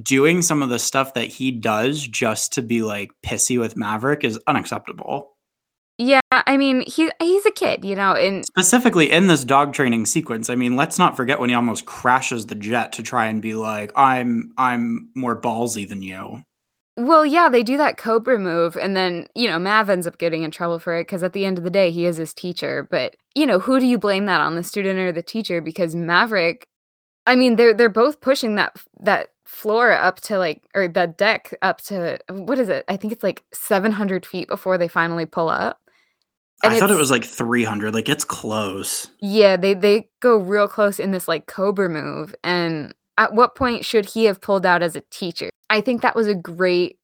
doing 0.00 0.42
some 0.42 0.62
of 0.62 0.68
the 0.68 0.78
stuff 0.78 1.14
that 1.14 1.26
he 1.28 1.50
does 1.50 2.06
just 2.06 2.52
to 2.54 2.62
be 2.62 2.82
like 2.82 3.10
pissy 3.24 3.58
with 3.58 3.76
Maverick 3.76 4.24
is 4.24 4.38
unacceptable. 4.46 5.32
Yeah, 6.00 6.20
I 6.30 6.56
mean, 6.56 6.84
he 6.86 7.10
he's 7.20 7.44
a 7.46 7.50
kid, 7.50 7.84
you 7.84 7.96
know, 7.96 8.12
and 8.12 8.44
Specifically 8.44 9.10
in 9.10 9.26
this 9.26 9.44
dog 9.44 9.72
training 9.72 10.06
sequence. 10.06 10.48
I 10.48 10.54
mean, 10.54 10.76
let's 10.76 10.96
not 10.98 11.16
forget 11.16 11.40
when 11.40 11.48
he 11.48 11.56
almost 11.56 11.86
crashes 11.86 12.46
the 12.46 12.54
jet 12.54 12.92
to 12.92 13.02
try 13.02 13.26
and 13.26 13.42
be 13.42 13.54
like, 13.54 13.90
I'm 13.96 14.52
I'm 14.56 15.10
more 15.16 15.40
ballsy 15.40 15.88
than 15.88 16.02
you. 16.02 16.44
Well, 16.98 17.24
yeah, 17.24 17.48
they 17.48 17.62
do 17.62 17.76
that 17.76 17.96
Cobra 17.96 18.38
move, 18.38 18.76
and 18.76 18.96
then 18.96 19.28
you 19.36 19.48
know 19.48 19.58
Mav 19.58 19.88
ends 19.88 20.06
up 20.06 20.18
getting 20.18 20.42
in 20.42 20.50
trouble 20.50 20.80
for 20.80 20.96
it 20.96 21.02
because 21.02 21.22
at 21.22 21.32
the 21.32 21.44
end 21.44 21.56
of 21.56 21.64
the 21.64 21.70
day, 21.70 21.90
he 21.92 22.06
is 22.06 22.16
his 22.16 22.34
teacher. 22.34 22.88
But 22.90 23.14
you 23.36 23.46
know, 23.46 23.60
who 23.60 23.78
do 23.78 23.86
you 23.86 23.98
blame 23.98 24.26
that 24.26 24.40
on, 24.40 24.56
the 24.56 24.64
student 24.64 24.98
or 24.98 25.12
the 25.12 25.22
teacher? 25.22 25.60
Because 25.60 25.94
Maverick, 25.94 26.66
I 27.24 27.36
mean, 27.36 27.54
they're 27.54 27.72
they're 27.72 27.88
both 27.88 28.20
pushing 28.20 28.56
that 28.56 28.76
that 29.00 29.28
floor 29.44 29.92
up 29.92 30.20
to 30.22 30.38
like 30.38 30.62
or 30.74 30.88
that 30.88 31.16
deck 31.16 31.54
up 31.62 31.80
to 31.82 32.18
what 32.30 32.58
is 32.58 32.68
it? 32.68 32.84
I 32.88 32.96
think 32.96 33.12
it's 33.12 33.22
like 33.22 33.44
seven 33.52 33.92
hundred 33.92 34.26
feet 34.26 34.48
before 34.48 34.76
they 34.76 34.88
finally 34.88 35.26
pull 35.26 35.48
up. 35.48 35.80
And 36.64 36.74
I 36.74 36.80
thought 36.80 36.90
it 36.90 36.96
was 36.96 37.12
like 37.12 37.24
300. 37.24 37.94
Like 37.94 38.08
it's 38.08 38.24
close. 38.24 39.08
Yeah, 39.20 39.56
they 39.56 39.74
they 39.74 40.08
go 40.18 40.36
real 40.36 40.66
close 40.66 40.98
in 40.98 41.12
this 41.12 41.28
like 41.28 41.46
Cobra 41.46 41.88
move. 41.88 42.34
And 42.42 42.92
at 43.18 43.34
what 43.34 43.54
point 43.56 43.84
should 43.84 44.06
he 44.06 44.24
have 44.24 44.40
pulled 44.40 44.64
out 44.64 44.82
as 44.82 44.96
a 44.96 45.02
teacher? 45.10 45.50
I 45.68 45.82
think 45.82 46.00
that 46.00 46.16
was 46.16 46.28
a 46.28 46.34
great 46.34 46.98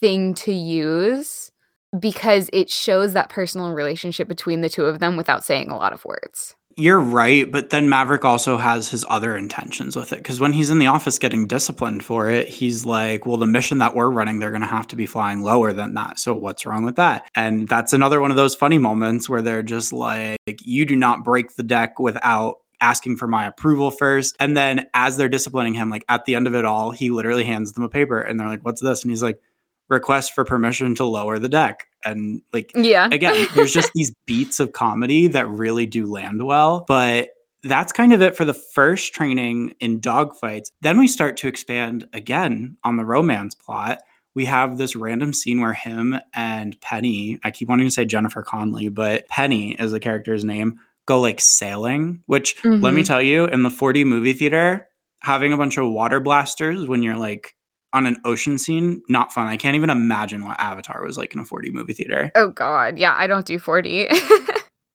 thing 0.00 0.34
to 0.34 0.52
use 0.52 1.52
because 1.96 2.50
it 2.52 2.70
shows 2.70 3.12
that 3.12 3.28
personal 3.28 3.72
relationship 3.72 4.26
between 4.26 4.62
the 4.62 4.68
two 4.68 4.86
of 4.86 4.98
them 4.98 5.16
without 5.16 5.44
saying 5.44 5.70
a 5.70 5.76
lot 5.76 5.92
of 5.92 6.04
words. 6.04 6.56
You're 6.76 6.98
right, 6.98 7.48
but 7.52 7.70
then 7.70 7.88
Maverick 7.88 8.24
also 8.24 8.56
has 8.56 8.88
his 8.88 9.04
other 9.08 9.36
intentions 9.36 9.94
with 9.94 10.12
it 10.12 10.16
because 10.16 10.40
when 10.40 10.52
he's 10.52 10.70
in 10.70 10.80
the 10.80 10.88
office 10.88 11.20
getting 11.20 11.46
disciplined 11.46 12.04
for 12.04 12.28
it, 12.28 12.48
he's 12.48 12.84
like, 12.84 13.26
"Well, 13.26 13.36
the 13.36 13.46
mission 13.46 13.78
that 13.78 13.94
we're 13.94 14.10
running, 14.10 14.40
they're 14.40 14.50
going 14.50 14.60
to 14.60 14.66
have 14.66 14.88
to 14.88 14.96
be 14.96 15.06
flying 15.06 15.42
lower 15.42 15.72
than 15.72 15.94
that. 15.94 16.18
So 16.18 16.34
what's 16.34 16.66
wrong 16.66 16.84
with 16.84 16.96
that?" 16.96 17.30
And 17.36 17.68
that's 17.68 17.92
another 17.92 18.20
one 18.20 18.32
of 18.32 18.36
those 18.36 18.56
funny 18.56 18.78
moments 18.78 19.28
where 19.28 19.40
they're 19.40 19.62
just 19.62 19.92
like, 19.92 20.40
"You 20.62 20.84
do 20.84 20.96
not 20.96 21.22
break 21.22 21.54
the 21.54 21.62
deck 21.62 22.00
without." 22.00 22.56
Asking 22.84 23.16
for 23.16 23.26
my 23.26 23.46
approval 23.46 23.90
first 23.90 24.36
and 24.38 24.54
then 24.56 24.86
as 24.92 25.16
they're 25.16 25.28
disciplining 25.28 25.72
him 25.72 25.88
like 25.88 26.04
at 26.08 26.26
the 26.26 26.34
end 26.34 26.46
of 26.46 26.54
it 26.54 26.66
all 26.66 26.90
he 26.90 27.10
literally 27.10 27.44
hands 27.44 27.72
them 27.72 27.82
a 27.82 27.88
paper 27.88 28.20
and 28.20 28.38
they're 28.38 28.48
like 28.48 28.62
what's 28.64 28.82
this 28.82 29.02
and 29.02 29.10
he's 29.10 29.22
like 29.22 29.40
request 29.88 30.34
for 30.34 30.44
permission 30.44 30.94
to 30.96 31.04
lower 31.04 31.38
the 31.38 31.48
deck 31.48 31.86
and 32.04 32.42
like 32.52 32.72
Yeah. 32.74 33.08
again, 33.12 33.46
there's 33.54 33.72
just 33.72 33.90
these 33.94 34.12
beats 34.26 34.60
of 34.60 34.72
comedy 34.72 35.26
that 35.28 35.48
really 35.48 35.86
do 35.86 36.06
land 36.06 36.44
well. 36.44 36.84
But 36.86 37.30
that's 37.62 37.92
kind 37.92 38.12
of 38.12 38.20
it 38.20 38.36
for 38.36 38.44
the 38.44 38.54
first 38.54 39.14
training 39.14 39.74
in 39.80 40.00
dogfights. 40.00 40.70
Then 40.82 40.98
we 40.98 41.08
start 41.08 41.36
to 41.38 41.48
expand 41.48 42.06
again 42.12 42.76
on 42.84 42.96
the 42.96 43.04
romance 43.04 43.54
plot. 43.54 44.00
We 44.34 44.44
have 44.46 44.76
this 44.76 44.96
random 44.96 45.32
scene 45.32 45.60
where 45.60 45.72
him 45.72 46.18
and 46.34 46.78
Penny, 46.80 47.38
I 47.44 47.50
keep 47.50 47.68
wanting 47.68 47.86
to 47.86 47.90
say 47.90 48.04
Jennifer 48.04 48.42
Connelly, 48.42 48.88
but 48.88 49.28
Penny 49.28 49.72
is 49.72 49.92
the 49.92 50.00
character's 50.00 50.44
name, 50.44 50.80
go 51.06 51.20
like 51.20 51.40
sailing, 51.40 52.22
which 52.26 52.56
let 52.64 52.94
me 52.94 53.02
Mhm. 53.02 53.06
tell 53.06 53.22
you, 53.22 53.44
in 53.46 53.62
the 53.62 53.70
4D 53.70 54.04
movie 54.04 54.32
theater, 54.32 54.88
having 55.22 55.52
a 55.52 55.56
bunch 55.56 55.76
of 55.78 55.90
water 55.90 56.20
blasters 56.20 56.86
when 56.86 57.02
you're 57.02 57.16
like 57.16 57.54
on 57.92 58.06
an 58.06 58.16
ocean 58.24 58.58
scene, 58.58 59.00
not 59.08 59.32
fun. 59.32 59.46
I 59.46 59.56
can't 59.56 59.76
even 59.76 59.88
imagine 59.90 60.44
what 60.44 60.58
Avatar 60.58 61.04
was 61.04 61.16
like 61.16 61.32
in 61.34 61.40
a 61.40 61.44
4D 61.44 61.70
movie 61.72 61.92
theater. 61.94 62.30
oh 62.34 62.48
god. 62.50 62.98
Yeah, 62.98 63.14
I 63.16 63.26
don't 63.26 63.46
do 63.46 63.58
40. 63.58 64.08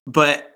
But 0.06 0.50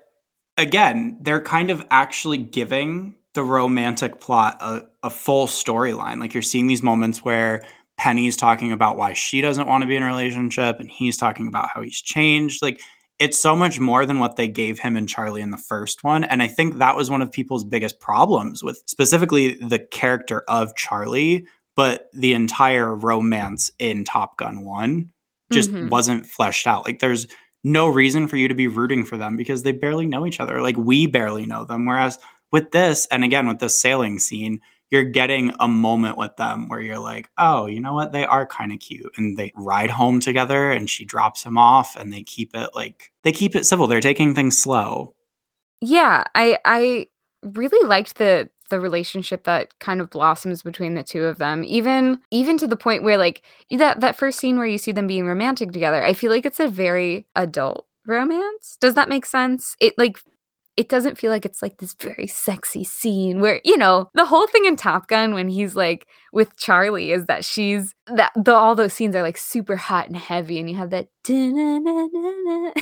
again, 0.57 1.17
they're 1.21 1.41
kind 1.41 1.69
of 1.71 1.85
actually 1.91 2.37
giving 2.37 3.15
the 3.33 3.43
romantic 3.43 4.19
plot 4.19 4.57
a, 4.61 4.81
a 5.03 5.09
full 5.09 5.47
storyline. 5.47 6.19
Like 6.19 6.33
you're 6.33 6.43
seeing 6.43 6.67
these 6.67 6.83
moments 6.83 7.23
where 7.23 7.63
Penny's 7.97 8.35
talking 8.37 8.71
about 8.71 8.97
why 8.97 9.13
she 9.13 9.41
doesn't 9.41 9.67
want 9.67 9.81
to 9.83 9.87
be 9.87 9.95
in 9.95 10.03
a 10.03 10.07
relationship, 10.07 10.79
and 10.79 10.89
he's 10.89 11.17
talking 11.17 11.47
about 11.47 11.69
how 11.73 11.81
he's 11.81 12.01
changed. 12.01 12.61
Like 12.61 12.81
it's 13.19 13.39
so 13.39 13.55
much 13.55 13.79
more 13.79 14.05
than 14.05 14.19
what 14.19 14.35
they 14.35 14.47
gave 14.47 14.79
him 14.79 14.97
and 14.97 15.07
Charlie 15.07 15.41
in 15.41 15.51
the 15.51 15.57
first 15.57 16.03
one. 16.03 16.23
And 16.25 16.43
I 16.43 16.47
think 16.47 16.77
that 16.77 16.95
was 16.95 17.09
one 17.09 17.21
of 17.21 17.31
people's 17.31 17.63
biggest 17.63 17.99
problems 17.99 18.63
with 18.63 18.83
specifically 18.87 19.55
the 19.55 19.79
character 19.79 20.43
of 20.49 20.75
Charlie, 20.75 21.45
but 21.75 22.09
the 22.13 22.33
entire 22.33 22.93
romance 22.93 23.71
in 23.79 24.03
Top 24.03 24.37
Gun 24.37 24.65
1 24.65 25.09
just 25.51 25.71
Mhm. 25.71 25.89
wasn't 25.89 26.25
fleshed 26.25 26.67
out. 26.67 26.85
Like 26.85 26.99
there's 26.99 27.27
no 27.63 27.87
reason 27.87 28.27
for 28.27 28.35
you 28.37 28.47
to 28.47 28.55
be 28.55 28.67
rooting 28.67 29.05
for 29.05 29.17
them 29.17 29.37
because 29.37 29.63
they 29.63 29.71
barely 29.71 30.05
know 30.07 30.25
each 30.25 30.39
other. 30.39 30.61
Like 30.61 30.77
we 30.77 31.07
barely 31.07 31.45
know 31.45 31.63
them. 31.65 31.85
Whereas 31.85 32.19
with 32.51 32.71
this, 32.71 33.07
and 33.11 33.23
again 33.23 33.47
with 33.47 33.59
this 33.59 33.79
sailing 33.81 34.19
scene, 34.19 34.59
you're 34.91 35.03
getting 35.03 35.53
a 35.59 35.67
moment 35.67 36.17
with 36.17 36.35
them 36.37 36.69
where 36.69 36.79
you're 36.79 36.99
like, 36.99 37.29
oh, 37.37 37.65
you 37.65 37.79
know 37.79 37.93
what? 37.93 38.11
They 38.11 38.25
are 38.25 38.45
kind 38.45 38.71
of 38.71 38.79
cute. 38.79 39.11
And 39.17 39.37
they 39.37 39.51
ride 39.55 39.89
home 39.89 40.19
together 40.19 40.71
and 40.71 40.89
she 40.89 41.05
drops 41.05 41.43
him 41.43 41.57
off 41.57 41.95
and 41.95 42.13
they 42.13 42.23
keep 42.23 42.55
it 42.55 42.69
like 42.75 43.11
they 43.23 43.31
keep 43.31 43.55
it 43.55 43.65
civil. 43.65 43.87
They're 43.87 44.01
taking 44.01 44.35
things 44.35 44.57
slow. 44.57 45.15
Yeah, 45.81 46.23
I 46.35 46.57
I 46.65 47.07
really 47.43 47.87
liked 47.87 48.17
the 48.17 48.49
the 48.69 48.79
relationship 48.79 49.43
that 49.43 49.77
kind 49.79 50.01
of 50.01 50.09
blossoms 50.09 50.63
between 50.63 50.95
the 50.95 51.03
two 51.03 51.25
of 51.25 51.37
them. 51.37 51.63
Even 51.63 52.19
even 52.31 52.57
to 52.57 52.67
the 52.67 52.77
point 52.77 53.03
where 53.03 53.17
like 53.17 53.43
that 53.71 54.01
that 54.01 54.15
first 54.15 54.39
scene 54.39 54.57
where 54.57 54.67
you 54.67 54.77
see 54.77 54.91
them 54.91 55.07
being 55.07 55.27
romantic 55.27 55.71
together, 55.71 56.03
I 56.03 56.13
feel 56.13 56.31
like 56.31 56.45
it's 56.45 56.59
a 56.59 56.67
very 56.67 57.27
adult 57.35 57.87
romance. 58.07 58.77
Does 58.79 58.93
that 58.95 59.09
make 59.09 59.25
sense? 59.25 59.75
It 59.79 59.95
like 59.97 60.19
it 60.77 60.89
doesn't 60.89 61.17
feel 61.17 61.31
like 61.31 61.45
it's 61.45 61.61
like 61.61 61.77
this 61.77 61.93
very 61.93 62.27
sexy 62.27 62.83
scene 62.83 63.39
where 63.39 63.61
you 63.63 63.77
know 63.77 64.09
the 64.13 64.25
whole 64.25 64.47
thing 64.47 64.65
in 64.65 64.75
Top 64.75 65.07
Gun 65.07 65.33
when 65.33 65.47
he's 65.47 65.75
like 65.75 66.07
with 66.33 66.55
Charlie 66.57 67.11
is 67.11 67.25
that 67.25 67.45
she's 67.45 67.93
that 68.07 68.31
the 68.35 68.53
all 68.53 68.75
those 68.75 68.93
scenes 68.93 69.15
are 69.15 69.21
like 69.21 69.37
super 69.37 69.75
hot 69.75 70.07
and 70.07 70.17
heavy 70.17 70.59
and 70.59 70.69
you 70.69 70.75
have 70.75 70.89
that 70.89 71.07
the 71.23 72.73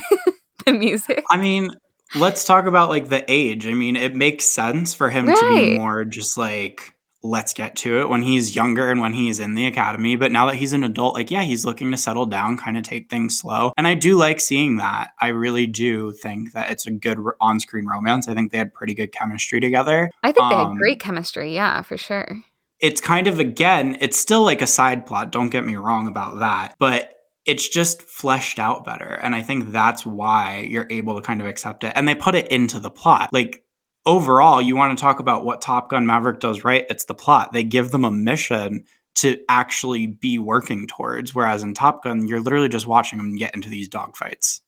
music. 0.68 1.24
I 1.30 1.36
mean, 1.36 1.70
let's 2.16 2.44
talk 2.44 2.66
about 2.66 2.88
like 2.88 3.08
the 3.08 3.24
age. 3.28 3.66
I 3.66 3.74
mean, 3.74 3.96
it 3.96 4.14
makes 4.14 4.44
sense 4.44 4.94
for 4.94 5.10
him 5.10 5.26
to 5.26 5.54
be 5.54 5.78
more 5.78 6.04
just 6.04 6.36
like 6.36 6.93
let's 7.24 7.54
get 7.54 7.74
to 7.74 8.00
it 8.00 8.08
when 8.10 8.22
he's 8.22 8.54
younger 8.54 8.90
and 8.90 9.00
when 9.00 9.14
he's 9.14 9.40
in 9.40 9.54
the 9.54 9.66
academy. 9.66 10.14
But 10.14 10.30
now 10.30 10.44
that 10.46 10.56
he's 10.56 10.74
an 10.74 10.84
adult, 10.84 11.14
like, 11.14 11.30
yeah, 11.30 11.42
he's 11.42 11.64
looking 11.64 11.90
to 11.90 11.96
settle 11.96 12.26
down, 12.26 12.58
kind 12.58 12.76
of 12.76 12.84
take 12.84 13.08
things 13.08 13.38
slow. 13.38 13.72
And 13.78 13.88
I 13.88 13.94
do 13.94 14.16
like 14.16 14.40
seeing 14.40 14.76
that. 14.76 15.12
I 15.20 15.28
really 15.28 15.66
do 15.66 16.12
think 16.12 16.52
that 16.52 16.70
it's 16.70 16.86
a 16.86 16.90
good 16.90 17.18
on 17.40 17.58
screen 17.58 17.86
romance. 17.86 18.28
I 18.28 18.34
think 18.34 18.52
they 18.52 18.58
had 18.58 18.74
pretty 18.74 18.94
good 18.94 19.10
chemistry 19.10 19.58
together. 19.58 20.10
I 20.22 20.32
think 20.32 20.50
they 20.50 20.56
had 20.56 20.66
Um, 20.66 20.76
great 20.76 21.00
chemistry, 21.00 21.54
yeah, 21.54 21.80
for 21.80 21.96
sure. 21.96 22.38
It's 22.80 23.00
kind 23.00 23.26
of, 23.26 23.38
again, 23.38 23.96
it's 24.00 24.18
still 24.18 24.42
like 24.42 24.60
a 24.60 24.66
side 24.66 25.06
plot. 25.06 25.32
Don't 25.32 25.48
get 25.48 25.64
me 25.64 25.76
wrong 25.76 26.06
about 26.06 26.40
that. 26.40 26.74
But 26.78 27.10
it's 27.46 27.68
just 27.68 28.02
fleshed 28.02 28.58
out 28.58 28.84
better. 28.84 29.18
And 29.22 29.34
I 29.34 29.40
think 29.42 29.72
that's 29.72 30.04
why 30.04 30.66
you're 30.70 30.86
able 30.90 31.14
to 31.14 31.22
kind 31.22 31.40
of 31.40 31.46
accept 31.46 31.84
it. 31.84 31.92
And 31.96 32.06
they 32.06 32.14
put 32.14 32.34
it 32.34 32.48
into 32.48 32.78
the 32.78 32.90
plot. 32.90 33.30
Like, 33.32 33.63
overall, 34.06 34.60
you 34.60 34.76
want 34.76 34.96
to 34.96 35.02
talk 35.02 35.20
about 35.20 35.44
what 35.44 35.60
Top 35.60 35.90
Gun 35.90 36.06
Maverick 36.06 36.40
does 36.40 36.64
right, 36.64 36.86
it's 36.90 37.04
the 37.04 37.14
plot. 37.14 37.52
They 37.52 37.64
give 37.64 37.90
them 37.90 38.04
a 38.04 38.10
mission 38.10 38.84
to 39.16 39.38
actually 39.48 40.08
be 40.08 40.38
working 40.38 40.86
towards. 40.86 41.34
Whereas 41.34 41.62
in 41.62 41.74
Top 41.74 42.02
Gun, 42.02 42.26
you're 42.26 42.40
literally 42.40 42.68
just 42.68 42.86
watching 42.86 43.18
them 43.18 43.36
get 43.36 43.54
into 43.54 43.68
these 43.68 43.88
dogfights. 43.88 44.60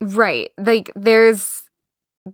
Right. 0.00 0.50
Like 0.58 0.92
there's 0.94 1.62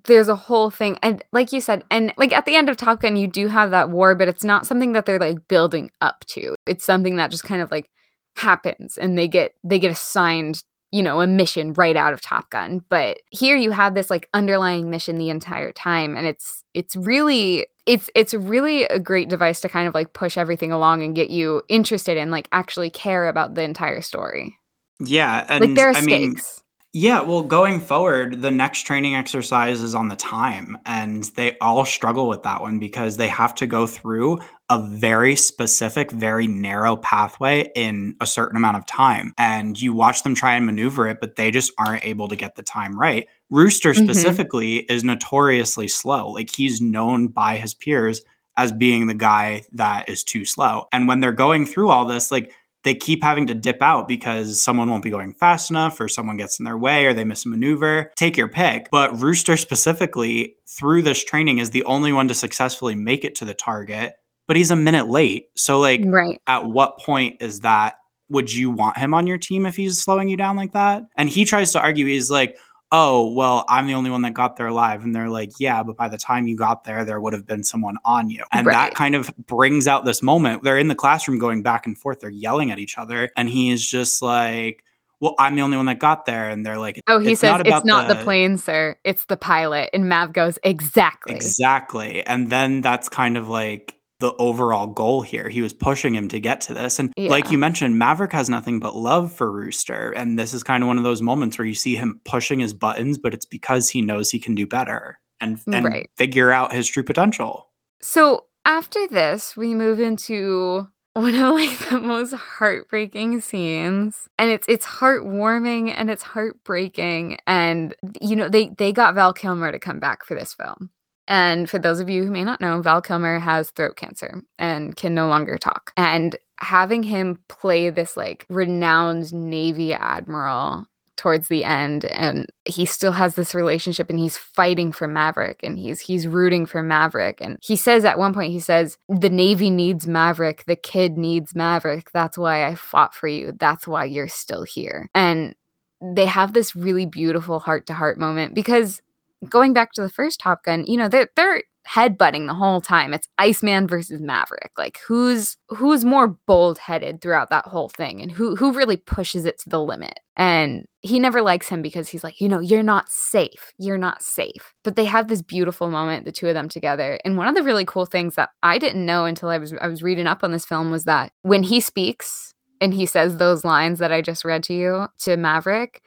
there's 0.06 0.28
a 0.28 0.34
whole 0.34 0.70
thing 0.70 0.98
and 1.04 1.22
like 1.32 1.52
you 1.52 1.60
said 1.60 1.84
and 1.88 2.12
like 2.16 2.32
at 2.32 2.46
the 2.46 2.56
end 2.56 2.68
of 2.68 2.76
Top 2.76 3.00
Gun 3.00 3.14
you 3.14 3.28
do 3.28 3.46
have 3.46 3.70
that 3.70 3.90
war 3.90 4.16
but 4.16 4.26
it's 4.26 4.42
not 4.42 4.66
something 4.66 4.92
that 4.92 5.06
they're 5.06 5.20
like 5.20 5.46
building 5.48 5.90
up 6.00 6.24
to. 6.26 6.56
It's 6.66 6.84
something 6.84 7.16
that 7.16 7.30
just 7.30 7.44
kind 7.44 7.62
of 7.62 7.70
like 7.70 7.88
happens 8.36 8.98
and 8.98 9.16
they 9.16 9.28
get 9.28 9.54
they 9.62 9.78
get 9.78 9.92
assigned, 9.92 10.62
you 10.94 11.02
know, 11.02 11.20
a 11.20 11.26
mission 11.26 11.72
right 11.72 11.96
out 11.96 12.12
of 12.12 12.20
Top 12.20 12.50
Gun. 12.50 12.84
But 12.88 13.18
here 13.32 13.56
you 13.56 13.72
have 13.72 13.96
this 13.96 14.10
like 14.10 14.28
underlying 14.32 14.90
mission 14.90 15.18
the 15.18 15.28
entire 15.28 15.72
time 15.72 16.16
and 16.16 16.24
it's 16.24 16.62
it's 16.72 16.94
really 16.94 17.66
it's 17.84 18.08
it's 18.14 18.32
really 18.32 18.84
a 18.84 19.00
great 19.00 19.28
device 19.28 19.60
to 19.62 19.68
kind 19.68 19.88
of 19.88 19.94
like 19.94 20.12
push 20.12 20.38
everything 20.38 20.70
along 20.70 21.02
and 21.02 21.16
get 21.16 21.30
you 21.30 21.62
interested 21.68 22.16
and 22.16 22.30
like 22.30 22.46
actually 22.52 22.90
care 22.90 23.26
about 23.26 23.56
the 23.56 23.62
entire 23.62 24.02
story. 24.02 24.56
Yeah. 25.00 25.44
And 25.48 25.64
like 25.64 25.74
there 25.74 25.88
are 25.88 25.96
I 25.96 26.00
mean, 26.00 26.36
stakes. 26.36 26.62
Yeah, 26.96 27.22
well, 27.22 27.42
going 27.42 27.80
forward, 27.80 28.40
the 28.40 28.52
next 28.52 28.82
training 28.84 29.16
exercise 29.16 29.80
is 29.82 29.96
on 29.96 30.06
the 30.06 30.14
time, 30.14 30.78
and 30.86 31.24
they 31.34 31.58
all 31.58 31.84
struggle 31.84 32.28
with 32.28 32.44
that 32.44 32.60
one 32.60 32.78
because 32.78 33.16
they 33.16 33.26
have 33.26 33.52
to 33.56 33.66
go 33.66 33.84
through 33.84 34.38
a 34.70 34.80
very 34.80 35.34
specific, 35.34 36.12
very 36.12 36.46
narrow 36.46 36.96
pathway 36.96 37.68
in 37.74 38.14
a 38.20 38.26
certain 38.26 38.56
amount 38.56 38.76
of 38.76 38.86
time. 38.86 39.34
And 39.38 39.80
you 39.80 39.92
watch 39.92 40.22
them 40.22 40.36
try 40.36 40.54
and 40.54 40.66
maneuver 40.66 41.08
it, 41.08 41.18
but 41.20 41.34
they 41.34 41.50
just 41.50 41.72
aren't 41.78 42.04
able 42.04 42.28
to 42.28 42.36
get 42.36 42.54
the 42.54 42.62
time 42.62 42.96
right. 42.96 43.26
Rooster 43.50 43.92
Mhm. 43.92 44.04
specifically 44.04 44.76
is 44.88 45.02
notoriously 45.02 45.88
slow. 45.88 46.30
Like 46.30 46.54
he's 46.54 46.80
known 46.80 47.26
by 47.26 47.56
his 47.56 47.74
peers 47.74 48.22
as 48.56 48.70
being 48.70 49.08
the 49.08 49.14
guy 49.14 49.64
that 49.72 50.08
is 50.08 50.22
too 50.22 50.44
slow. 50.44 50.86
And 50.92 51.08
when 51.08 51.18
they're 51.18 51.32
going 51.32 51.66
through 51.66 51.88
all 51.90 52.04
this, 52.04 52.30
like 52.30 52.52
they 52.84 52.94
keep 52.94 53.22
having 53.22 53.46
to 53.48 53.54
dip 53.54 53.82
out 53.82 54.06
because 54.06 54.62
someone 54.62 54.88
won't 54.90 55.02
be 55.02 55.10
going 55.10 55.32
fast 55.32 55.70
enough 55.70 55.98
or 56.00 56.06
someone 56.08 56.36
gets 56.36 56.58
in 56.58 56.64
their 56.64 56.78
way 56.78 57.06
or 57.06 57.14
they 57.14 57.24
miss 57.24 57.44
a 57.44 57.48
maneuver. 57.48 58.12
Take 58.16 58.36
your 58.36 58.48
pick. 58.48 58.88
But 58.90 59.18
Rooster 59.20 59.56
specifically, 59.56 60.54
through 60.68 61.02
this 61.02 61.24
training, 61.24 61.58
is 61.58 61.70
the 61.70 61.84
only 61.84 62.12
one 62.12 62.28
to 62.28 62.34
successfully 62.34 62.94
make 62.94 63.24
it 63.24 63.34
to 63.36 63.44
the 63.44 63.54
target, 63.54 64.14
but 64.46 64.56
he's 64.56 64.70
a 64.70 64.76
minute 64.76 65.08
late. 65.08 65.46
So, 65.56 65.80
like, 65.80 66.02
Right. 66.04 66.40
at 66.46 66.66
what 66.66 66.98
point 66.98 67.36
is 67.40 67.60
that? 67.60 67.94
Would 68.30 68.52
you 68.52 68.70
want 68.70 68.96
him 68.98 69.12
on 69.14 69.26
your 69.26 69.38
team 69.38 69.66
if 69.66 69.76
he's 69.76 70.02
slowing 70.02 70.28
you 70.28 70.36
down 70.36 70.56
like 70.56 70.72
that? 70.72 71.02
And 71.16 71.28
he 71.28 71.44
tries 71.44 71.72
to 71.72 71.80
argue, 71.80 72.06
he's 72.06 72.30
like, 72.30 72.56
oh, 72.96 73.26
well, 73.32 73.64
I'm 73.68 73.88
the 73.88 73.94
only 73.94 74.08
one 74.10 74.22
that 74.22 74.34
got 74.34 74.56
there 74.56 74.68
alive. 74.68 75.02
And 75.02 75.14
they're 75.16 75.28
like, 75.28 75.50
yeah, 75.58 75.82
but 75.82 75.96
by 75.96 76.06
the 76.08 76.16
time 76.16 76.46
you 76.46 76.56
got 76.56 76.84
there, 76.84 77.04
there 77.04 77.20
would 77.20 77.32
have 77.32 77.44
been 77.44 77.64
someone 77.64 77.96
on 78.04 78.30
you. 78.30 78.44
And 78.52 78.66
Right. 78.66 78.74
that 78.74 78.94
kind 78.94 79.16
of 79.16 79.32
brings 79.46 79.88
out 79.88 80.04
this 80.04 80.22
moment. 80.22 80.62
They're 80.62 80.78
in 80.78 80.86
the 80.86 80.94
classroom 80.94 81.40
going 81.40 81.62
back 81.62 81.86
and 81.86 81.98
forth, 81.98 82.20
they're 82.20 82.30
yelling 82.30 82.70
at 82.70 82.78
each 82.78 82.96
other. 82.96 83.30
And 83.36 83.48
he 83.48 83.70
is 83.70 83.84
just 83.84 84.22
like, 84.22 84.84
well, 85.18 85.34
I'm 85.40 85.56
the 85.56 85.62
only 85.62 85.76
one 85.76 85.86
that 85.86 85.98
got 85.98 86.24
there. 86.26 86.48
And 86.50 86.64
they're 86.64 86.78
like, 86.78 87.00
Oh, 87.08 87.18
he 87.18 87.32
"It's 87.32 87.40
says 87.40 87.50
not 87.58 87.66
it's 87.66 87.84
not 87.84 88.06
the 88.08 88.14
the- 88.14 88.22
plane, 88.22 88.58
sir. 88.58 88.96
It's 89.02 89.24
the 89.24 89.36
pilot. 89.36 89.90
And 89.92 90.08
Mav 90.08 90.32
goes, 90.32 90.58
exactly. 90.62 91.34
Exactly. 91.34 92.22
And 92.26 92.50
then 92.50 92.80
that's 92.80 93.08
kind 93.08 93.36
of 93.36 93.48
like 93.48 93.96
the 94.20 94.32
overall 94.34 94.86
goal 94.86 95.22
here. 95.22 95.48
He 95.48 95.60
was 95.60 95.72
pushing 95.72 96.14
him 96.14 96.28
to 96.28 96.38
get 96.40 96.60
to 96.62 96.74
this. 96.74 96.98
And 96.98 97.12
like 97.16 97.50
you 97.50 97.58
mentioned, 97.58 97.98
Maverick 97.98 98.32
has 98.32 98.48
nothing 98.48 98.78
but 98.78 98.94
love 98.96 99.32
for 99.32 99.50
Rooster. 99.50 100.12
And 100.12 100.38
this 100.38 100.54
is 100.54 100.62
kind 100.62 100.82
of 100.82 100.86
one 100.86 100.98
of 100.98 101.04
those 101.04 101.20
moments 101.20 101.58
where 101.58 101.66
you 101.66 101.74
see 101.74 101.96
him 101.96 102.20
pushing 102.24 102.60
his 102.60 102.72
buttons, 102.72 103.18
but 103.18 103.34
it's 103.34 103.44
because 103.46 103.90
he 103.90 104.02
knows 104.02 104.30
he 104.30 104.38
can 104.38 104.54
do 104.54 104.66
better 104.66 105.18
and, 105.40 105.60
and 105.66 105.84
Right. 105.84 106.08
figure 106.16 106.52
out 106.52 106.72
his 106.72 106.86
true 106.88 107.02
potential. 107.02 107.70
So 108.02 108.46
after 108.64 109.06
this, 109.08 109.56
we 109.56 109.74
move 109.74 109.98
into 110.00 110.88
one 111.14 111.34
of 111.34 111.54
like 111.54 111.76
the 111.90 112.00
most 112.00 112.34
heartbreaking 112.34 113.40
scenes. 113.40 114.28
And 114.38 114.50
it's 114.50 114.66
it's 114.68 114.86
heartwarming 114.86 115.92
and 115.96 116.10
it's 116.10 116.22
heartbreaking. 116.22 117.38
And 117.46 117.94
you 118.20 118.36
know, 118.36 118.48
they 118.48 118.68
they 118.78 118.92
got 118.92 119.14
Val 119.14 119.32
Kilmer 119.32 119.72
to 119.72 119.78
come 119.78 119.98
back 119.98 120.24
for 120.24 120.34
this 120.34 120.54
film. 120.54 120.90
And 121.26 121.68
for 121.68 121.78
those 121.78 122.00
of 122.00 122.10
you 122.10 122.24
who 122.24 122.30
may 122.30 122.44
not 122.44 122.60
know, 122.60 122.80
Val 122.82 123.00
Kilmer 123.00 123.38
has 123.38 123.70
throat 123.70 123.96
cancer 123.96 124.42
and 124.58 124.94
can 124.96 125.14
no 125.14 125.28
longer 125.28 125.56
talk. 125.56 125.92
And 125.96 126.36
having 126.58 127.02
him 127.02 127.38
play 127.48 127.90
this 127.90 128.16
like 128.16 128.46
renowned 128.48 129.32
Navy 129.32 129.92
admiral 129.92 130.86
towards 131.16 131.48
the 131.48 131.64
end 131.64 132.04
and 132.06 132.46
he 132.64 132.84
still 132.84 133.12
has 133.12 133.34
this 133.34 133.54
relationship 133.54 134.10
and 134.10 134.18
he's 134.18 134.36
fighting 134.36 134.90
for 134.90 135.06
Maverick 135.06 135.60
and 135.62 135.78
he's 135.78 136.00
he's 136.00 136.26
rooting 136.26 136.66
for 136.66 136.82
Maverick. 136.82 137.40
And 137.40 137.58
he 137.62 137.76
says 137.76 138.04
at 138.04 138.18
one 138.18 138.34
point 138.34 138.52
he 138.52 138.60
says 138.60 138.98
the 139.08 139.30
navy 139.30 139.70
needs 139.70 140.06
Maverick. 140.06 140.64
The 140.66 140.76
kid 140.76 141.16
needs 141.16 141.54
Maverick. 141.54 142.10
That's 142.12 142.36
why 142.36 142.66
I 142.66 142.74
fought 142.74 143.14
for 143.14 143.28
you. 143.28 143.52
That's 143.58 143.86
why 143.86 144.04
you're 144.04 144.28
still 144.28 144.64
here. 144.64 145.08
And 145.14 145.54
they 146.02 146.26
have 146.26 146.52
this 146.52 146.74
really 146.74 147.06
beautiful 147.06 147.60
heart 147.60 147.86
to 147.86 147.94
heart 147.94 148.18
moment 148.18 148.54
because 148.54 149.00
going 149.44 149.72
back 149.72 149.92
to 149.92 150.02
the 150.02 150.10
first 150.10 150.40
Top 150.40 150.64
Gun 150.64 150.84
you 150.86 150.96
know 150.96 151.08
they're 151.08 151.28
they're 151.36 151.62
headbutting 151.86 152.46
the 152.46 152.54
whole 152.54 152.80
time 152.80 153.12
it's 153.12 153.28
Iceman 153.38 153.86
versus 153.86 154.20
Maverick 154.20 154.72
like 154.78 154.98
who's 155.06 155.56
who's 155.68 156.04
more 156.04 156.28
bold 156.28 156.78
headed 156.78 157.20
throughout 157.20 157.50
that 157.50 157.66
whole 157.66 157.90
thing 157.90 158.22
and 158.22 158.32
who 158.32 158.56
who 158.56 158.72
really 158.72 158.96
pushes 158.96 159.44
it 159.44 159.58
to 159.58 159.68
the 159.68 159.82
limit 159.82 160.18
and 160.36 160.86
he 161.04 161.20
never 161.20 161.42
likes 161.42 161.68
him 161.68 161.82
because 161.82 162.08
he's 162.08 162.24
like, 162.24 162.40
you 162.40 162.48
know, 162.48 162.60
you're 162.60 162.82
not 162.82 163.10
safe. 163.10 163.72
You're 163.78 163.98
not 163.98 164.22
safe. 164.22 164.74
But 164.82 164.96
they 164.96 165.04
have 165.04 165.28
this 165.28 165.42
beautiful 165.42 165.90
moment, 165.90 166.24
the 166.24 166.32
two 166.32 166.48
of 166.48 166.54
them 166.54 166.68
together. 166.68 167.20
And 167.24 167.36
one 167.36 167.46
of 167.46 167.54
the 167.54 167.62
really 167.62 167.84
cool 167.84 168.06
things 168.06 168.34
that 168.36 168.50
I 168.62 168.78
didn't 168.78 169.04
know 169.04 169.26
until 169.26 169.50
I 169.50 169.58
was 169.58 169.74
I 169.74 169.86
was 169.86 170.02
reading 170.02 170.26
up 170.26 170.42
on 170.42 170.50
this 170.50 170.64
film 170.64 170.90
was 170.90 171.04
that 171.04 171.32
when 171.42 171.62
he 171.62 171.80
speaks 171.80 172.54
and 172.80 172.94
he 172.94 173.06
says 173.06 173.36
those 173.36 173.64
lines 173.64 173.98
that 173.98 174.12
I 174.12 174.22
just 174.22 174.44
read 174.44 174.64
to 174.64 174.74
you 174.74 175.06
to 175.20 175.36
Maverick, 175.36 176.02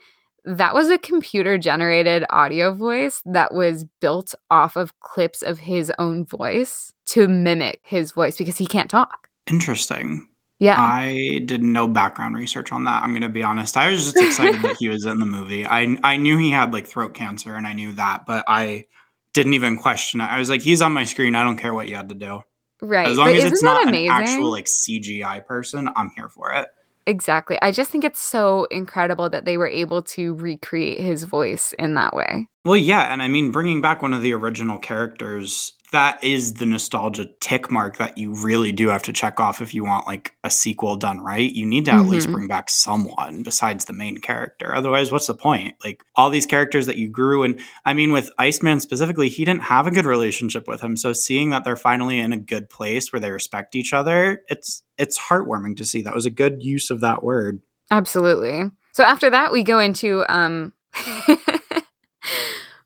that 0.48 0.74
was 0.74 0.90
a 0.90 0.98
computer 0.98 1.58
generated 1.58 2.26
audio 2.30 2.74
voice 2.74 3.22
that 3.26 3.54
was 3.54 3.86
built 4.02 4.34
off 4.50 4.76
of 4.76 4.98
clips 5.02 5.42
of 5.42 5.60
his 5.60 5.92
own 6.00 6.26
voice 6.26 6.94
to 7.08 7.28
mimic 7.28 7.80
his 7.84 8.12
voice 8.14 8.38
because 8.38 8.58
he 8.58 8.66
can't 8.66 8.90
talk. 8.90 9.28
Interesting. 9.48 10.28
Yeah. 10.60 10.78
I 10.80 11.42
did 11.46 11.62
no 11.62 11.88
background 11.88 12.36
research 12.36 12.72
on 12.72 12.84
that. 12.86 13.04
I'm 13.04 13.12
going 13.12 13.22
to 13.22 13.30
be 13.30 13.44
honest. 13.44 13.78
I 13.78 13.90
was 13.92 14.06
just 14.12 14.18
excited 14.18 14.62
that 14.64 14.78
he 14.80 14.90
was 14.90 15.06
in 15.06 15.20
the 15.20 15.26
movie. 15.26 15.66
I 15.68 15.98
I 16.04 16.18
knew 16.18 16.38
he 16.38 16.50
had 16.50 16.74
like 16.74 16.88
throat 16.88 17.14
cancer 17.14 17.56
and 17.56 17.68
I 17.68 17.74
knew 17.74 17.92
that, 17.94 18.26
but 18.26 18.44
I 18.48 18.86
didn't 19.34 19.54
even 19.54 19.78
question 19.78 20.20
it. 20.22 20.26
I 20.26 20.40
was 20.40 20.50
like, 20.50 20.62
he's 20.62 20.82
on 20.82 20.94
my 20.94 21.04
screen. 21.04 21.36
I 21.36 21.44
don't 21.44 21.58
care 21.58 21.74
what 21.76 21.88
you 21.88 21.96
had 21.96 22.10
to 22.10 22.16
do. 22.16 22.42
right. 22.82 23.08
As 23.08 23.18
long 23.18 23.28
But 23.28 23.36
as 23.36 23.44
isn't 23.44 23.54
it's 23.54 23.64
not 23.64 23.88
amazing? 23.88 24.10
an 24.10 24.24
actual 24.24 24.50
like 24.50 24.66
CGI 24.66 25.46
person, 25.46 25.90
I'm 25.96 26.10
here 26.16 26.30
for 26.30 26.52
it. 26.54 26.70
Exactly. 27.08 27.58
I 27.62 27.72
just 27.72 27.90
think 27.90 28.04
it's 28.04 28.20
so 28.20 28.66
incredible 28.66 29.30
that 29.30 29.46
they 29.46 29.58
were 29.58 29.68
able 29.68 30.02
to 30.04 30.36
recreate 30.36 31.00
his 31.00 31.24
voice 31.24 31.74
in 31.80 31.94
that 31.94 32.14
way. 32.14 32.48
Well, 32.66 32.76
yeah, 32.76 33.14
and 33.14 33.24
I 33.24 33.30
mean, 33.30 33.50
bringing 33.52 33.80
back 33.80 34.02
one 34.02 34.14
of 34.14 34.22
the 34.22 34.34
original 34.34 34.78
characters, 34.78 35.72
that 35.94 36.22
is 36.22 36.56
the 36.56 36.66
nostalgia 36.66 37.30
tick 37.40 37.72
mark 37.72 37.96
that 37.98 38.18
you 38.18 38.34
really 38.34 38.74
do 38.74 38.90
have 38.90 39.04
to 39.04 39.14
check 39.14 39.40
off 39.40 39.62
if 39.62 39.74
you 39.74 39.86
want 39.86 40.06
like 40.06 40.34
a 40.44 40.50
sequel 40.50 40.98
done 40.98 41.22
right. 41.22 41.54
You 41.54 41.66
need 41.66 41.86
to 41.86 41.92
at 41.92 42.08
least 42.08 42.28
Mhm. 42.28 42.34
bring 42.34 42.48
back 42.48 42.70
someone 42.70 43.42
besides 43.42 43.86
the 43.86 43.94
main 43.94 44.18
character. 44.18 44.76
Otherwise, 44.76 45.14
what's 45.14 45.28
the 45.28 45.34
point? 45.34 45.76
Like 45.86 46.04
all 46.16 46.30
these 46.30 46.46
characters 46.46 46.88
that 46.88 46.98
you 46.98 47.08
grew 47.08 47.44
and 47.44 47.60
I 47.86 47.94
mean 47.94 48.12
with 48.12 48.30
Iceman 48.38 48.82
specifically, 48.82 49.30
he 49.30 49.46
didn't 49.46 49.64
have 49.64 49.88
a 49.88 49.92
good 49.92 50.06
relationship 50.06 50.68
with 50.68 50.82
him. 50.82 50.98
So 50.98 51.14
seeing 51.14 51.52
that 51.52 51.64
they're 51.64 51.78
finally 51.78 52.20
in 52.20 52.34
a 52.34 52.38
good 52.38 52.70
place 52.70 53.14
where 53.14 53.22
they 53.22 53.32
respect 53.32 53.74
each 53.74 53.94
other, 53.94 54.42
it's 54.50 54.84
it's 54.98 55.18
heartwarming 55.18 55.78
to 55.78 55.86
see. 55.86 56.02
That 56.02 56.16
was 56.16 56.26
a 56.26 56.32
good 56.32 56.62
use 56.62 56.90
of 56.90 57.00
that 57.00 57.24
word. 57.24 57.62
Absolutely. 57.92 58.70
So 58.92 59.04
after 59.04 59.30
that, 59.30 59.54
we 59.54 59.64
go 59.64 59.80
into 59.80 60.26
um 60.28 60.74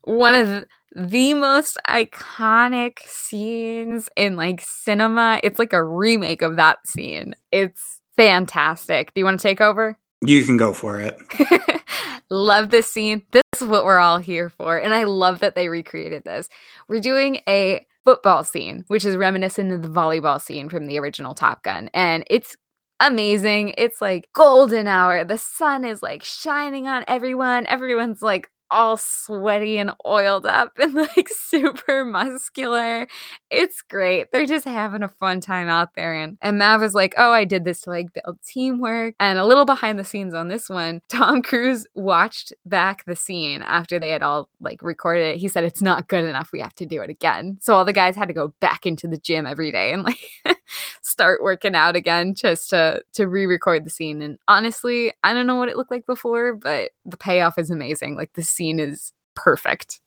one 0.04 0.34
of 0.34 0.46
the 0.46 0.66
most 0.94 1.78
iconic 1.88 2.98
scenes 3.06 4.08
in 4.16 4.36
like 4.36 4.60
cinema. 4.60 5.40
It's 5.42 5.58
like 5.58 5.72
a 5.72 5.84
remake 5.84 6.42
of 6.42 6.56
that 6.56 6.86
scene. 6.86 7.34
It's 7.50 8.00
fantastic. 8.16 9.14
Do 9.14 9.20
you 9.20 9.24
want 9.24 9.40
to 9.40 9.42
take 9.42 9.60
over? 9.60 9.96
You 10.20 10.44
can 10.44 10.56
go 10.56 10.72
for 10.72 11.00
it. 11.00 11.18
love 12.30 12.70
this 12.70 12.90
scene. 12.90 13.22
This 13.32 13.42
is 13.60 13.68
what 13.68 13.84
we're 13.84 13.98
all 13.98 14.18
here 14.18 14.48
for. 14.48 14.78
And 14.78 14.94
I 14.94 15.04
love 15.04 15.40
that 15.40 15.54
they 15.54 15.68
recreated 15.68 16.24
this. 16.24 16.48
We're 16.88 17.00
doing 17.00 17.40
a 17.48 17.86
football 18.04 18.44
scene, 18.44 18.84
which 18.88 19.04
is 19.04 19.16
reminiscent 19.16 19.72
of 19.72 19.82
the 19.82 19.88
volleyball 19.88 20.40
scene 20.40 20.68
from 20.68 20.86
the 20.86 20.98
original 20.98 21.34
Top 21.34 21.62
Gun. 21.62 21.90
And 21.94 22.24
it's 22.28 22.56
amazing. 23.00 23.74
It's 23.76 24.00
like 24.00 24.28
golden 24.32 24.86
hour. 24.86 25.24
The 25.24 25.38
sun 25.38 25.84
is 25.84 26.02
like 26.02 26.22
shining 26.22 26.86
on 26.86 27.04
everyone. 27.08 27.66
Everyone's 27.66 28.22
like 28.22 28.48
all 28.72 28.96
sweaty 28.96 29.78
and 29.78 29.92
oiled 30.06 30.46
up 30.46 30.72
and 30.78 30.94
like 30.94 31.28
super 31.28 32.04
muscular. 32.04 33.06
It's 33.50 33.82
great. 33.82 34.32
They're 34.32 34.46
just 34.46 34.64
having 34.64 35.02
a 35.02 35.08
fun 35.08 35.40
time 35.40 35.68
out 35.68 35.94
there. 35.94 36.14
And, 36.14 36.38
and 36.40 36.58
Mav 36.58 36.82
is 36.82 36.94
like, 36.94 37.14
oh, 37.18 37.30
I 37.30 37.44
did 37.44 37.64
this 37.64 37.82
to 37.82 37.90
like 37.90 38.06
build 38.12 38.38
teamwork. 38.46 39.14
And 39.20 39.38
a 39.38 39.46
little 39.46 39.66
behind 39.66 39.98
the 39.98 40.04
scenes 40.04 40.34
on 40.34 40.48
this 40.48 40.68
one, 40.68 41.00
Tom 41.08 41.42
Cruise 41.42 41.86
watched 41.94 42.52
back 42.66 43.04
the 43.04 43.16
scene 43.16 43.62
after 43.62 43.98
they 43.98 44.10
had 44.10 44.22
all 44.22 44.48
like 44.60 44.82
recorded 44.82 45.34
it. 45.34 45.36
He 45.36 45.48
said, 45.48 45.64
it's 45.64 45.82
not 45.82 46.08
good 46.08 46.24
enough. 46.24 46.50
We 46.52 46.60
have 46.60 46.74
to 46.76 46.86
do 46.86 47.02
it 47.02 47.10
again. 47.10 47.58
So 47.60 47.74
all 47.74 47.84
the 47.84 47.92
guys 47.92 48.16
had 48.16 48.28
to 48.28 48.34
go 48.34 48.54
back 48.60 48.86
into 48.86 49.06
the 49.06 49.18
gym 49.18 49.46
every 49.46 49.70
day 49.70 49.92
and 49.92 50.02
like 50.02 50.20
start 51.02 51.42
working 51.42 51.74
out 51.74 51.96
again 51.96 52.34
just 52.34 52.70
to 52.70 53.02
to 53.14 53.26
re-record 53.28 53.84
the 53.84 53.90
scene. 53.90 54.22
And 54.22 54.38
honestly, 54.48 55.12
I 55.24 55.32
don't 55.32 55.46
know 55.46 55.56
what 55.56 55.68
it 55.68 55.76
looked 55.76 55.90
like 55.90 56.06
before, 56.06 56.54
but 56.54 56.90
the 57.04 57.16
payoff 57.16 57.58
is 57.58 57.70
amazing. 57.70 58.16
Like 58.16 58.32
the 58.34 58.42
scene 58.42 58.78
is 58.80 59.12
perfect. 59.34 60.00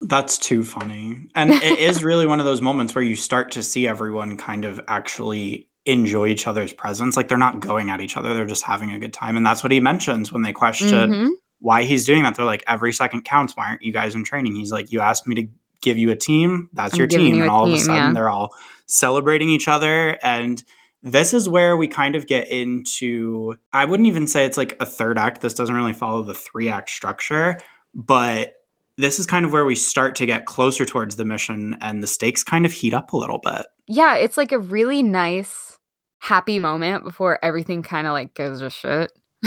That's 0.00 0.36
too 0.38 0.64
funny. 0.64 1.26
And 1.34 1.50
it 1.62 1.78
is 1.78 2.02
really 2.02 2.26
one 2.26 2.40
of 2.40 2.46
those 2.46 2.60
moments 2.62 2.94
where 2.94 3.04
you 3.04 3.16
start 3.16 3.50
to 3.52 3.62
see 3.62 3.86
everyone 3.86 4.36
kind 4.36 4.64
of 4.64 4.80
actually 4.88 5.68
enjoy 5.84 6.28
each 6.28 6.46
other's 6.46 6.72
presence. 6.72 7.16
Like 7.16 7.28
they're 7.28 7.38
not 7.38 7.60
going 7.60 7.90
at 7.90 8.00
each 8.00 8.16
other, 8.16 8.34
they're 8.34 8.46
just 8.46 8.62
having 8.64 8.92
a 8.92 8.98
good 8.98 9.12
time. 9.12 9.36
And 9.36 9.44
that's 9.46 9.62
what 9.62 9.72
he 9.72 9.80
mentions 9.80 10.32
when 10.32 10.42
they 10.42 10.52
question 10.52 11.10
Mhm. 11.10 11.30
why 11.58 11.82
he's 11.84 12.04
doing 12.04 12.22
that. 12.24 12.34
They're 12.36 12.44
like, 12.44 12.64
every 12.66 12.92
second 12.92 13.24
counts. 13.24 13.56
Why 13.56 13.66
aren't 13.68 13.82
you 13.82 13.92
guys 13.92 14.14
in 14.14 14.24
training? 14.24 14.54
He's 14.56 14.72
like, 14.72 14.92
you 14.92 15.00
asked 15.00 15.26
me 15.26 15.34
to 15.36 15.46
give 15.82 15.98
you 15.98 16.10
a 16.10 16.16
team. 16.16 16.70
That's 16.72 16.94
I'm 16.94 16.98
your 16.98 17.06
team. 17.06 17.34
you 17.34 17.42
And 17.42 17.50
a 17.50 17.52
all 17.52 17.66
of 17.66 17.72
a 17.72 17.78
sudden 17.78 17.94
yeah. 17.94 18.12
they're 18.12 18.30
all 18.30 18.54
celebrating 18.86 19.50
each 19.50 19.68
other. 19.68 20.18
And 20.22 20.62
this 21.02 21.34
is 21.34 21.48
where 21.48 21.76
we 21.76 21.88
kind 21.88 22.16
of 22.16 22.26
get 22.26 22.48
into 22.48 23.56
I 23.72 23.84
wouldn't 23.84 24.06
even 24.06 24.26
say 24.26 24.44
it's 24.44 24.56
like 24.56 24.76
a 24.80 24.86
third 24.86 25.18
act. 25.18 25.40
This 25.40 25.54
doesn't 25.54 25.74
really 25.74 25.92
follow 25.92 26.22
the 26.22 26.34
three 26.34 26.68
act 26.68 26.90
structure, 26.90 27.58
but 27.94 28.54
this 28.98 29.18
is 29.18 29.26
kind 29.26 29.44
of 29.44 29.52
where 29.52 29.64
we 29.64 29.74
start 29.74 30.14
to 30.16 30.26
get 30.26 30.46
closer 30.46 30.84
towards 30.84 31.16
the 31.16 31.24
mission 31.24 31.76
and 31.80 32.02
the 32.02 32.06
stakes 32.06 32.44
kind 32.44 32.64
of 32.64 32.72
heat 32.72 32.94
up 32.94 33.12
a 33.12 33.16
little 33.16 33.38
bit. 33.38 33.66
Yeah, 33.86 34.16
it's 34.16 34.36
like 34.36 34.52
a 34.52 34.58
really 34.58 35.02
nice 35.02 35.78
happy 36.18 36.58
moment 36.58 37.02
before 37.02 37.38
everything 37.42 37.82
kind 37.82 38.06
of 38.06 38.12
like 38.12 38.34
goes 38.34 38.60
to 38.60 38.70
shit. 38.70 39.12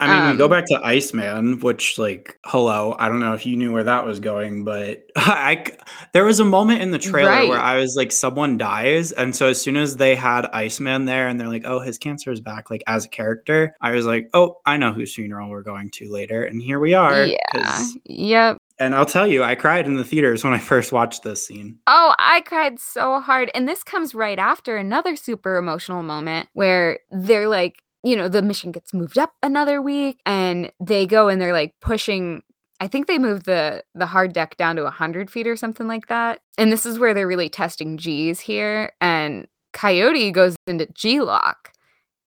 I 0.00 0.06
mean, 0.06 0.32
we 0.32 0.38
go 0.38 0.44
Um, 0.44 0.50
back 0.50 0.66
to 0.66 0.80
Iceman, 0.84 1.60
which, 1.60 1.98
like, 1.98 2.38
hello, 2.44 2.94
I 2.98 3.08
don't 3.08 3.20
know 3.20 3.32
if 3.34 3.44
you 3.44 3.56
knew 3.56 3.72
where 3.72 3.84
that 3.84 4.06
was 4.06 4.20
going, 4.20 4.64
but 4.64 5.04
I, 5.16 5.64
there 6.12 6.24
was 6.24 6.38
a 6.40 6.44
moment 6.44 6.82
in 6.82 6.90
the 6.92 6.98
trailer 6.98 7.48
where 7.48 7.58
I 7.60 7.78
was 7.78 7.94
like, 7.96 8.12
someone 8.12 8.56
dies, 8.58 9.12
and 9.12 9.34
so 9.34 9.46
as 9.48 9.60
soon 9.60 9.76
as 9.76 9.96
they 9.96 10.14
had 10.14 10.46
Iceman 10.52 11.04
there, 11.06 11.26
and 11.26 11.40
they're 11.40 11.48
like, 11.48 11.64
oh, 11.64 11.80
his 11.80 11.98
cancer 11.98 12.30
is 12.30 12.40
back, 12.40 12.70
like 12.70 12.84
as 12.86 13.06
a 13.06 13.08
character, 13.08 13.74
I 13.80 13.90
was 13.90 14.06
like, 14.06 14.30
oh, 14.34 14.58
I 14.64 14.76
know 14.76 14.92
whose 14.92 15.14
funeral 15.14 15.50
we're 15.50 15.62
going 15.62 15.90
to 15.92 16.10
later, 16.12 16.44
and 16.44 16.62
here 16.62 16.78
we 16.78 16.94
are. 16.94 17.24
yeah. 17.26 17.84
Yep. 18.04 18.58
And 18.80 18.94
I'll 18.94 19.06
tell 19.06 19.26
you, 19.26 19.42
I 19.42 19.56
cried 19.56 19.86
in 19.86 19.96
the 19.96 20.04
theaters 20.04 20.44
when 20.44 20.52
I 20.52 20.58
first 20.58 20.92
watched 20.92 21.24
this 21.24 21.44
scene. 21.44 21.78
Oh, 21.88 22.14
I 22.18 22.42
cried 22.42 22.78
so 22.78 23.18
hard. 23.20 23.50
And 23.52 23.68
this 23.68 23.82
comes 23.82 24.14
right 24.14 24.38
after 24.38 24.76
another 24.76 25.16
super 25.16 25.56
emotional 25.56 26.04
moment 26.04 26.48
where 26.52 27.00
they're 27.10 27.48
like, 27.48 27.82
you 28.08 28.16
know, 28.16 28.26
the 28.26 28.40
mission 28.40 28.72
gets 28.72 28.94
moved 28.94 29.18
up 29.18 29.34
another 29.42 29.82
week 29.82 30.20
and 30.24 30.72
they 30.80 31.06
go 31.06 31.28
and 31.28 31.40
they're 31.40 31.52
like 31.52 31.74
pushing 31.82 32.42
I 32.80 32.86
think 32.86 33.06
they 33.06 33.18
moved 33.18 33.44
the 33.44 33.84
the 33.94 34.06
hard 34.06 34.32
deck 34.32 34.56
down 34.56 34.76
to 34.76 34.84
100 34.84 35.30
feet 35.30 35.46
or 35.46 35.56
something 35.56 35.86
like 35.86 36.06
that. 36.06 36.40
And 36.56 36.72
this 36.72 36.86
is 36.86 36.98
where 36.98 37.12
they're 37.12 37.26
really 37.26 37.50
testing 37.50 37.98
G's 37.98 38.40
here 38.40 38.92
and 39.00 39.46
Coyote 39.74 40.30
goes 40.30 40.56
into 40.66 40.86
G-LOC 40.86 41.72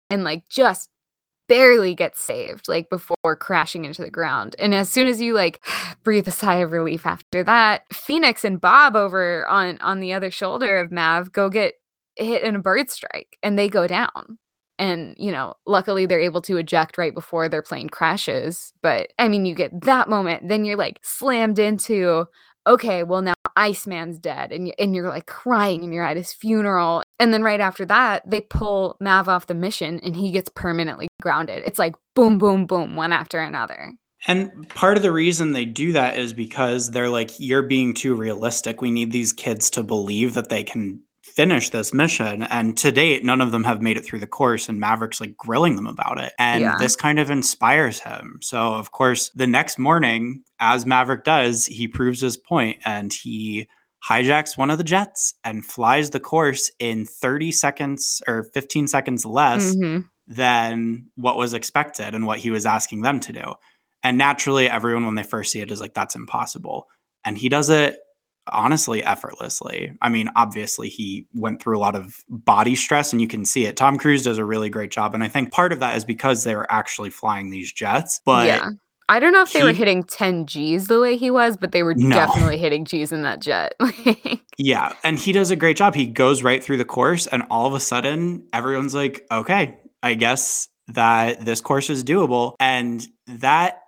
and 0.10 0.24
like 0.24 0.48
just 0.48 0.90
barely 1.50 1.94
gets 1.94 2.22
saved 2.22 2.68
like 2.70 2.90
before 2.90 3.36
crashing 3.36 3.84
into 3.84 4.02
the 4.02 4.10
ground. 4.10 4.56
And 4.58 4.74
as 4.74 4.90
soon 4.90 5.08
as 5.08 5.20
you 5.20 5.34
like 5.34 5.66
breathe 6.04 6.28
a 6.28 6.32
sigh 6.32 6.56
of 6.56 6.72
relief 6.72 7.06
after 7.06 7.44
that, 7.44 7.84
Phoenix 7.92 8.46
and 8.46 8.62
Bob 8.62 8.96
over 8.96 9.46
on 9.48 9.78
on 9.80 10.00
the 10.00 10.14
other 10.14 10.32
shoulder 10.32 10.78
of 10.78 10.90
Mav 10.90 11.34
go 11.34 11.50
get 11.50 11.74
hit 12.16 12.44
in 12.44 12.56
a 12.56 12.60
bird 12.60 12.90
strike 12.90 13.38
and 13.44 13.60
they 13.60 13.68
go 13.68 13.88
down. 13.88 14.38
And 14.78 15.16
you 15.18 15.32
know, 15.32 15.56
luckily 15.66 16.06
they're 16.06 16.20
able 16.20 16.42
to 16.44 16.58
eject 16.58 16.98
right 16.98 17.14
before 17.14 17.50
their 17.50 17.62
plane 17.62 17.90
crashes. 17.90 18.74
But 18.82 19.14
I 19.20 19.28
mean, 19.28 19.46
you 19.46 19.56
get 19.56 19.82
that 19.82 20.10
moment, 20.10 20.50
then 20.50 20.66
you're 20.66 20.78
like 20.78 21.00
slammed 21.04 21.60
into 21.60 22.26
okay, 22.68 23.04
well 23.04 23.22
now 23.22 23.34
Iceman's 23.56 24.20
dead, 24.20 24.52
and 24.52 24.74
and 24.78 24.96
you're 24.96 25.10
like 25.10 25.28
crying, 25.28 25.84
and 25.84 25.94
you're 25.94 26.06
at 26.06 26.18
his 26.18 26.34
funeral, 26.34 27.04
and 27.20 27.34
then 27.34 27.44
right 27.44 27.62
after 27.62 27.86
that, 27.86 28.30
they 28.30 28.42
pull 28.42 28.98
Mav 29.00 29.30
off 29.30 29.48
the 29.48 29.54
mission, 29.54 30.00
and 30.04 30.16
he 30.16 30.32
gets 30.32 30.50
permanently 30.56 31.08
grounded. 31.22 31.64
It's 31.66 31.80
like 31.80 31.96
boom, 32.16 32.38
boom, 32.38 32.66
boom, 32.66 32.96
one 32.96 33.14
after 33.14 33.40
another. 33.40 33.94
And 34.28 34.68
part 34.70 34.98
of 34.98 35.04
the 35.04 35.12
reason 35.12 35.52
they 35.52 35.66
do 35.66 35.92
that 35.92 36.18
is 36.18 36.34
because 36.34 36.90
they're 36.90 37.10
like, 37.10 37.32
you're 37.38 37.62
being 37.62 37.94
too 37.94 38.16
realistic. 38.16 38.82
We 38.82 38.90
need 38.90 39.12
these 39.12 39.32
kids 39.32 39.70
to 39.72 39.84
believe 39.84 40.34
that 40.34 40.50
they 40.50 40.64
can 40.64 41.00
finish 41.36 41.70
this 41.70 41.94
mission. 41.94 42.44
And 42.44 42.78
to 42.78 42.92
date, 42.92 43.24
none 43.24 43.42
of 43.42 43.52
them 43.52 43.64
have 43.66 43.82
made 43.82 43.98
it 43.98 44.06
through 44.06 44.20
the 44.20 44.28
course, 44.28 44.70
and 44.70 44.80
Maverick's 44.80 45.20
like 45.20 45.36
grilling 45.38 45.76
them 45.76 45.88
about 45.88 46.20
it. 46.20 46.34
And 46.40 46.62
Yeah. 46.62 46.76
this 46.80 46.96
kind 46.96 47.20
of 47.20 47.30
inspires 47.30 48.00
him. 48.00 48.40
So, 48.42 48.74
of 48.74 48.92
course, 48.92 49.30
the 49.36 49.48
next 49.48 49.78
morning, 49.78 50.44
as 50.60 50.86
Maverick 50.86 51.24
does, 51.24 51.66
he 51.66 51.88
proves 51.88 52.22
his 52.22 52.38
point 52.38 52.78
and 52.86 53.12
he 53.12 53.68
hijacks 54.08 54.58
one 54.58 54.70
of 54.70 54.78
the 54.78 54.84
jets 54.84 55.34
and 55.44 55.66
flies 55.66 56.12
the 56.12 56.20
course 56.20 56.72
in 56.80 57.06
30 57.06 57.52
seconds 57.52 58.22
or 58.28 58.44
15 58.54 58.88
seconds 58.88 59.26
less 59.26 59.76
Mhm. 59.76 60.06
than 60.28 61.08
what 61.16 61.38
was 61.38 61.54
expected 61.54 62.14
and 62.14 62.26
what 62.28 62.40
he 62.40 62.52
was 62.52 62.66
asking 62.66 63.02
them 63.02 63.20
to 63.20 63.34
do. 63.34 63.54
And 64.04 64.18
naturally, 64.18 64.70
everyone, 64.70 65.06
when 65.08 65.16
they 65.16 65.24
first 65.24 65.52
see 65.52 65.60
it, 65.62 65.72
is 65.72 65.82
like, 65.82 65.96
that's 65.96 66.16
impossible. 66.16 66.88
And 67.24 67.36
he 67.38 67.50
does 67.50 67.70
it 67.72 67.98
honestly 68.52 69.04
effortlessly. 69.04 69.92
I 70.02 70.10
mean, 70.10 70.30
obviously, 70.36 70.90
he 70.90 71.28
went 71.34 71.62
through 71.62 71.78
a 71.78 71.80
lot 71.80 71.96
of 71.96 72.24
body 72.30 72.76
stress 72.76 73.12
and 73.12 73.22
you 73.22 73.28
can 73.28 73.46
see 73.46 73.66
it. 73.66 73.78
Tom 73.78 73.98
Cruise 73.98 74.24
does 74.24 74.38
a 74.38 74.46
really 74.46 74.70
great 74.70 74.92
job. 74.92 75.14
And 75.14 75.24
I 75.24 75.28
think 75.28 75.52
part 75.52 75.72
of 75.72 75.80
that 75.80 75.98
is 75.98 76.06
because 76.06 76.44
they 76.44 76.56
were 76.56 76.72
actually 76.72 77.10
flying 77.10 77.50
these 77.50 77.72
jets. 77.72 78.22
But 78.26 78.48
yeah. 78.48 78.70
I 79.08 79.20
don't 79.20 79.34
know 79.34 79.44
if 79.44 79.54
they 79.54 79.64
were 79.64 79.72
hitting 79.72 80.04
10 80.04 80.46
Gs 80.46 80.88
the 80.88 81.00
way 81.00 81.16
he 81.16 81.30
was, 81.30 81.58
but 81.58 81.72
they 81.72 81.84
were 81.84 81.94
No. 81.94 82.16
definitely 82.16 82.58
hitting 82.58 82.84
Gs 82.86 83.12
in 83.12 83.22
that 83.22 83.40
jet. 83.40 83.76
Yeah, 84.58 84.94
and 85.04 85.20
he 85.20 85.34
does 85.34 85.52
a 85.52 85.56
great 85.58 85.76
job. 85.76 85.96
He 85.96 86.06
goes 86.06 86.42
right 86.42 86.64
through 86.64 86.78
the 86.78 86.86
course, 86.86 87.28
and 87.28 87.44
all 87.50 87.68
of 87.68 87.74
a 87.74 87.80
sudden, 87.80 88.48
everyone's 88.54 88.96
like, 88.96 89.26
okay, 89.30 89.78
I 90.02 90.14
guess 90.14 90.70
that 90.88 91.44
this 91.44 91.60
course 91.60 91.90
is 91.90 92.06
doable. 92.06 92.56
And 92.60 93.06
that 93.28 93.82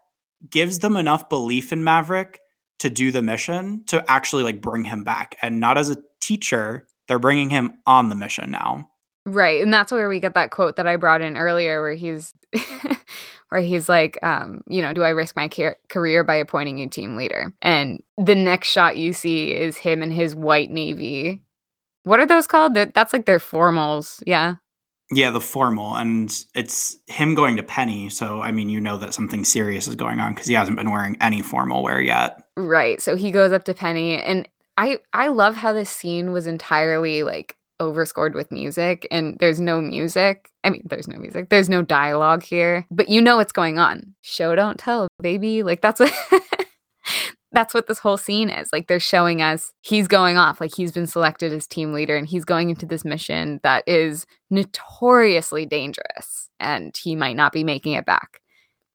gives 0.49 0.79
them 0.79 0.97
enough 0.97 1.29
belief 1.29 1.71
in 1.71 1.83
Maverick 1.83 2.39
to 2.79 2.89
do 2.89 3.11
the 3.11 3.21
mission 3.21 3.83
to 3.87 4.03
actually 4.09 4.43
like 4.43 4.61
bring 4.61 4.83
him 4.83 5.03
back. 5.03 5.35
And 5.41 5.59
not 5.59 5.77
as 5.77 5.89
a 5.89 5.97
teacher, 6.21 6.87
they're 7.07 7.19
bringing 7.19 7.49
him 7.49 7.73
on 7.85 8.09
the 8.09 8.15
mission 8.15 8.51
now. 8.51 8.89
right. 9.25 9.61
And 9.61 9.73
that's 9.73 9.91
where 9.91 10.09
we 10.09 10.19
get 10.19 10.33
that 10.35 10.51
quote 10.51 10.75
that 10.77 10.87
I 10.87 10.95
brought 10.95 11.21
in 11.21 11.37
earlier 11.37 11.81
where 11.81 11.93
he's 11.95 12.33
where 13.49 13.61
he's 13.61 13.87
like, 13.89 14.17
um, 14.23 14.61
you 14.67 14.81
know, 14.81 14.93
do 14.93 15.03
I 15.03 15.09
risk 15.09 15.35
my 15.35 15.47
car- 15.47 15.77
career 15.89 16.23
by 16.23 16.35
appointing 16.35 16.77
you 16.77 16.89
team 16.89 17.15
leader? 17.15 17.53
And 17.61 18.01
the 18.17 18.35
next 18.35 18.67
shot 18.69 18.97
you 18.97 19.13
see 19.13 19.53
is 19.53 19.77
him 19.77 20.03
in 20.03 20.11
his 20.11 20.35
white 20.35 20.69
navy. 20.69 21.41
What 22.03 22.19
are 22.19 22.25
those 22.25 22.47
called? 22.47 22.73
They're- 22.73 22.91
That's 22.93 23.13
like 23.13 23.25
their 23.25 23.39
formals. 23.39 24.21
Yeah. 24.27 24.55
Yeah, 25.11 25.31
the 25.31 25.39
formal. 25.41 25.95
And 25.95 26.29
it's 26.53 26.97
him 27.07 27.33
going 27.35 27.55
to 27.55 27.63
Penny. 27.63 28.09
So, 28.09 28.41
I 28.41 28.51
mean, 28.51 28.67
you 28.69 28.81
know 28.81 28.97
that 28.97 29.13
something 29.13 29.45
serious 29.45 29.87
is 29.87 29.95
going 29.95 30.19
on 30.19 30.33
because 30.33 30.47
he 30.47 30.53
hasn't 30.53 30.75
been 30.77 30.91
wearing 30.91 31.15
any 31.21 31.41
formal 31.41 31.81
wear 31.83 32.01
yet. 32.01 32.41
Right. 32.57 32.99
So 32.99 33.15
he 33.15 33.29
goes 33.29 33.51
up 33.51 33.65
to 33.65 33.73
Penny 33.75 34.19
and 34.19 34.49
I 34.77 34.97
I 35.13 35.27
love 35.27 35.55
how 35.55 35.73
this 35.73 35.91
scene 35.91 36.31
was 36.31 36.47
entirely 36.47 37.21
like 37.21 37.55
overscored 37.79 38.33
with 38.33 38.51
music 38.51 39.07
and 39.11 39.37
there's 39.39 39.59
no 39.59 39.79
music. 39.79 40.49
I 40.63 40.71
mean, 40.71 40.81
there's 40.85 41.07
no 41.07 41.19
music. 41.19 41.49
There's 41.49 41.69
no 41.69 41.83
dialogue 41.83 42.41
here, 42.41 42.87
but 42.89 43.09
you 43.09 43.21
know 43.21 43.37
what's 43.37 43.51
going 43.51 43.77
on. 43.77 44.15
Show 44.23 44.55
don't 44.55 44.79
tell, 44.79 45.07
baby. 45.21 45.61
Like 45.61 45.81
that's 45.81 45.99
what 45.99 46.11
that's 47.51 47.75
what 47.75 47.85
this 47.85 47.99
whole 47.99 48.17
scene 48.17 48.49
is. 48.49 48.69
Like 48.73 48.87
they're 48.87 48.99
showing 48.99 49.39
us 49.39 49.71
he's 49.81 50.07
going 50.07 50.37
off, 50.37 50.59
like 50.59 50.73
he's 50.75 50.91
been 50.91 51.05
selected 51.05 51.53
as 51.53 51.67
team 51.67 51.93
leader 51.93 52.17
and 52.17 52.27
he's 52.27 52.43
going 52.43 52.71
into 52.71 52.87
this 52.87 53.05
mission 53.05 53.59
that 53.61 53.83
is 53.85 54.25
notoriously 54.49 55.67
dangerous 55.67 56.49
and 56.59 56.97
he 56.97 57.15
might 57.15 57.35
not 57.35 57.53
be 57.53 57.63
making 57.63 57.93
it 57.93 58.07
back. 58.07 58.41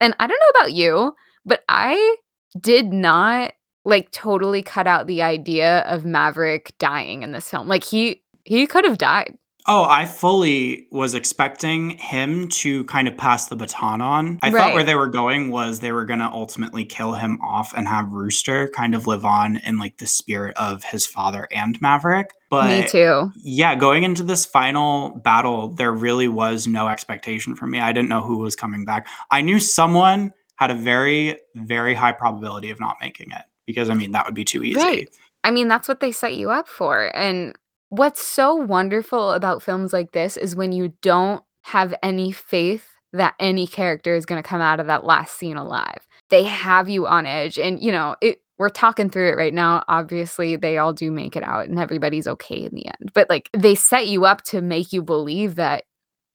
And 0.00 0.16
I 0.18 0.26
don't 0.26 0.40
know 0.40 0.58
about 0.60 0.72
you, 0.72 1.14
but 1.46 1.62
I 1.68 2.16
did 2.60 2.92
not 2.92 3.52
like 3.84 4.10
totally 4.12 4.62
cut 4.62 4.86
out 4.86 5.06
the 5.06 5.22
idea 5.22 5.80
of 5.80 6.04
Maverick 6.04 6.72
dying 6.78 7.22
in 7.22 7.32
this 7.32 7.48
film. 7.48 7.68
Like 7.68 7.84
he 7.84 8.22
he 8.44 8.66
could 8.66 8.84
have 8.84 8.98
died. 8.98 9.36
Oh, 9.68 9.84
I 9.84 10.06
fully 10.06 10.88
was 10.90 11.14
expecting 11.14 11.90
him 11.90 12.48
to 12.48 12.82
kind 12.86 13.06
of 13.06 13.16
pass 13.16 13.46
the 13.46 13.54
baton 13.54 14.00
on. 14.00 14.40
I 14.42 14.50
thought 14.50 14.74
where 14.74 14.82
they 14.82 14.96
were 14.96 15.06
going 15.06 15.52
was 15.52 15.78
they 15.78 15.92
were 15.92 16.04
going 16.04 16.18
to 16.18 16.28
ultimately 16.28 16.84
kill 16.84 17.12
him 17.12 17.40
off 17.40 17.72
and 17.76 17.86
have 17.86 18.10
Rooster 18.10 18.68
kind 18.74 18.92
of 18.92 19.06
live 19.06 19.24
on 19.24 19.58
in 19.58 19.78
like 19.78 19.98
the 19.98 20.06
spirit 20.08 20.56
of 20.56 20.82
his 20.82 21.06
father 21.06 21.46
and 21.52 21.80
Maverick. 21.80 22.30
But 22.50 22.82
Me 22.82 22.88
too. 22.88 23.30
yeah, 23.36 23.76
going 23.76 24.02
into 24.02 24.24
this 24.24 24.44
final 24.44 25.10
battle, 25.10 25.68
there 25.68 25.92
really 25.92 26.26
was 26.26 26.66
no 26.66 26.88
expectation 26.88 27.54
for 27.54 27.68
me. 27.68 27.78
I 27.78 27.92
didn't 27.92 28.08
know 28.08 28.20
who 28.20 28.38
was 28.38 28.56
coming 28.56 28.84
back. 28.84 29.06
I 29.30 29.42
knew 29.42 29.60
someone 29.60 30.32
had 30.62 30.70
a 30.70 30.74
very, 30.74 31.38
very 31.56 31.92
high 31.92 32.12
probability 32.12 32.70
of 32.70 32.78
not 32.78 32.96
making 33.00 33.30
it 33.32 33.42
because 33.66 33.90
I 33.90 33.94
mean, 33.94 34.12
that 34.12 34.26
would 34.26 34.34
be 34.34 34.44
too 34.44 34.62
easy. 34.62 34.78
Right. 34.78 35.10
I 35.44 35.50
mean, 35.50 35.68
that's 35.68 35.88
what 35.88 36.00
they 36.00 36.12
set 36.12 36.36
you 36.36 36.50
up 36.50 36.68
for. 36.68 37.14
And 37.16 37.56
what's 37.88 38.22
so 38.22 38.54
wonderful 38.54 39.32
about 39.32 39.62
films 39.62 39.92
like 39.92 40.12
this 40.12 40.36
is 40.36 40.54
when 40.54 40.70
you 40.70 40.94
don't 41.02 41.42
have 41.62 41.94
any 42.02 42.30
faith 42.30 42.86
that 43.12 43.34
any 43.40 43.66
character 43.66 44.14
is 44.14 44.24
going 44.24 44.40
to 44.40 44.48
come 44.48 44.60
out 44.60 44.78
of 44.80 44.86
that 44.86 45.04
last 45.04 45.36
scene 45.36 45.56
alive. 45.56 46.06
They 46.30 46.44
have 46.44 46.88
you 46.88 47.06
on 47.06 47.26
edge. 47.26 47.58
And, 47.58 47.82
you 47.82 47.92
know, 47.92 48.16
it, 48.20 48.38
we're 48.58 48.70
talking 48.70 49.10
through 49.10 49.30
it 49.30 49.36
right 49.36 49.52
now. 49.52 49.82
Obviously, 49.88 50.54
they 50.54 50.78
all 50.78 50.92
do 50.92 51.10
make 51.10 51.36
it 51.36 51.42
out 51.42 51.68
and 51.68 51.78
everybody's 51.78 52.28
okay 52.28 52.64
in 52.64 52.74
the 52.74 52.86
end. 52.86 53.10
But 53.12 53.28
like 53.28 53.50
they 53.52 53.74
set 53.74 54.06
you 54.06 54.24
up 54.24 54.42
to 54.44 54.62
make 54.62 54.92
you 54.92 55.02
believe 55.02 55.56
that, 55.56 55.84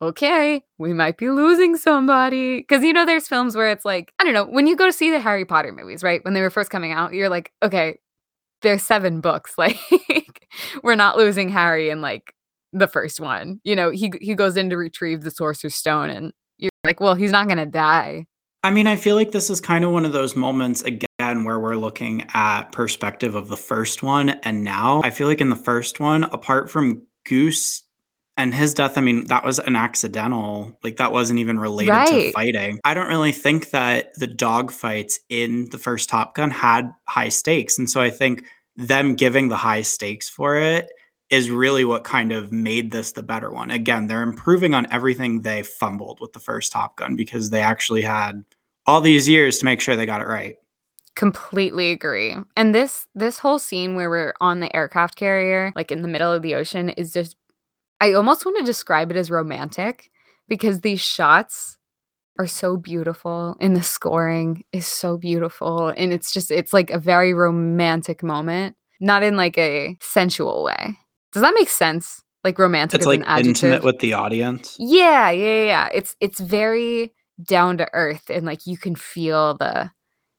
okay, 0.02 0.64
we 0.78 0.94
might 0.94 1.18
be 1.18 1.30
losing 1.30 1.76
somebody. 1.76 2.64
Cause 2.64 2.84
you 2.84 2.94
know, 2.94 3.06
there's 3.06 3.28
films 3.28 3.56
where 3.56 3.72
it's 3.72 3.86
like, 3.86 4.14
I 4.20 4.24
don't 4.24 4.34
know, 4.34 4.46
when 4.46 4.68
you 4.68 4.76
go 4.76 4.86
to 4.86 4.94
see 4.94 5.12
the 5.12 5.20
Harry 5.20 5.46
Potter 5.46 5.72
movies, 5.72 6.04
right? 6.04 6.24
When 6.24 6.34
they 6.34 6.42
were 6.42 6.50
first 6.50 6.70
coming 6.70 6.92
out, 6.92 7.14
you're 7.14 7.30
like, 7.30 7.52
okay, 7.64 7.98
there's 8.62 8.84
seven 8.84 9.22
books. 9.22 9.56
Like, 9.58 10.48
we're 10.84 10.96
not 10.96 11.18
losing 11.18 11.50
Harry 11.50 11.90
in 11.90 12.02
like 12.02 12.34
the 12.74 12.88
first 12.88 13.20
one. 13.20 13.60
You 13.64 13.76
know, 13.76 13.90
he 13.92 14.12
he 14.22 14.36
goes 14.36 14.58
in 14.58 14.70
to 14.70 14.78
retrieve 14.78 15.22
the 15.22 15.32
Sorcerer's 15.32 15.76
Stone, 15.76 16.10
and 16.10 16.34
you're 16.58 16.72
like, 16.86 17.00
well, 17.00 17.16
he's 17.16 17.32
not 17.32 17.48
gonna 17.48 17.66
die. 17.66 18.26
I 18.64 18.72
mean, 18.72 18.88
I 18.88 18.96
feel 18.96 19.16
like 19.16 19.32
this 19.32 19.50
is 19.50 19.62
kind 19.62 19.84
of 19.84 19.92
one 19.92 20.06
of 20.06 20.14
those 20.14 20.36
moments 20.36 20.82
again 20.84 21.44
where 21.44 21.60
we're 21.60 21.76
looking 21.76 22.26
at 22.34 22.72
perspective 22.72 23.36
of 23.36 23.48
the 23.50 23.58
first 23.58 24.04
one 24.04 24.30
and 24.30 24.64
now. 24.64 25.02
I 25.04 25.10
feel 25.10 25.28
like 25.28 25.42
in 25.42 25.50
the 25.50 25.56
first 25.56 26.00
one, 26.00 26.24
apart 26.26 26.70
from 26.70 27.04
Goose 27.26 27.84
And 28.38 28.54
his 28.54 28.76
death, 28.76 29.00
I 29.00 29.02
mean, 29.02 29.26
that 29.26 29.44
was 29.44 29.58
an 29.58 29.76
accidental, 29.76 30.78
like 30.84 30.98
that 30.98 31.12
wasn't 31.12 31.40
even 31.40 31.60
related 31.60 32.06
to 32.08 32.32
fighting. 32.32 32.80
I 32.84 32.94
don't 32.94 33.08
really 33.08 33.32
think 33.32 33.72
that 33.72 34.14
the 34.16 34.28
dog 34.28 34.72
fights 34.72 35.20
in 35.28 35.70
the 35.72 35.80
first 35.80 36.08
Top 36.08 36.36
Gun 36.36 36.52
had 36.52 36.94
high 37.08 37.30
stakes. 37.30 37.80
And 37.80 37.90
so 37.90 38.00
I 38.00 38.12
think 38.12 38.46
them 38.76 39.16
giving 39.16 39.48
the 39.48 39.58
high 39.58 39.82
stakes 39.82 40.30
for 40.30 40.56
it 40.56 40.88
is 41.32 41.50
really 41.50 41.84
what 41.84 42.04
kind 42.04 42.32
of 42.32 42.52
made 42.52 42.92
this 42.92 43.14
the 43.14 43.24
better 43.24 43.50
one. 43.52 43.72
Again, 43.72 44.06
they're 44.06 44.22
improving 44.22 44.76
on 44.76 44.88
everything 44.92 45.42
they 45.42 45.64
fumbled 45.64 46.20
with 46.22 46.34
the 46.34 46.40
first 46.40 46.72
Top 46.72 46.96
Gun 46.98 47.16
because 47.16 47.50
they 47.50 47.62
actually 47.62 48.04
had 48.04 48.46
all 48.86 49.02
these 49.02 49.28
years 49.28 49.58
to 49.58 49.66
make 49.66 49.82
sure 49.82 49.96
they 49.96 50.06
got 50.06 50.22
it 50.22 50.28
right. 50.28 50.58
Completely 51.16 51.90
agree. 51.90 52.36
And 52.56 52.76
this 52.76 53.08
this 53.16 53.40
whole 53.40 53.58
scene 53.58 53.96
where 53.96 54.12
we're 54.12 54.36
on 54.40 54.60
the 54.60 54.74
aircraft 54.76 55.16
carrier, 55.16 55.74
like 55.76 55.92
in 55.92 56.04
the 56.04 56.08
middle 56.08 56.32
of 56.32 56.44
the 56.44 56.54
ocean, 56.54 56.90
is 56.90 57.12
just 57.12 57.36
I 58.00 58.14
almost 58.14 58.46
want 58.46 58.58
to 58.58 58.64
describe 58.64 59.12
it 59.12 59.18
as 59.18 59.32
romantic 59.32 60.10
because 60.48 60.82
these 60.82 61.02
shots 61.02 61.78
are 62.40 62.48
so 62.48 62.78
beautiful 62.78 63.56
and 63.60 63.76
the 63.76 63.84
scoring 63.84 64.64
is 64.72 64.86
so 64.86 65.18
beautiful 65.18 65.88
and 65.90 66.14
it's 66.14 66.32
just 66.32 66.52
it's 66.52 66.74
like 66.74 66.92
a 66.92 67.00
very 67.00 67.34
romantic 67.34 68.22
moment, 68.22 68.76
not 69.00 69.24
in 69.24 69.36
like 69.36 69.58
a 69.58 69.98
sensual 70.02 70.64
way. 70.64 70.98
Does 71.34 71.42
that 71.42 71.56
make 71.56 71.70
sense? 71.70 72.24
Like 72.44 72.60
romantic 72.60 73.00
It's 73.00 73.08
like 73.08 73.28
intimate 73.28 73.84
with 73.84 74.00
the 74.00 74.14
audience. 74.14 74.76
Yeah, 74.80 75.32
yeah, 75.32 75.46
yeah, 75.46 75.66
yeah. 75.66 75.90
It's 75.94 76.16
it's 76.20 76.40
very 76.40 77.14
down 77.44 77.78
to 77.78 77.90
earth 77.94 78.30
and 78.30 78.46
like 78.46 78.66
you 78.66 78.78
can 78.78 78.96
feel 78.96 79.56
the 79.58 79.92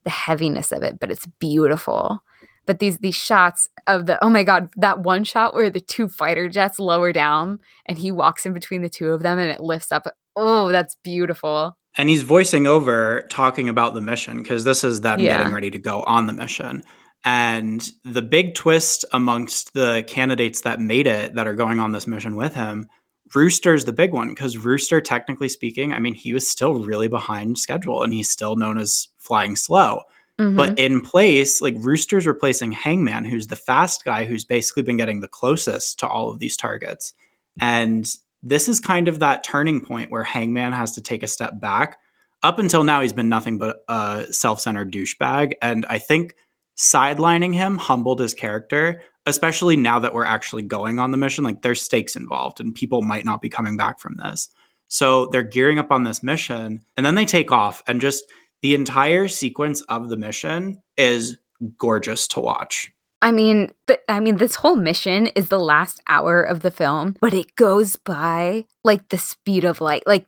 the 0.05 0.11
heaviness 0.11 0.73
of 0.73 0.83
it, 0.83 0.99
but 1.01 1.11
it's 1.11 1.27
beautiful. 1.39 2.23
But 2.69 2.81
these 2.81 2.99
these 2.99 3.14
shots 3.16 3.66
of 3.87 4.05
the 4.05 4.23
oh 4.23 4.29
my 4.29 4.45
god, 4.45 4.69
that 4.77 5.01
one 5.01 5.25
shot 5.25 5.55
where 5.55 5.71
the 5.71 5.81
two 5.81 6.07
fighter 6.07 6.51
jets 6.51 6.79
lower 6.79 7.14
down 7.14 7.61
and 7.87 7.97
he 7.97 8.12
walks 8.12 8.45
in 8.45 8.53
between 8.53 8.83
the 8.83 8.91
two 8.91 9.09
of 9.09 9.23
them 9.23 9.39
and 9.39 9.51
it 9.51 9.61
lifts 9.61 9.91
up. 9.91 10.07
Oh, 10.37 10.71
that's 10.71 10.95
beautiful. 11.03 11.79
And 11.97 12.11
he's 12.11 12.23
voicing 12.23 12.66
over 12.66 13.27
talking 13.31 13.71
about 13.71 13.95
the 13.95 14.03
mission 14.03 14.43
because 14.43 14.64
this 14.64 14.85
is 14.85 15.01
them 15.01 15.19
Yeah. 15.19 15.39
getting 15.39 15.55
ready 15.55 15.71
to 15.71 15.79
go 15.79 16.03
on 16.03 16.27
the 16.27 16.35
mission. 16.35 16.85
And 17.25 17.91
the 18.05 18.21
big 18.21 18.55
twist 18.55 19.03
amongst 19.14 19.73
the 19.73 20.05
candidates 20.07 20.61
that 20.61 20.79
made 20.79 21.07
it 21.07 21.35
that 21.37 21.47
are 21.49 21.55
going 21.55 21.81
on 21.81 21.93
this 21.93 22.07
mission 22.07 22.37
with 22.37 22.55
him, 22.55 22.87
Rooster's 23.35 23.87
the 23.87 23.95
big 23.95 24.12
one 24.12 24.29
because 24.29 24.59
Rooster, 24.59 25.01
technically 25.01 25.49
speaking, 25.49 25.95
I 25.95 26.01
mean, 26.01 26.12
he 26.14 26.35
was 26.35 26.47
still 26.47 26.75
really 26.75 27.09
behind 27.09 27.59
schedule 27.59 28.03
and 28.03 28.12
he's 28.12 28.29
still 28.29 28.57
known 28.57 28.77
as 28.77 29.09
flying 29.16 29.57
slow. 29.57 30.03
Mhm. 30.39 30.57
But 30.57 30.78
in 30.78 31.01
place, 31.01 31.61
like 31.61 31.74
Rooster's 31.78 32.26
replacing 32.26 32.72
Hangman, 32.72 33.24
who's 33.24 33.49
the 33.49 33.57
fast 33.57 34.05
guy 34.05 34.24
who's 34.24 34.45
basically 34.45 34.84
been 34.84 34.97
getting 34.97 35.20
the 35.20 35.28
closest 35.28 35.99
to 36.01 36.09
all 36.09 36.30
of 36.30 36.39
these 36.39 36.57
targets. 36.57 37.12
And 37.61 38.09
this 38.43 38.68
is 38.68 38.78
kind 38.78 39.09
of 39.09 39.18
that 39.18 39.43
turning 39.43 39.80
point 39.80 40.12
where 40.12 40.22
Hangman 40.22 40.72
has 40.72 40.93
to 40.93 41.01
take 41.01 41.24
a 41.24 41.26
step 41.26 41.61
back. 41.61 41.99
Up 42.45 42.61
until 42.61 42.84
now, 42.84 43.01
he's 43.01 43.12
been 43.12 43.28
nothing 43.28 43.59
but 43.59 43.84
a 43.89 44.26
self 44.30 44.61
centered 44.61 44.93
douchebag. 44.93 45.55
And 45.61 45.84
I 45.89 45.99
think 45.99 46.36
sidelining 46.76 47.53
him 47.53 47.76
humbled 47.76 48.20
his 48.20 48.32
character, 48.34 49.03
especially 49.26 49.76
now 49.76 49.99
that 49.99 50.14
we're 50.14 50.24
actually 50.24 50.62
going 50.62 51.01
on 51.01 51.11
the 51.11 51.16
mission. 51.16 51.43
Like 51.43 51.62
there's 51.62 51.82
stakes 51.82 52.14
involved 52.14 52.61
and 52.61 52.72
people 52.72 53.03
might 53.03 53.24
not 53.24 53.43
be 53.43 53.49
coming 53.49 53.76
back 53.76 53.99
from 53.99 54.16
this. 54.22 54.51
So 54.86 55.26
they're 55.26 55.43
gearing 55.43 55.80
up 55.80 55.91
on 55.91 56.05
this 56.05 56.22
mission 56.22 56.80
and 56.97 57.05
then 57.05 57.16
they 57.16 57.26
take 57.26 57.51
off 57.51 57.82
and 57.89 58.01
just 58.01 58.22
the 58.63 58.75
entire 58.75 59.29
sequence 59.29 59.81
of 59.83 60.09
the 60.09 60.17
mission 60.17 60.83
is 60.97 61.39
gorgeous 61.79 62.27
to 62.29 62.41
watch. 62.41 62.91
I 63.21 63.33
mean, 63.33 63.73
th- 63.89 64.01
I 64.09 64.21
mean, 64.21 64.37
this 64.37 64.55
whole 64.55 64.77
mission 64.77 65.27
is 65.29 65.49
the 65.49 65.59
last 65.59 66.01
hour 66.09 66.43
of 66.43 66.61
the 66.61 66.71
film, 66.71 67.17
but 67.21 67.35
it 67.35 67.57
goes 67.57 67.97
by 67.97 68.65
like 68.85 69.09
the 69.09 69.19
speed 69.19 69.65
of 69.65 69.81
light. 69.81 70.05
Like 70.07 70.27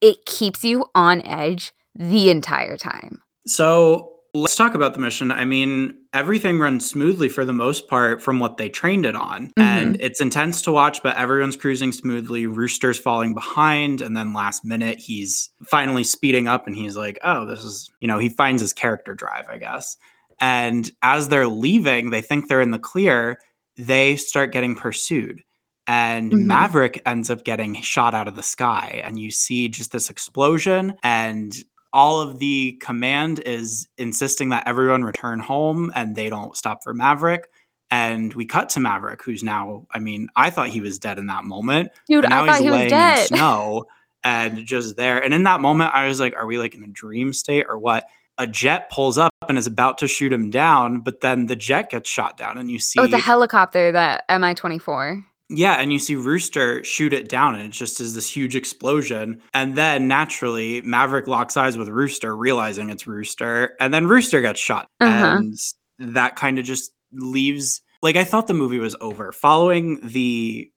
it 0.00 0.26
keeps 0.26 0.64
you 0.64 0.86
on 0.94 1.22
edge 1.22 1.72
the 1.94 2.30
entire 2.30 2.76
time. 2.76 3.22
So 3.46 4.13
let's 4.34 4.56
talk 4.56 4.74
about 4.74 4.94
the 4.94 5.00
mission. 5.00 5.30
I 5.30 5.44
mean, 5.44 5.94
everything 6.12 6.58
runs 6.58 6.88
smoothly 6.88 7.28
for 7.28 7.44
the 7.44 7.52
most 7.52 7.88
part 7.88 8.20
from 8.20 8.40
what 8.40 8.56
they 8.56 8.68
trained 8.68 9.06
it 9.06 9.14
on. 9.14 9.52
And 9.56 9.96
it's 10.00 10.20
intense 10.20 10.60
to 10.62 10.72
watch, 10.72 11.02
but 11.04 11.16
everyone's 11.16 11.56
cruising 11.56 11.92
smoothly. 11.92 12.46
Rooster's 12.46 12.98
falling 12.98 13.32
behind. 13.32 14.00
And 14.00 14.16
then 14.16 14.32
last 14.32 14.64
minute, 14.64 14.98
he's 14.98 15.50
finally 15.64 16.02
speeding 16.02 16.48
up 16.48 16.66
and 16.66 16.74
he's 16.74 16.96
like, 16.96 17.18
oh, 17.22 17.46
this 17.46 17.62
is, 17.62 17.88
you 18.00 18.08
know, 18.08 18.18
he 18.18 18.28
finds 18.28 18.60
his 18.60 18.72
character 18.72 19.14
drive, 19.14 19.44
I 19.48 19.58
guess. 19.58 19.96
And 20.40 20.90
as 21.02 21.28
they're 21.28 21.46
leaving, 21.46 22.10
they 22.10 22.20
think 22.20 22.48
they're 22.48 22.60
in 22.60 22.72
the 22.72 22.78
clear. 22.78 23.38
They 23.76 24.16
start 24.16 24.52
getting 24.52 24.74
pursued. 24.74 25.42
And 25.86 26.32
Mhm. 26.32 26.46
Maverick 26.46 27.02
ends 27.06 27.30
up 27.30 27.44
getting 27.44 27.80
shot 27.82 28.14
out 28.14 28.26
of 28.26 28.34
the 28.34 28.42
sky. 28.42 29.00
And 29.04 29.18
you 29.18 29.30
see 29.30 29.68
just 29.68 29.92
this 29.92 30.10
explosion 30.10 30.94
and 31.04 31.54
all 31.94 32.20
of 32.20 32.40
the 32.40 32.72
command 32.82 33.38
is 33.38 33.88
insisting 33.96 34.48
that 34.50 34.66
everyone 34.66 35.04
return 35.04 35.38
home 35.38 35.90
and 35.94 36.16
they 36.16 36.28
don't 36.28 36.56
stop 36.56 36.82
for 36.82 36.92
Maverick. 36.92 37.48
And 37.90 38.34
we 38.34 38.44
cut 38.44 38.68
to 38.70 38.80
Maverick, 38.80 39.22
who's 39.22 39.44
now, 39.44 39.86
I 39.92 40.00
mean, 40.00 40.28
I 40.34 40.50
thought 40.50 40.68
he 40.68 40.80
was 40.80 40.98
dead 40.98 41.18
in 41.18 41.26
that 41.28 41.44
moment. 41.44 41.90
Dude, 42.08 42.28
now 42.28 42.42
I 42.42 42.46
thought 42.46 42.56
he's 42.56 42.64
he 42.64 42.70
was 42.70 42.74
laying 42.78 42.84
in 42.86 42.90
dead. 42.90 43.26
snow 43.28 43.84
and 44.24 44.66
just 44.66 44.96
there. 44.96 45.22
And 45.22 45.32
in 45.32 45.44
that 45.44 45.60
moment, 45.60 45.94
I 45.94 46.08
was 46.08 46.18
like, 46.18 46.34
are 46.34 46.46
we 46.46 46.58
like 46.58 46.74
in 46.74 46.82
a 46.82 46.88
dream 46.88 47.32
state 47.32 47.66
or 47.68 47.78
what? 47.78 48.04
A 48.38 48.48
jet 48.48 48.90
pulls 48.90 49.16
up 49.16 49.30
and 49.48 49.56
is 49.56 49.68
about 49.68 49.98
to 49.98 50.08
shoot 50.08 50.32
him 50.32 50.50
down, 50.50 50.98
but 50.98 51.20
then 51.20 51.46
the 51.46 51.54
jet 51.54 51.90
gets 51.90 52.10
shot 52.10 52.36
down, 52.36 52.58
and 52.58 52.68
you 52.68 52.80
see 52.80 52.98
Oh, 52.98 53.06
the 53.06 53.16
helicopter, 53.18 53.92
that 53.92 54.24
Mi 54.28 54.54
24. 54.54 55.24
Yeah, 55.48 55.74
and 55.74 55.92
you 55.92 55.98
see 55.98 56.16
Rooster 56.16 56.82
shoot 56.84 57.12
it 57.12 57.28
down, 57.28 57.54
and 57.54 57.64
it 57.64 57.72
just 57.72 58.00
is 58.00 58.14
this 58.14 58.28
huge 58.28 58.56
explosion. 58.56 59.42
And 59.52 59.76
then 59.76 60.08
naturally, 60.08 60.80
Maverick 60.82 61.26
locks 61.26 61.56
eyes 61.56 61.76
with 61.76 61.88
Rooster, 61.88 62.36
realizing 62.36 62.90
it's 62.90 63.06
Rooster, 63.06 63.76
and 63.80 63.92
then 63.92 64.06
Rooster 64.06 64.40
gets 64.40 64.60
shot. 64.60 64.88
Uh-huh. 65.00 65.36
And 65.36 65.58
that 65.98 66.36
kind 66.36 66.58
of 66.58 66.64
just 66.64 66.92
leaves 67.12 67.82
like 68.04 68.16
I 68.16 68.24
thought 68.24 68.46
the 68.46 68.54
movie 68.54 68.78
was 68.78 68.94
over. 69.00 69.32
Following 69.32 69.98
the 70.02 70.70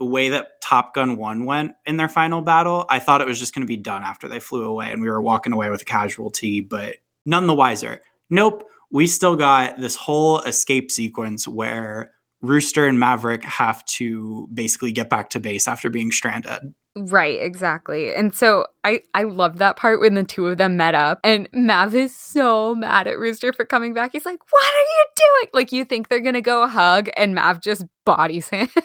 way 0.00 0.30
that 0.30 0.60
Top 0.62 0.94
Gun 0.94 1.18
1 1.18 1.44
went 1.44 1.72
in 1.84 1.98
their 1.98 2.08
final 2.08 2.40
battle, 2.40 2.86
I 2.88 2.98
thought 2.98 3.20
it 3.20 3.26
was 3.26 3.38
just 3.38 3.54
going 3.54 3.62
to 3.62 3.68
be 3.68 3.76
done 3.76 4.02
after 4.02 4.28
they 4.28 4.40
flew 4.40 4.64
away 4.64 4.90
and 4.90 5.02
we 5.02 5.10
were 5.10 5.20
walking 5.20 5.52
away 5.52 5.68
with 5.68 5.82
a 5.82 5.84
casualty, 5.84 6.60
but 6.60 6.96
none 7.26 7.46
the 7.46 7.54
wiser. 7.54 8.00
Nope, 8.30 8.66
we 8.90 9.06
still 9.06 9.36
got 9.36 9.78
this 9.78 9.94
whole 9.94 10.40
escape 10.40 10.90
sequence 10.90 11.46
where 11.46 12.12
Rooster 12.42 12.86
and 12.86 12.98
Maverick 12.98 13.44
have 13.44 13.84
to 13.86 14.48
basically 14.52 14.92
get 14.92 15.10
back 15.10 15.30
to 15.30 15.40
base 15.40 15.68
after 15.68 15.90
being 15.90 16.10
stranded. 16.10 16.74
Right, 16.96 17.40
exactly. 17.40 18.12
And 18.14 18.34
so 18.34 18.66
I 18.84 19.02
I 19.14 19.22
love 19.22 19.58
that 19.58 19.76
part 19.76 20.00
when 20.00 20.14
the 20.14 20.24
two 20.24 20.46
of 20.48 20.58
them 20.58 20.76
met 20.76 20.94
up 20.94 21.20
and 21.22 21.48
Mav 21.52 21.94
is 21.94 22.14
so 22.16 22.74
mad 22.74 23.06
at 23.06 23.18
Rooster 23.18 23.52
for 23.52 23.64
coming 23.64 23.94
back. 23.94 24.10
He's 24.12 24.26
like, 24.26 24.40
"What 24.50 24.64
are 24.64 24.80
you 24.80 25.04
doing?" 25.16 25.50
Like 25.54 25.70
you 25.72 25.84
think 25.84 26.08
they're 26.08 26.18
going 26.20 26.34
to 26.34 26.40
go 26.40 26.66
hug 26.66 27.08
and 27.16 27.34
Mav 27.34 27.60
just 27.60 27.84
bodies 28.04 28.48
him. 28.48 28.68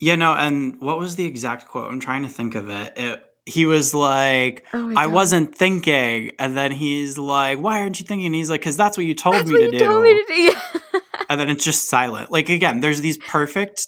Yeah, 0.00 0.14
no, 0.14 0.34
and 0.34 0.80
what 0.80 1.00
was 1.00 1.16
the 1.16 1.24
exact 1.24 1.66
quote? 1.66 1.90
I'm 1.90 1.98
trying 1.98 2.22
to 2.22 2.28
think 2.28 2.54
of 2.54 2.68
it. 2.68 2.92
it 2.96 3.24
he 3.46 3.66
was 3.66 3.94
like, 3.94 4.64
Oh 4.72 4.90
I 4.90 5.06
God. 5.06 5.12
wasn't 5.12 5.54
thinking. 5.56 6.30
And 6.38 6.56
then 6.56 6.70
he's 6.70 7.18
like, 7.18 7.58
Why 7.58 7.80
aren't 7.80 7.98
you 7.98 8.06
thinking? 8.06 8.26
And 8.26 8.34
he's 8.36 8.48
like, 8.48 8.60
Because 8.60 8.76
that's 8.76 8.96
what 8.96 9.06
you 9.06 9.14
told 9.14 9.34
That's 9.34 9.48
me 9.48 9.54
what 9.54 9.58
to 9.58 9.72
you 9.72 9.78
do. 9.80 9.84
told 9.86 10.02
me 10.04 10.14
to 10.14 10.24
do. 10.92 10.97
And 11.28 11.38
then 11.40 11.48
it's 11.50 11.64
just 11.64 11.88
silent. 11.88 12.30
Like 12.30 12.48
again, 12.48 12.80
there's 12.80 13.00
these 13.00 13.18
perfect 13.18 13.86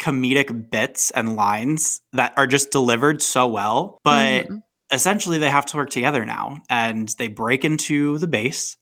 comedic 0.00 0.70
bits 0.70 1.10
and 1.10 1.36
lines 1.36 2.00
that 2.14 2.32
are 2.36 2.46
just 2.46 2.70
delivered 2.70 3.20
so 3.20 3.46
well, 3.46 3.98
but 4.02 4.46
Mhm. 4.46 4.62
essentially 4.90 5.36
they 5.38 5.50
have 5.50 5.66
to 5.66 5.76
work 5.76 5.90
together 5.90 6.24
now. 6.24 6.62
And 6.70 7.08
they 7.18 7.28
break 7.28 7.64
into 7.64 8.16
the 8.18 8.26
base, 8.26 8.76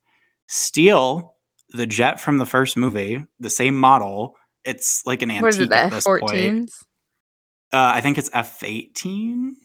steal 0.47 1.35
the 1.71 1.87
jet 1.87 2.21
from 2.21 2.39
the 2.39 2.47
first 2.47 2.77
movie, 2.77 3.25
the 3.41 3.51
same 3.51 3.75
model. 3.75 4.37
It's 4.65 5.03
like 5.07 5.23
an 5.23 5.31
antique 5.31 5.43
What 5.43 5.55
is 5.55 5.61
it, 5.61 5.73
at 5.73 5.91
this 5.91 6.05
point. 6.05 6.71
Uh, 7.73 7.93
I 7.97 8.01
think 8.01 8.17
it's 8.17 8.31
F 8.33 8.63
eighteen. 8.63 9.57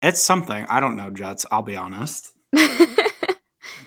It's 0.00 0.20
something 0.22 0.64
I 0.68 0.80
don't 0.80 0.96
know 0.96 1.10
jets. 1.10 1.44
I'll 1.50 1.62
be 1.62 1.76
honest, 1.76 2.32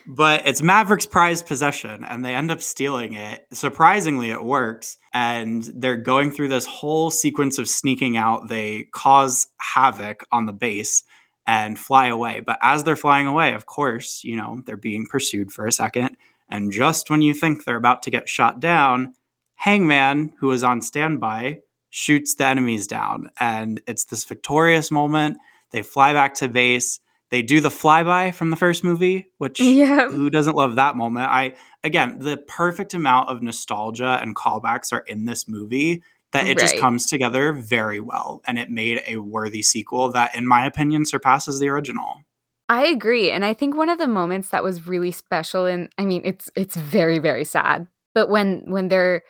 but 0.07 0.45
it's 0.45 0.61
Maverick's 0.61 1.05
prized 1.05 1.47
possession, 1.47 2.03
and 2.03 2.23
they 2.23 2.35
end 2.35 2.51
up 2.51 2.61
stealing 2.61 3.13
it. 3.13 3.45
Surprisingly, 3.51 4.31
it 4.31 4.43
works, 4.43 4.97
and 5.13 5.63
they're 5.75 5.95
going 5.95 6.31
through 6.31 6.49
this 6.49 6.65
whole 6.65 7.09
sequence 7.11 7.57
of 7.57 7.69
sneaking 7.69 8.17
out. 8.17 8.47
They 8.47 8.83
cause 8.91 9.47
havoc 9.57 10.25
on 10.31 10.45
the 10.45 10.53
base 10.53 11.03
and 11.47 11.77
fly 11.77 12.07
away. 12.07 12.39
But 12.39 12.59
as 12.61 12.83
they're 12.83 12.95
flying 12.95 13.27
away, 13.27 13.53
of 13.53 13.65
course, 13.65 14.23
you 14.23 14.35
know 14.35 14.61
they're 14.65 14.77
being 14.77 15.07
pursued 15.07 15.51
for 15.51 15.65
a 15.65 15.71
second, 15.71 16.17
and 16.49 16.71
just 16.71 17.09
when 17.09 17.21
you 17.21 17.33
think 17.33 17.63
they're 17.63 17.75
about 17.75 18.03
to 18.03 18.11
get 18.11 18.29
shot 18.29 18.59
down, 18.59 19.13
Hangman, 19.55 20.33
who 20.39 20.51
is 20.51 20.63
on 20.63 20.81
standby, 20.81 21.59
shoots 21.89 22.35
the 22.35 22.45
enemies 22.45 22.87
down. 22.87 23.29
And 23.39 23.81
it's 23.87 24.05
this 24.05 24.25
victorious 24.25 24.91
moment. 24.91 25.37
They 25.71 25.81
fly 25.81 26.13
back 26.13 26.33
to 26.35 26.49
base. 26.49 26.99
They 27.35 27.41
do 27.41 27.59
the 27.59 27.67
flyby 27.67 28.33
from 28.33 28.49
the 28.49 28.55
first 28.55 28.81
movie, 28.81 29.27
which 29.39 29.59
yeah. 29.59 30.07
who 30.07 30.29
doesn't 30.29 30.55
love 30.55 30.75
that 30.75 30.95
moment? 30.95 31.29
I 31.29 31.55
again, 31.83 32.17
the 32.19 32.37
perfect 32.37 32.93
amount 32.93 33.27
of 33.27 33.41
nostalgia 33.41 34.19
and 34.21 34.33
callbacks 34.37 34.93
are 34.93 34.99
in 34.99 35.25
this 35.25 35.45
movie 35.45 36.01
that 36.31 36.47
it 36.47 36.57
just 36.57 36.77
comes 36.77 37.07
together 37.07 37.51
very 37.51 37.99
well 37.99 38.41
and 38.47 38.57
it 38.57 38.69
made 38.69 39.01
a 39.05 39.17
worthy 39.17 39.61
sequel 39.61 40.13
that 40.13 40.33
in 40.33 40.47
my 40.47 40.65
opinion 40.65 41.03
surpasses 41.03 41.59
the 41.59 41.67
original. 41.67 42.21
I 42.69 42.85
agree, 42.85 43.31
and 43.31 43.43
I 43.43 43.53
think 43.53 43.75
one 43.75 43.89
of 43.89 43.97
the 43.97 44.07
moments 44.07 44.51
that 44.51 44.63
was 44.63 44.87
really 44.87 45.11
special 45.11 45.65
and 45.65 45.89
I 45.97 46.05
mean, 46.05 46.21
it's 46.23 46.49
it's 46.55 46.77
very, 46.77 47.19
very 47.19 47.43
sad, 47.43 47.85
but 48.13 48.29
when 48.29 48.61
when 48.65 48.87
they're 48.87 49.23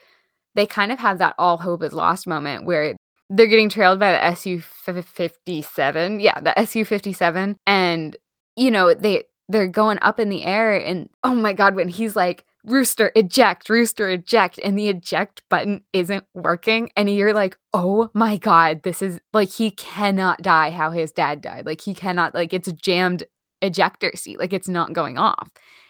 they 0.54 0.68
kind 0.68 0.92
of 0.92 1.00
have 1.00 1.18
that 1.18 1.34
all 1.40 1.58
hope 1.58 1.82
is 1.82 1.92
lost 1.92 2.28
moment 2.28 2.66
where 2.66 2.96
they're 3.30 3.48
getting 3.48 3.70
trailed 3.70 4.00
by 4.00 4.12
the 4.12 4.24
SU-57 4.24 6.22
yeah, 6.22 6.40
the 6.40 6.58
SU-57, 6.60 7.56
and, 7.66 8.18
you 8.56 8.72
know, 8.72 8.94
they 8.94 9.24
they're 9.48 9.68
going 9.68 10.00
up 10.02 10.20
in 10.20 10.30
the 10.30 10.44
air 10.44 10.76
and, 10.76 11.08
oh 11.24 11.36
my 11.36 11.54
god, 11.54 11.76
when 11.76 11.88
he's 11.88 12.16
like, 12.16 12.46
"Rooster, 12.66 13.12
eject, 13.16 13.70
Rooster, 13.70 14.10
eject," 14.10 14.60
and 14.64 14.78
the 14.78 14.90
eject 14.90 15.44
button 15.50 15.84
isn't 15.94 16.26
working, 16.34 16.90
and 16.98 17.10
you're 17.10 17.34
like, 17.34 17.58
"Oh 17.74 18.10
my 18.16 18.38
god, 18.38 18.82
this 18.84 19.02
is" 19.04 19.20
like, 19.34 19.52
he 19.52 19.70
cannot 19.72 20.42
die 20.42 20.72
how 20.72 20.90
his 20.92 21.12
dad 21.12 21.42
died, 21.42 21.66
like, 21.68 21.82
he 21.82 21.94
cannot 21.94 22.34
like, 22.34 22.54
it's 22.54 22.68
a 22.68 22.74
jammed 22.74 23.24
ejector 23.62 24.12
seat, 24.16 24.40
like, 24.40 24.54
it's 24.54 24.68
not 24.70 24.94
going 24.94 25.18
off. 25.20 25.48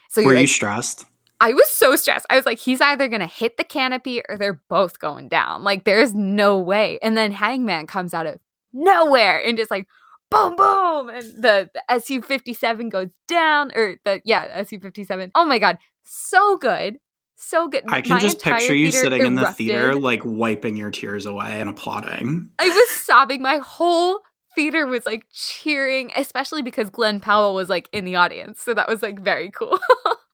So 0.10 0.22
Were 0.24 0.34
you're 0.34 0.42
you 0.42 0.48
stressed? 0.48 1.06
I 1.42 1.54
was 1.54 1.70
so 1.70 1.96
stressed. 1.96 2.26
I 2.30 2.36
was 2.36 2.46
like, 2.46 2.60
"He's 2.60 2.82
either 2.82 3.08
gonna 3.08 3.28
hit 3.28 3.58
the 3.58 3.64
canopy 3.64 4.22
or 4.30 4.38
they're 4.38 4.62
both 4.70 5.00
going 5.00 5.28
down." 5.28 5.64
Like, 5.64 5.84
there's 5.84 6.14
no 6.14 6.58
way. 6.58 7.00
And 7.02 7.18
then 7.18 7.32
Hangman 7.32 7.88
comes 7.88 8.14
out 8.14 8.26
of 8.26 8.40
nowhere 8.74 9.44
and 9.44 9.58
just 9.58 9.72
like, 9.72 9.88
boom, 10.30 10.56
boom, 10.56 11.10
and 11.10 11.24
the, 11.42 11.70
the 11.74 11.84
SU-57 11.90 12.90
goes 12.90 13.10
down, 13.28 13.72
or 13.76 13.98
the 14.06 14.22
yeah, 14.26 14.46
SU-57. 14.54 15.32
Oh 15.36 15.46
my 15.46 15.60
god, 15.60 15.78
so 16.04 16.58
good, 16.58 17.00
so 17.36 17.68
good. 17.68 17.84
I 17.88 18.02
can 18.02 18.16
My 18.16 18.20
just 18.20 18.42
picture 18.42 18.76
you 18.76 18.92
sitting 18.92 19.26
in 19.26 19.36
the 19.36 19.52
theater 19.52 19.96
like 19.96 20.22
wiping 20.24 20.76
your 20.76 20.92
tears 20.92 21.26
away 21.26 21.60
and 21.60 21.70
applauding. 21.70 22.50
I 22.60 22.68
was 22.68 22.90
sobbing. 22.92 23.42
My 23.42 23.58
whole 23.58 24.20
theater 24.56 24.88
was 24.88 25.06
like 25.06 25.26
cheering, 25.34 26.12
especially 26.16 26.62
because 26.62 26.90
Glen 26.90 27.20
Powell 27.20 27.54
was 27.54 27.70
like 27.70 27.90
in 27.92 28.06
the 28.06 28.16
audience. 28.16 28.62
So 28.62 28.74
that 28.74 28.88
was 28.88 29.02
like 29.02 29.20
very 29.20 29.52
cool. 29.52 29.80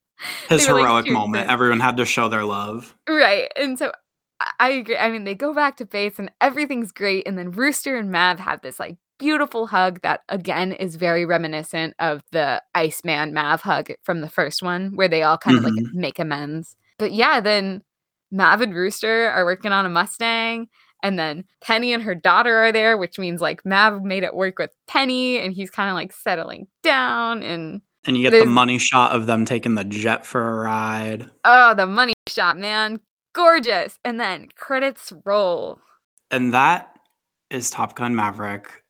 His 0.49 0.67
were, 0.67 0.76
like, 0.76 0.84
heroic 0.84 1.09
moment. 1.09 1.49
Everyone 1.49 1.80
had 1.80 1.97
to 1.97 2.05
show 2.05 2.30
their 2.30 2.43
love. 2.43 2.95
Right. 3.07 3.51
And 3.55 3.78
so 3.78 3.91
I- 4.59 4.69
agree. 4.69 4.97
I 4.97 5.09
mean, 5.09 5.24
they 5.24 5.36
go 5.36 5.53
back 5.53 5.78
to 5.78 5.86
base 5.86 6.19
and 6.19 6.32
everything's 6.41 6.91
great. 6.91 7.28
And 7.28 7.38
then 7.38 7.51
Rooster 7.51 7.97
and 7.97 8.11
Mav 8.11 8.39
have 8.39 8.61
this 8.61 8.80
like 8.80 8.97
beautiful 9.19 9.67
hug 9.67 10.01
that 10.01 10.22
again 10.30 10.72
is 10.72 10.95
very 10.95 11.26
reminiscent 11.26 11.93
of 11.99 12.22
the 12.32 12.61
Iceman 12.74 13.34
Mav 13.34 13.61
hug 13.61 13.91
from 14.03 14.22
the 14.22 14.30
first 14.30 14.63
one, 14.63 14.95
where 14.95 15.07
they 15.07 15.24
all 15.24 15.38
kind 15.38 15.57
of 15.57 15.63
like 15.63 15.74
mm-hmm. 15.74 15.99
make 15.99 16.19
amends. 16.19 16.76
But 16.97 17.13
yeah, 17.13 17.39
then 17.39 17.84
Mav 18.32 18.61
and 18.61 18.74
Rooster 18.74 19.30
are 19.30 19.45
working 19.45 19.72
on 19.72 19.86
a 19.86 19.89
Mustang. 19.89 20.67
And 21.03 21.17
then 21.17 21.45
Penny 21.61 21.93
and 21.93 22.03
her 22.03 22.13
daughter 22.13 22.57
are 22.57 22.72
there, 22.72 22.97
which 22.97 23.17
means 23.17 23.41
like 23.41 23.65
Mav 23.65 24.03
made 24.03 24.24
it 24.24 24.36
work 24.36 24.59
with 24.59 24.72
Penny 24.88 25.39
and 25.39 25.53
he's 25.53 25.72
kind 25.72 25.89
of 25.89 25.95
like 25.95 26.13
settling 26.13 26.67
down. 26.84 27.41
And 27.41 27.82
And 28.06 28.18
you 28.18 28.30
get 28.30 28.39
the 28.39 28.45
money 28.49 28.78
shot 28.80 29.12
of 29.12 29.28
them 29.28 29.45
taking 29.45 29.76
the 29.76 29.84
jet 29.84 30.26
for 30.26 30.49
a 30.49 30.64
ride. 30.64 31.30
oh, 31.45 31.74
the 31.76 31.86
money 31.86 32.14
shot, 32.28 32.58
man. 32.58 32.99
Gorgeous. 33.34 33.99
And 34.04 34.20
then 34.20 34.49
credits 34.56 35.14
roll. 35.24 35.80
And 36.32 36.54
that 36.54 36.95
is 37.49 37.70
Top 37.70 37.95
Gun 37.95 38.16
Maverick. 38.16 38.84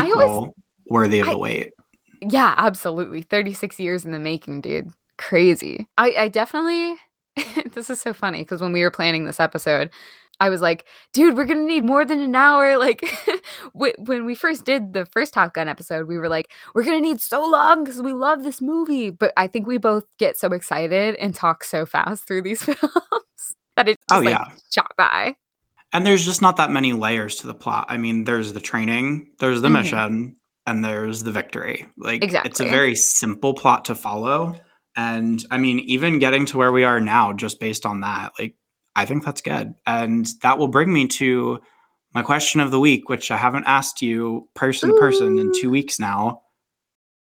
I 0.00 0.10
always- 0.10 0.52
worthy 0.88 1.20
of 1.20 1.28
I- 1.28 1.32
the 1.32 1.38
wait. 1.38 1.72
Yeah, 2.20 2.54
absolutely. 2.56 3.22
36 3.22 3.78
years 3.78 4.04
in 4.04 4.12
the 4.12 4.18
making, 4.18 4.60
dude. 4.62 4.90
Crazy. 5.18 5.86
I, 5.98 6.14
I 6.18 6.28
definitely, 6.28 6.96
this 7.74 7.90
is 7.90 8.00
so 8.00 8.12
funny 8.14 8.38
because 8.40 8.60
when 8.60 8.72
we 8.72 8.82
were 8.82 8.90
planning 8.90 9.24
this 9.24 9.40
episode, 9.40 9.90
I 10.40 10.50
was 10.50 10.60
like, 10.60 10.84
dude, 11.12 11.36
we're 11.36 11.44
going 11.44 11.60
to 11.60 11.64
need 11.66 11.84
more 11.84 12.04
than 12.04 12.20
an 12.20 12.34
hour. 12.34 12.76
Like, 12.84 13.02
when 13.72 14.24
we 14.26 14.34
first 14.34 14.64
did 14.64 14.92
the 14.92 15.06
first 15.06 15.32
Top 15.34 15.54
Gun 15.54 15.68
episode, 15.68 16.06
we 16.08 16.18
were 16.18 16.28
like, 16.28 16.50
we're 16.74 16.84
going 16.84 17.00
to 17.02 17.08
need 17.08 17.20
so 17.20 17.48
long 17.48 17.84
because 17.84 18.02
we 18.02 18.12
love 18.12 18.42
this 18.42 18.60
movie. 18.60 19.10
But 19.10 19.32
I 19.36 19.46
think 19.46 19.66
we 19.66 19.78
both 19.78 20.04
get 20.18 20.36
so 20.36 20.48
excited 20.52 21.14
and 21.16 21.34
talk 21.34 21.64
so 21.64 21.86
fast 21.86 22.26
through 22.26 22.42
these 22.42 22.62
films 22.64 22.80
that 23.76 23.88
it 23.88 23.98
just 24.08 24.12
Oh, 24.12 24.18
like 24.24 24.30
yeah. 24.30 24.44
shot 24.72 24.92
by. 24.98 25.36
And 25.92 26.04
there's 26.06 26.24
just 26.24 26.42
not 26.42 26.56
that 26.56 26.70
many 26.70 26.92
layers 26.92 27.36
to 27.36 27.46
the 27.46 27.54
plot. 27.54 27.86
I 27.88 27.96
mean, 27.96 28.24
there's 28.24 28.52
the 28.52 28.60
training, 28.60 29.28
there's 29.38 29.62
the 29.62 29.68
Mhm. 29.68 29.72
mission, 29.72 30.36
and 30.66 30.84
there's 30.84 31.22
the 31.22 31.30
victory. 31.32 31.86
Like, 31.96 32.22
exactly. 32.24 32.50
it's 32.50 32.60
a 32.60 32.64
very 32.64 32.94
simple 32.96 33.54
plot 33.54 33.84
to 33.86 33.94
follow. 33.94 34.56
And 34.96 35.44
I 35.50 35.58
mean, 35.58 35.78
even 35.80 36.18
getting 36.18 36.46
to 36.46 36.58
where 36.58 36.72
we 36.72 36.84
are 36.84 37.00
now, 37.00 37.32
just 37.32 37.60
based 37.60 37.86
on 37.86 38.00
that, 38.00 38.32
like, 38.38 38.54
I 38.96 39.04
think 39.06 39.24
that's 39.24 39.40
good. 39.40 39.74
And 39.86 40.28
that 40.42 40.58
will 40.58 40.68
bring 40.68 40.92
me 40.92 41.06
to 41.08 41.60
my 42.14 42.22
question 42.22 42.60
of 42.60 42.70
the 42.70 42.80
week, 42.80 43.08
which 43.08 43.30
I 43.30 43.36
haven't 43.36 43.64
asked 43.66 44.00
you 44.00 44.48
person 44.54 44.90
to 44.90 44.98
person 44.98 45.38
in 45.38 45.52
two 45.52 45.70
weeks 45.70 45.98
now. 45.98 46.42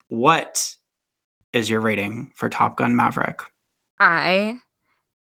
What 0.08 0.76
is 1.54 1.70
your 1.70 1.82
rating 1.82 2.32
for 2.36 2.50
Top 2.50 2.78
Gun 2.78 2.96
Maverick? 2.96 3.42
I 4.00 4.60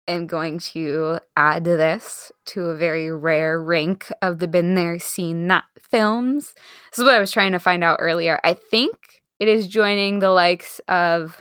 am 0.08 0.26
going 0.26 0.58
to 0.58 1.20
add 1.36 1.64
this 1.64 2.32
to 2.46 2.62
a 2.66 2.76
very 2.76 3.12
rare 3.12 3.62
rank 3.62 4.10
of 4.20 4.40
the 4.40 4.48
Been 4.48 4.74
There, 4.74 4.98
Scene 4.98 5.46
That 5.46 5.64
films. 5.80 6.54
This 6.90 6.98
is 6.98 7.04
what 7.04 7.14
I 7.14 7.20
was 7.20 7.30
trying 7.30 7.52
to 7.52 7.60
find 7.60 7.84
out 7.84 7.98
earlier. 8.00 8.40
I 8.42 8.54
think 8.54 9.22
it 9.38 9.46
is 9.46 9.68
joining 9.68 10.18
the 10.18 10.30
likes 10.30 10.80
of 10.88 11.40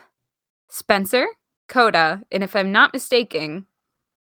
Spencer, 0.70 1.26
CODA, 1.68 2.22
and 2.32 2.44
if 2.44 2.56
I'm 2.56 2.72
not 2.72 2.94
mistaken, 2.94 3.66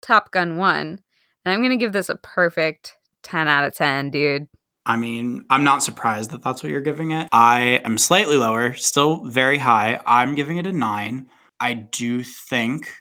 Top 0.03 0.30
Gun 0.30 0.57
1. 0.57 1.00
And 1.44 1.53
I'm 1.53 1.61
going 1.61 1.70
to 1.70 1.76
give 1.76 1.92
this 1.92 2.09
a 2.09 2.16
perfect 2.16 2.96
10 3.22 3.48
out 3.48 3.64
of 3.64 3.74
10, 3.74 4.11
dude. 4.11 4.48
I 4.84 4.96
mean, 4.96 5.44
I'm 5.48 5.64
not 5.64 5.82
surprised 5.82 6.30
that 6.32 6.42
that's 6.42 6.62
what 6.62 6.70
you're 6.70 6.80
giving 6.80 7.12
it. 7.12 7.28
I 7.32 7.80
am 7.84 7.96
slightly 7.96 8.36
lower, 8.36 8.74
still 8.74 9.24
very 9.24 9.59
high. 9.59 10.00
I'm 10.07 10.34
giving 10.34 10.59
it 10.59 10.66
a 10.66 10.72
nine. 10.72 11.28
I 11.61 11.74
do 11.74 12.24
think 12.24 12.92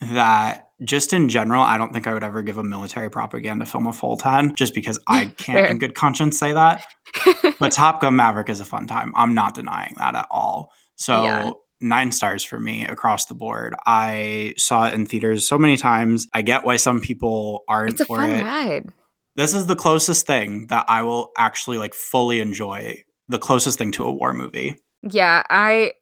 that 0.00 0.70
just 0.82 1.12
in 1.12 1.28
general, 1.28 1.62
I 1.62 1.78
don't 1.78 1.92
think 1.92 2.06
I 2.06 2.14
would 2.14 2.22
ever 2.24 2.42
give 2.42 2.58
a 2.58 2.64
military 2.64 3.10
propaganda 3.10 3.66
film 3.66 3.86
a 3.86 3.92
full 3.92 4.16
10 4.16 4.54
just 4.56 4.74
because 4.74 4.98
I 5.06 5.26
can't 5.26 5.58
Fair. 5.58 5.66
in 5.66 5.78
good 5.78 5.94
conscience 5.94 6.38
say 6.38 6.52
that. 6.52 6.84
But 7.58 7.72
Top 7.72 8.00
Gun 8.00 8.14
Maverick 8.14 8.48
is 8.48 8.60
a 8.60 8.64
fun 8.64 8.86
time. 8.86 9.12
I'm 9.16 9.34
not 9.34 9.54
denying 9.54 9.94
that 9.98 10.14
at 10.14 10.28
all. 10.30 10.70
So 10.94 11.24
Yeah. 11.24 11.50
Nine 11.80 12.12
stars 12.12 12.42
for 12.44 12.58
me 12.58 12.84
across 12.86 13.26
the 13.26 13.34
board. 13.34 13.74
I 13.86 14.54
saw 14.56 14.86
it 14.86 14.94
in 14.94 15.06
theaters 15.06 15.46
so 15.46 15.58
many 15.58 15.76
times. 15.76 16.26
I 16.34 16.42
get 16.42 16.64
why 16.64 16.76
some 16.76 17.00
people 17.00 17.64
aren't 17.68 17.92
it's 17.92 18.00
a 18.00 18.04
for 18.04 18.16
fun 18.18 18.30
it 18.30 18.44
ride. 18.44 18.88
this 19.36 19.54
is 19.54 19.66
the 19.66 19.76
closest 19.76 20.26
thing 20.26 20.66
that 20.68 20.84
I 20.88 21.02
will 21.02 21.30
actually 21.36 21.78
like 21.78 21.94
fully 21.94 22.40
enjoy. 22.40 23.02
The 23.28 23.38
closest 23.38 23.78
thing 23.78 23.92
to 23.92 24.04
a 24.04 24.12
war 24.12 24.32
movie. 24.32 24.76
Yeah, 25.02 25.42
I 25.50 25.92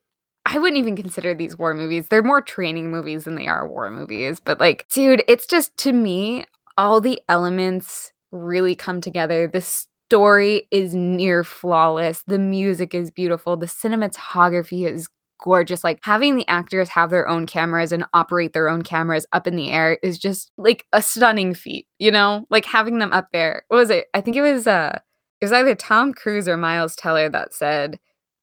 I 0.47 0.59
wouldn't 0.59 0.79
even 0.79 0.95
consider 0.97 1.35
these 1.35 1.59
war 1.59 1.75
movies. 1.75 2.07
They're 2.09 2.23
more 2.23 2.41
training 2.41 2.91
movies 2.91 3.25
than 3.25 3.35
they 3.35 3.49
are 3.49 3.67
war 3.69 3.91
movies. 3.91 4.41
But 4.41 4.61
like, 4.61 4.87
dude, 4.93 5.25
it's 5.27 5.47
just 5.47 5.77
to 5.79 5.93
me, 5.93 6.45
all 6.79 7.01
the 7.01 7.21
elements 7.29 8.13
really 8.31 8.77
come 8.77 9.01
together. 9.01 9.49
The 9.49 9.61
story 9.61 10.69
is 10.71 10.95
near 10.95 11.43
flawless. 11.43 12.23
The 12.29 12.39
music 12.39 12.95
is 12.95 13.11
beautiful. 13.11 13.57
The 13.57 13.67
cinematography 13.67 14.89
is 14.89 15.09
gorgeous. 15.39 15.85
Like 15.85 16.01
having 16.03 16.37
the 16.37 16.49
actors 16.49 16.89
have 16.91 17.11
their 17.11 17.29
own 17.29 17.47
cameras 17.47 17.93
and 17.93 18.05
operate 18.15 18.53
their 18.53 18.69
own 18.69 18.83
cameras 18.83 19.27
up 19.33 19.47
in 19.47 19.57
the 19.57 19.71
air 19.71 19.99
is 20.03 20.19
just 20.19 20.51
like 20.57 20.87
a 20.93 21.03
stunning 21.03 21.55
feat, 21.55 21.87
you 21.99 22.11
know? 22.11 22.47
Like 22.51 22.65
having 22.65 22.99
them 22.99 23.13
up 23.13 23.29
there. 23.33 23.65
What 23.69 23.79
was 23.79 23.91
it? 23.91 24.07
I 24.15 24.21
think 24.21 24.37
it 24.37 24.43
was 24.43 24.67
uh 24.67 24.99
it 25.41 25.45
was 25.45 25.53
either 25.53 25.75
Tom 25.75 26.15
Cruise 26.15 26.49
or 26.49 26.57
Miles 26.57 26.97
Teller 26.97 27.29
that 27.29 27.55
said 27.55 27.99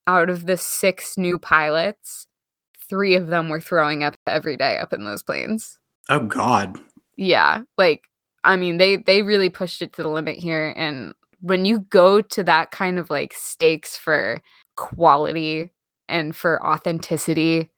out 0.07 0.29
of 0.29 0.45
the 0.45 0.57
six 0.57 1.17
new 1.17 1.39
pilots, 1.39 2.27
three 2.89 3.15
of 3.15 3.27
them 3.27 3.49
were 3.49 3.61
throwing 3.61 4.03
up 4.03 4.15
every 4.27 4.57
day 4.57 4.77
up 4.77 4.93
in 4.93 5.05
those 5.05 5.23
planes. 5.23 5.79
Oh 6.09 6.19
God. 6.19 6.77
Yeah, 7.15 7.61
like 7.77 8.03
I 8.43 8.55
mean, 8.57 8.77
they 8.77 8.97
they 8.97 9.21
really 9.21 9.49
pushed 9.49 9.81
it 9.81 9.93
to 9.93 10.03
the 10.03 10.09
limit 10.09 10.37
here, 10.37 10.73
and 10.75 11.13
when 11.41 11.65
you 11.65 11.79
go 11.79 12.21
to 12.21 12.43
that 12.43 12.71
kind 12.71 12.99
of 12.99 13.09
like 13.09 13.33
stakes 13.33 13.97
for 13.97 14.41
quality 14.75 15.71
and 16.07 16.35
for 16.35 16.65
authenticity, 16.65 17.69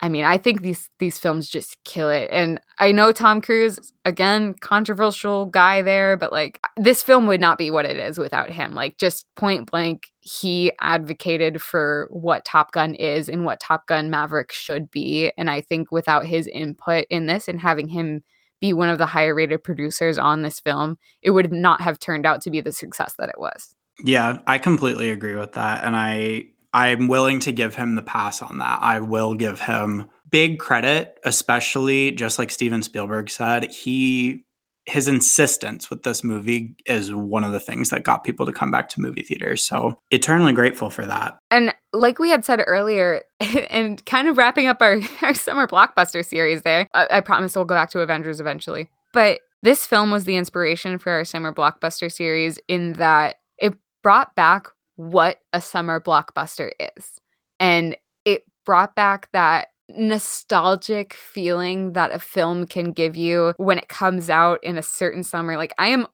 I 0.00 0.08
mean, 0.08 0.24
I 0.24 0.38
think 0.38 0.62
these 0.62 0.88
these 1.00 1.18
films 1.18 1.48
just 1.48 1.76
kill 1.84 2.08
it. 2.08 2.28
And 2.30 2.60
I 2.78 2.92
know 2.92 3.10
Tom 3.10 3.40
Cruise, 3.40 3.92
again, 4.04 4.54
controversial 4.54 5.46
guy 5.46 5.82
there, 5.82 6.16
but 6.16 6.30
like 6.30 6.60
this 6.76 7.02
film 7.02 7.26
would 7.26 7.40
not 7.40 7.58
be 7.58 7.70
what 7.70 7.84
it 7.84 7.96
is 7.96 8.16
without 8.16 8.48
him. 8.50 8.74
Like 8.74 8.96
just 8.98 9.26
point 9.34 9.68
blank, 9.70 10.06
he 10.20 10.70
advocated 10.80 11.60
for 11.60 12.06
what 12.10 12.44
Top 12.44 12.70
Gun 12.70 12.94
is 12.94 13.28
and 13.28 13.44
what 13.44 13.58
Top 13.58 13.88
Gun 13.88 14.08
Maverick 14.08 14.52
should 14.52 14.88
be. 14.90 15.32
And 15.36 15.50
I 15.50 15.60
think 15.60 15.90
without 15.90 16.24
his 16.26 16.46
input 16.46 17.04
in 17.10 17.26
this 17.26 17.48
and 17.48 17.60
having 17.60 17.88
him 17.88 18.22
be 18.60 18.72
one 18.72 18.88
of 18.88 18.98
the 18.98 19.06
higher 19.06 19.34
rated 19.34 19.64
producers 19.64 20.16
on 20.16 20.42
this 20.42 20.60
film, 20.60 20.96
it 21.22 21.30
would 21.30 21.52
not 21.52 21.80
have 21.80 21.98
turned 21.98 22.26
out 22.26 22.40
to 22.42 22.50
be 22.50 22.60
the 22.60 22.72
success 22.72 23.14
that 23.18 23.28
it 23.28 23.38
was. 23.38 23.74
Yeah, 24.04 24.38
I 24.46 24.58
completely 24.58 25.10
agree 25.10 25.34
with 25.34 25.52
that. 25.52 25.84
And 25.84 25.96
I 25.96 26.46
I'm 26.72 27.08
willing 27.08 27.40
to 27.40 27.52
give 27.52 27.74
him 27.74 27.94
the 27.94 28.02
pass 28.02 28.42
on 28.42 28.58
that. 28.58 28.80
I 28.82 29.00
will 29.00 29.34
give 29.34 29.60
him 29.60 30.08
big 30.30 30.58
credit, 30.58 31.18
especially 31.24 32.10
just 32.12 32.38
like 32.38 32.50
Steven 32.50 32.82
Spielberg 32.82 33.30
said, 33.30 33.70
he 33.70 34.44
his 34.88 35.06
insistence 35.06 35.90
with 35.90 36.02
this 36.02 36.24
movie 36.24 36.74
is 36.86 37.12
one 37.12 37.44
of 37.44 37.52
the 37.52 37.60
things 37.60 37.90
that 37.90 38.04
got 38.04 38.24
people 38.24 38.46
to 38.46 38.52
come 38.52 38.70
back 38.70 38.88
to 38.88 39.02
movie 39.02 39.22
theaters. 39.22 39.62
So 39.62 39.98
eternally 40.10 40.54
grateful 40.54 40.88
for 40.88 41.04
that. 41.04 41.38
And 41.50 41.74
like 41.92 42.18
we 42.18 42.30
had 42.30 42.44
said 42.44 42.64
earlier, 42.66 43.22
and 43.70 44.04
kind 44.06 44.28
of 44.28 44.38
wrapping 44.38 44.66
up 44.66 44.80
our, 44.80 44.98
our 45.22 45.34
summer 45.34 45.66
blockbuster 45.66 46.24
series 46.24 46.62
there, 46.62 46.88
I, 46.94 47.06
I 47.10 47.20
promise 47.20 47.54
we'll 47.54 47.66
go 47.66 47.74
back 47.74 47.90
to 47.90 48.00
Avengers 48.00 48.40
eventually. 48.40 48.88
But 49.12 49.40
this 49.62 49.86
film 49.86 50.10
was 50.10 50.24
the 50.24 50.36
inspiration 50.36 50.98
for 50.98 51.12
our 51.12 51.24
summer 51.24 51.52
blockbuster 51.52 52.10
series 52.10 52.58
in 52.66 52.94
that 52.94 53.36
it 53.58 53.74
brought 54.02 54.34
back 54.36 54.68
what 54.98 55.38
a 55.52 55.60
summer 55.60 56.00
blockbuster 56.00 56.72
is. 56.96 57.20
And 57.60 57.96
it 58.24 58.42
brought 58.66 58.96
back 58.96 59.30
that 59.32 59.68
nostalgic 59.88 61.14
feeling 61.14 61.92
that 61.92 62.10
a 62.10 62.18
film 62.18 62.66
can 62.66 62.90
give 62.90 63.16
you 63.16 63.54
when 63.58 63.78
it 63.78 63.88
comes 63.88 64.28
out 64.28 64.62
in 64.64 64.76
a 64.76 64.82
certain 64.82 65.22
summer. 65.22 65.56
Like 65.56 65.72
I 65.78 65.88
am 65.88 66.08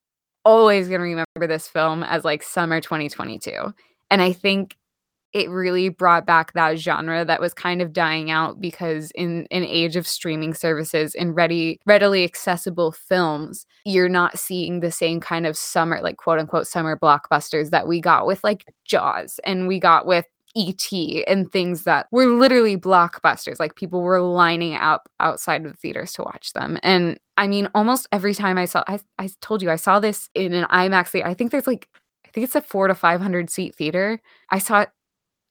always 0.44 0.88
going 0.88 1.00
to 1.00 1.04
remember 1.04 1.46
this 1.48 1.66
film 1.66 2.02
as 2.02 2.24
like 2.24 2.42
summer 2.42 2.80
2022. 2.80 3.72
And 4.10 4.20
I 4.20 4.32
think 4.32 4.76
it 5.34 5.50
really 5.50 5.88
brought 5.88 6.24
back 6.24 6.52
that 6.52 6.78
genre 6.78 7.24
that 7.24 7.40
was 7.40 7.52
kind 7.52 7.82
of 7.82 7.92
dying 7.92 8.30
out 8.30 8.60
because 8.60 9.10
in 9.16 9.46
an 9.50 9.64
age 9.64 9.96
of 9.96 10.06
streaming 10.06 10.54
services 10.54 11.14
and 11.16 11.36
ready 11.36 11.78
readily 11.84 12.24
accessible 12.24 12.92
films 12.92 13.66
you're 13.84 14.08
not 14.08 14.38
seeing 14.38 14.80
the 14.80 14.92
same 14.92 15.20
kind 15.20 15.46
of 15.46 15.56
summer 15.56 16.00
like 16.00 16.16
quote 16.16 16.38
unquote 16.38 16.66
summer 16.66 16.96
blockbusters 16.96 17.70
that 17.70 17.86
we 17.86 18.00
got 18.00 18.26
with 18.26 18.42
like 18.44 18.64
jaws 18.84 19.38
and 19.44 19.68
we 19.68 19.78
got 19.78 20.06
with 20.06 20.24
ET 20.56 20.88
and 21.26 21.50
things 21.50 21.82
that 21.82 22.06
were 22.12 22.26
literally 22.26 22.76
blockbusters. 22.76 23.58
Like 23.58 23.74
people 23.74 24.02
were 24.02 24.20
lining 24.20 24.76
up 24.76 25.08
outside 25.18 25.66
of 25.66 25.72
the 25.72 25.76
theaters 25.76 26.12
to 26.12 26.22
watch 26.22 26.52
them. 26.52 26.78
And 26.82 27.18
I 27.36 27.48
mean, 27.48 27.68
almost 27.74 28.06
every 28.12 28.34
time 28.34 28.56
I 28.56 28.66
saw, 28.66 28.84
I, 28.86 29.00
I 29.18 29.28
told 29.40 29.62
you, 29.62 29.70
I 29.70 29.76
saw 29.76 29.98
this 29.98 30.30
in 30.34 30.54
an 30.54 30.66
IMAX 30.66 31.08
theater. 31.08 31.28
I 31.28 31.34
think 31.34 31.50
there's 31.50 31.66
like, 31.66 31.88
I 32.24 32.30
think 32.30 32.44
it's 32.44 32.54
a 32.54 32.60
four 32.60 32.86
to 32.86 32.94
500 32.94 33.50
seat 33.50 33.74
theater. 33.74 34.20
I 34.50 34.58
saw 34.58 34.82
it 34.82 34.90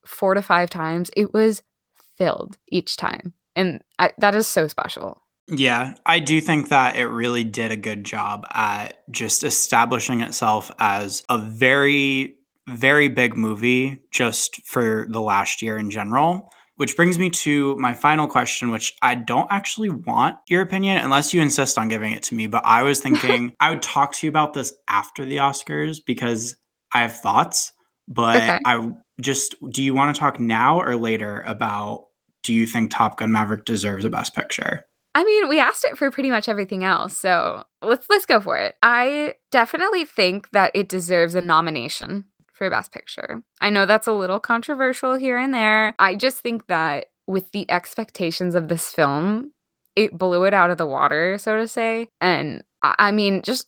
four 0.06 0.34
to 0.34 0.42
five 0.42 0.70
times. 0.70 1.10
It 1.16 1.34
was 1.34 1.62
filled 2.18 2.58
each 2.70 2.98
time. 2.98 3.34
And 3.56 3.82
I, 4.00 4.12
that 4.18 4.36
is 4.36 4.48
so 4.48 4.68
special. 4.68 5.22
Yeah, 5.48 5.96
I 6.06 6.20
do 6.20 6.40
think 6.40 6.70
that 6.70 6.96
it 6.96 7.08
really 7.08 7.44
did 7.44 7.72
a 7.72 7.78
good 7.78 8.04
job 8.04 8.46
at 8.52 9.04
just 9.12 9.44
establishing 9.44 10.22
itself 10.22 10.72
as 10.80 11.24
a 11.30 11.38
very 11.38 12.38
very 12.68 13.10
big 13.10 13.36
movie 13.36 14.00
just 14.12 14.66
for 14.66 15.06
the 15.10 15.22
last 15.22 15.62
year 15.62 15.78
in 15.78 15.90
general. 15.90 16.50
Which 16.76 16.96
brings 16.96 17.20
me 17.20 17.30
to 17.30 17.76
my 17.76 17.94
final 17.94 18.26
question, 18.26 18.72
which 18.72 18.96
I 19.04 19.14
don't 19.14 19.48
actually 19.52 19.90
want 19.90 20.38
your 20.48 20.62
opinion 20.62 20.98
unless 20.98 21.32
you 21.32 21.40
insist 21.40 21.78
on 21.78 21.88
giving 21.88 22.14
it 22.14 22.24
to 22.24 22.36
me. 22.36 22.48
But 22.48 22.66
I 22.66 22.82
was 22.82 23.00
thinking 23.02 23.54
I 23.60 23.70
would 23.70 23.84
talk 23.84 24.14
to 24.14 24.26
you 24.26 24.30
about 24.30 24.54
this 24.54 24.74
after 24.88 25.24
the 25.24 25.38
Oscars 25.38 26.00
because 26.04 26.56
I 26.94 27.02
have 27.02 27.20
thoughts. 27.20 27.74
But 28.08 28.38
okay. 28.38 28.60
I 28.66 28.92
just, 29.22 29.56
do 29.70 29.82
you 29.82 29.94
want 29.94 30.16
to 30.16 30.20
talk 30.20 30.40
now 30.40 30.80
or 30.82 30.96
later 30.96 31.42
about 31.42 32.08
do 32.44 32.54
you 32.54 32.66
think 32.66 32.92
Top 32.92 33.18
Gun 33.18 33.32
Maverick 33.32 33.66
deserves 33.66 34.06
a 34.06 34.10
Best 34.10 34.36
Picture? 34.36 34.86
I 35.16 35.24
mean, 35.24 35.48
we 35.48 35.60
asked 35.60 35.86
it 35.86 35.98
for 35.98 36.12
pretty 36.12 36.30
much 36.30 36.50
everything 36.50 36.84
else, 36.84 37.18
so 37.18 37.64
let's 37.82 38.08
let's 38.10 38.26
go 38.26 38.42
for 38.42 38.58
it. 38.58 38.76
I 38.82 39.36
definitely 39.52 40.06
think 40.06 40.50
that 40.52 40.72
it 40.74 40.90
deserves 40.90 41.36
a 41.36 41.42
nomination 41.42 42.26
for 42.52 42.70
Best 42.70 42.92
Picture. 42.92 43.44
I 43.62 43.70
know 43.70 43.86
that's 43.86 44.08
a 44.08 44.14
little 44.14 44.40
controversial 44.40 45.16
here 45.16 45.38
and 45.38 45.54
there. 45.54 45.94
I 46.00 46.16
just 46.16 46.40
think 46.40 46.68
that 46.68 47.08
with 47.28 47.52
the 47.52 47.70
expectations 47.70 48.56
of 48.56 48.68
this 48.68 48.92
film, 48.92 49.52
it 49.96 50.18
blew 50.18 50.46
it 50.46 50.54
out 50.54 50.72
of 50.72 50.78
the 50.78 50.88
water, 50.88 51.38
so 51.38 51.58
to 51.58 51.68
say. 51.68 52.10
And 52.20 52.64
I 52.82 53.12
mean, 53.12 53.44
just 53.44 53.68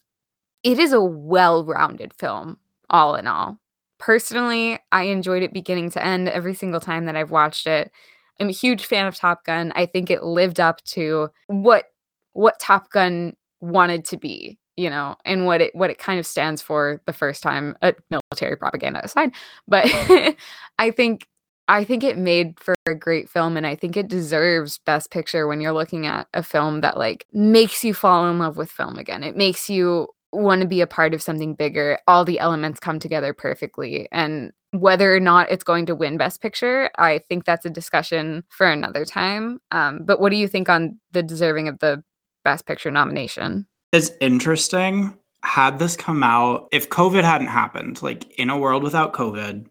it 0.64 0.80
is 0.80 0.94
a 0.94 1.02
well 1.02 1.64
rounded 1.64 2.14
film, 2.14 2.58
all 2.90 3.16
in 3.16 3.28
all. 3.28 3.60
Personally, 3.98 4.80
I 4.92 5.04
enjoyed 5.04 5.44
it 5.44 5.54
beginning 5.54 5.92
to 5.92 6.06
end 6.06 6.28
every 6.30 6.54
single 6.54 6.80
time 6.80 7.06
that 7.06 7.16
I've 7.16 7.32
watched 7.32 7.68
it. 7.68 7.92
I'm 8.40 8.50
a 8.50 8.54
huge 8.54 8.86
fan 8.86 9.08
of 9.08 9.16
Top 9.16 9.46
Gun. 9.46 9.72
I 9.76 9.86
think 9.86 10.12
it 10.12 10.24
lived 10.24 10.60
up 10.60 10.84
to 10.86 11.30
what 11.48 11.86
what 12.34 12.60
Top 12.60 12.90
Gun 12.92 13.34
wanted 13.62 14.06
to 14.06 14.18
be 14.18 14.60
you 14.78 14.90
know, 14.90 15.16
and 15.24 15.46
what 15.46 15.62
it 15.62 15.76
what 15.76 15.90
it 15.90 15.98
kind 15.98 16.20
of 16.20 16.26
stands 16.26 16.62
for 16.62 17.02
the 17.06 17.14
first 17.14 17.42
time, 17.42 17.78
uh, 17.82 17.94
military 18.10 18.58
propaganda 18.58 19.04
aside. 19.04 19.32
But 19.68 19.86
I 20.80 20.92
think 20.92 21.28
I 21.68 21.84
think 21.84 22.04
it 22.04 22.18
made 22.18 22.60
for 22.60 22.76
a 22.86 22.94
great 22.94 23.30
film 23.30 23.58
and 23.58 23.66
I 23.66 23.76
think 23.76 23.98
it 23.98 24.08
deserves 24.08 24.80
best 24.86 25.10
picture 25.12 25.48
when 25.48 25.62
you're 25.62 25.74
looking 25.74 26.06
at 26.06 26.28
a 26.34 26.44
film 26.44 26.82
that 26.82 26.98
like 26.98 27.26
makes 27.34 27.84
you 27.84 27.94
fall 27.94 28.30
in 28.30 28.38
love 28.38 28.58
with 28.58 28.70
film 28.70 28.98
again. 28.98 29.24
It 29.24 29.36
makes 29.36 29.70
you 29.70 30.10
want 30.36 30.62
to 30.62 30.68
be 30.68 30.82
a 30.82 30.88
part 30.88 31.14
of 31.14 31.22
something 31.22 31.56
bigger. 31.56 32.00
All 32.08 32.26
the 32.26 32.40
elements 32.40 32.80
come 32.80 33.00
together 33.00 33.34
perfectly 33.34 34.08
and 34.12 34.52
whether 34.72 35.16
or 35.16 35.20
not 35.20 35.50
it's 35.50 35.64
going 35.64 35.86
to 35.86 35.96
win 35.96 36.18
best 36.18 36.42
picture, 36.42 36.90
I 36.98 37.20
think 37.30 37.46
that's 37.46 37.66
a 37.66 37.70
discussion 37.70 38.44
for 38.50 38.68
another 38.68 39.06
time. 39.06 39.60
Um, 39.72 40.02
but 40.04 40.20
what 40.20 40.32
do 40.32 40.36
you 40.36 40.48
think 40.48 40.70
on 40.70 41.00
the 41.12 41.24
deserving 41.24 41.68
of 41.68 41.80
the 41.80 42.04
best 42.44 42.66
picture 42.66 42.92
nomination? 42.92 43.68
It's 43.94 44.12
interesting. 44.20 45.18
Had 45.44 45.80
this 45.80 45.96
come 45.96 46.24
out, 46.24 46.68
if 46.72 46.90
COVID 46.90 47.24
hadn't 47.24 47.48
happened, 47.48 48.02
like 48.02 48.30
in 48.38 48.50
a 48.50 48.58
world 48.58 48.84
without 48.84 49.14
COVID, 49.14 49.68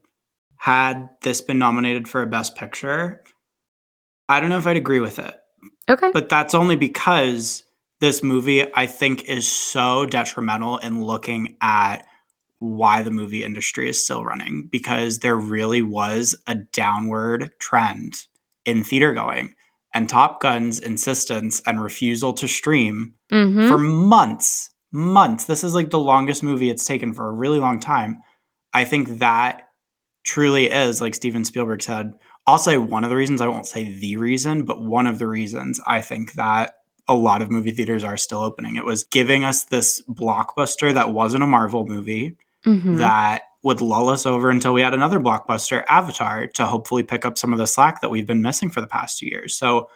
had 0.56 1.10
this 1.20 1.42
been 1.42 1.58
nominated 1.58 2.08
for 2.08 2.22
a 2.22 2.26
Best 2.26 2.56
Picture, 2.56 3.22
I 4.30 4.40
don't 4.40 4.48
know 4.48 4.56
if 4.56 4.66
I'd 4.66 4.78
agree 4.78 5.00
with 5.00 5.18
it. 5.18 5.34
Okay. 5.90 6.10
But 6.10 6.30
that's 6.30 6.54
only 6.54 6.76
because 6.76 7.63
this 8.04 8.22
movie, 8.22 8.66
I 8.74 8.86
think, 8.86 9.24
is 9.24 9.50
so 9.50 10.04
detrimental 10.04 10.76
in 10.76 11.02
looking 11.02 11.56
at 11.62 12.04
why 12.58 13.02
the 13.02 13.10
movie 13.10 13.42
industry 13.42 13.88
is 13.88 14.02
still 14.02 14.24
running 14.24 14.68
because 14.70 15.20
there 15.20 15.36
really 15.36 15.80
was 15.80 16.36
a 16.46 16.54
downward 16.54 17.50
trend 17.60 18.22
in 18.66 18.84
theater 18.84 19.14
going 19.14 19.54
and 19.94 20.06
Top 20.06 20.42
Gun's 20.42 20.80
insistence 20.80 21.62
and 21.66 21.82
refusal 21.82 22.34
to 22.34 22.46
stream 22.46 23.14
mm-hmm. 23.32 23.68
for 23.68 23.78
months, 23.78 24.68
months. 24.92 25.46
This 25.46 25.64
is 25.64 25.74
like 25.74 25.88
the 25.88 25.98
longest 25.98 26.42
movie 26.42 26.68
it's 26.68 26.84
taken 26.84 27.14
for 27.14 27.28
a 27.28 27.32
really 27.32 27.58
long 27.58 27.80
time. 27.80 28.18
I 28.74 28.84
think 28.84 29.18
that 29.20 29.62
truly 30.24 30.70
is, 30.70 31.00
like 31.00 31.14
Steven 31.14 31.44
Spielberg 31.44 31.82
said, 31.82 32.12
I'll 32.46 32.58
say 32.58 32.76
one 32.76 33.04
of 33.04 33.10
the 33.10 33.16
reasons, 33.16 33.40
I 33.40 33.48
won't 33.48 33.66
say 33.66 33.84
the 33.98 34.18
reason, 34.18 34.66
but 34.66 34.82
one 34.82 35.06
of 35.06 35.18
the 35.18 35.26
reasons 35.26 35.80
I 35.86 36.02
think 36.02 36.34
that 36.34 36.74
a 37.08 37.14
lot 37.14 37.42
of 37.42 37.50
movie 37.50 37.70
theaters 37.70 38.04
are 38.04 38.16
still 38.16 38.40
opening. 38.40 38.76
It 38.76 38.84
was 38.84 39.04
giving 39.04 39.44
us 39.44 39.64
this 39.64 40.02
blockbuster 40.08 40.92
that 40.94 41.12
wasn't 41.12 41.42
a 41.42 41.46
Marvel 41.46 41.86
movie 41.86 42.36
mm-hmm. 42.64 42.96
that 42.96 43.42
would 43.62 43.80
lull 43.80 44.08
us 44.08 44.26
over 44.26 44.50
until 44.50 44.72
we 44.72 44.82
had 44.82 44.94
another 44.94 45.18
blockbuster, 45.18 45.84
Avatar, 45.88 46.46
to 46.48 46.66
hopefully 46.66 47.02
pick 47.02 47.24
up 47.24 47.38
some 47.38 47.52
of 47.52 47.58
the 47.58 47.66
slack 47.66 48.00
that 48.00 48.10
we've 48.10 48.26
been 48.26 48.42
missing 48.42 48.70
for 48.70 48.80
the 48.80 48.86
past 48.86 49.18
two 49.18 49.26
years. 49.26 49.54
So, 49.54 49.88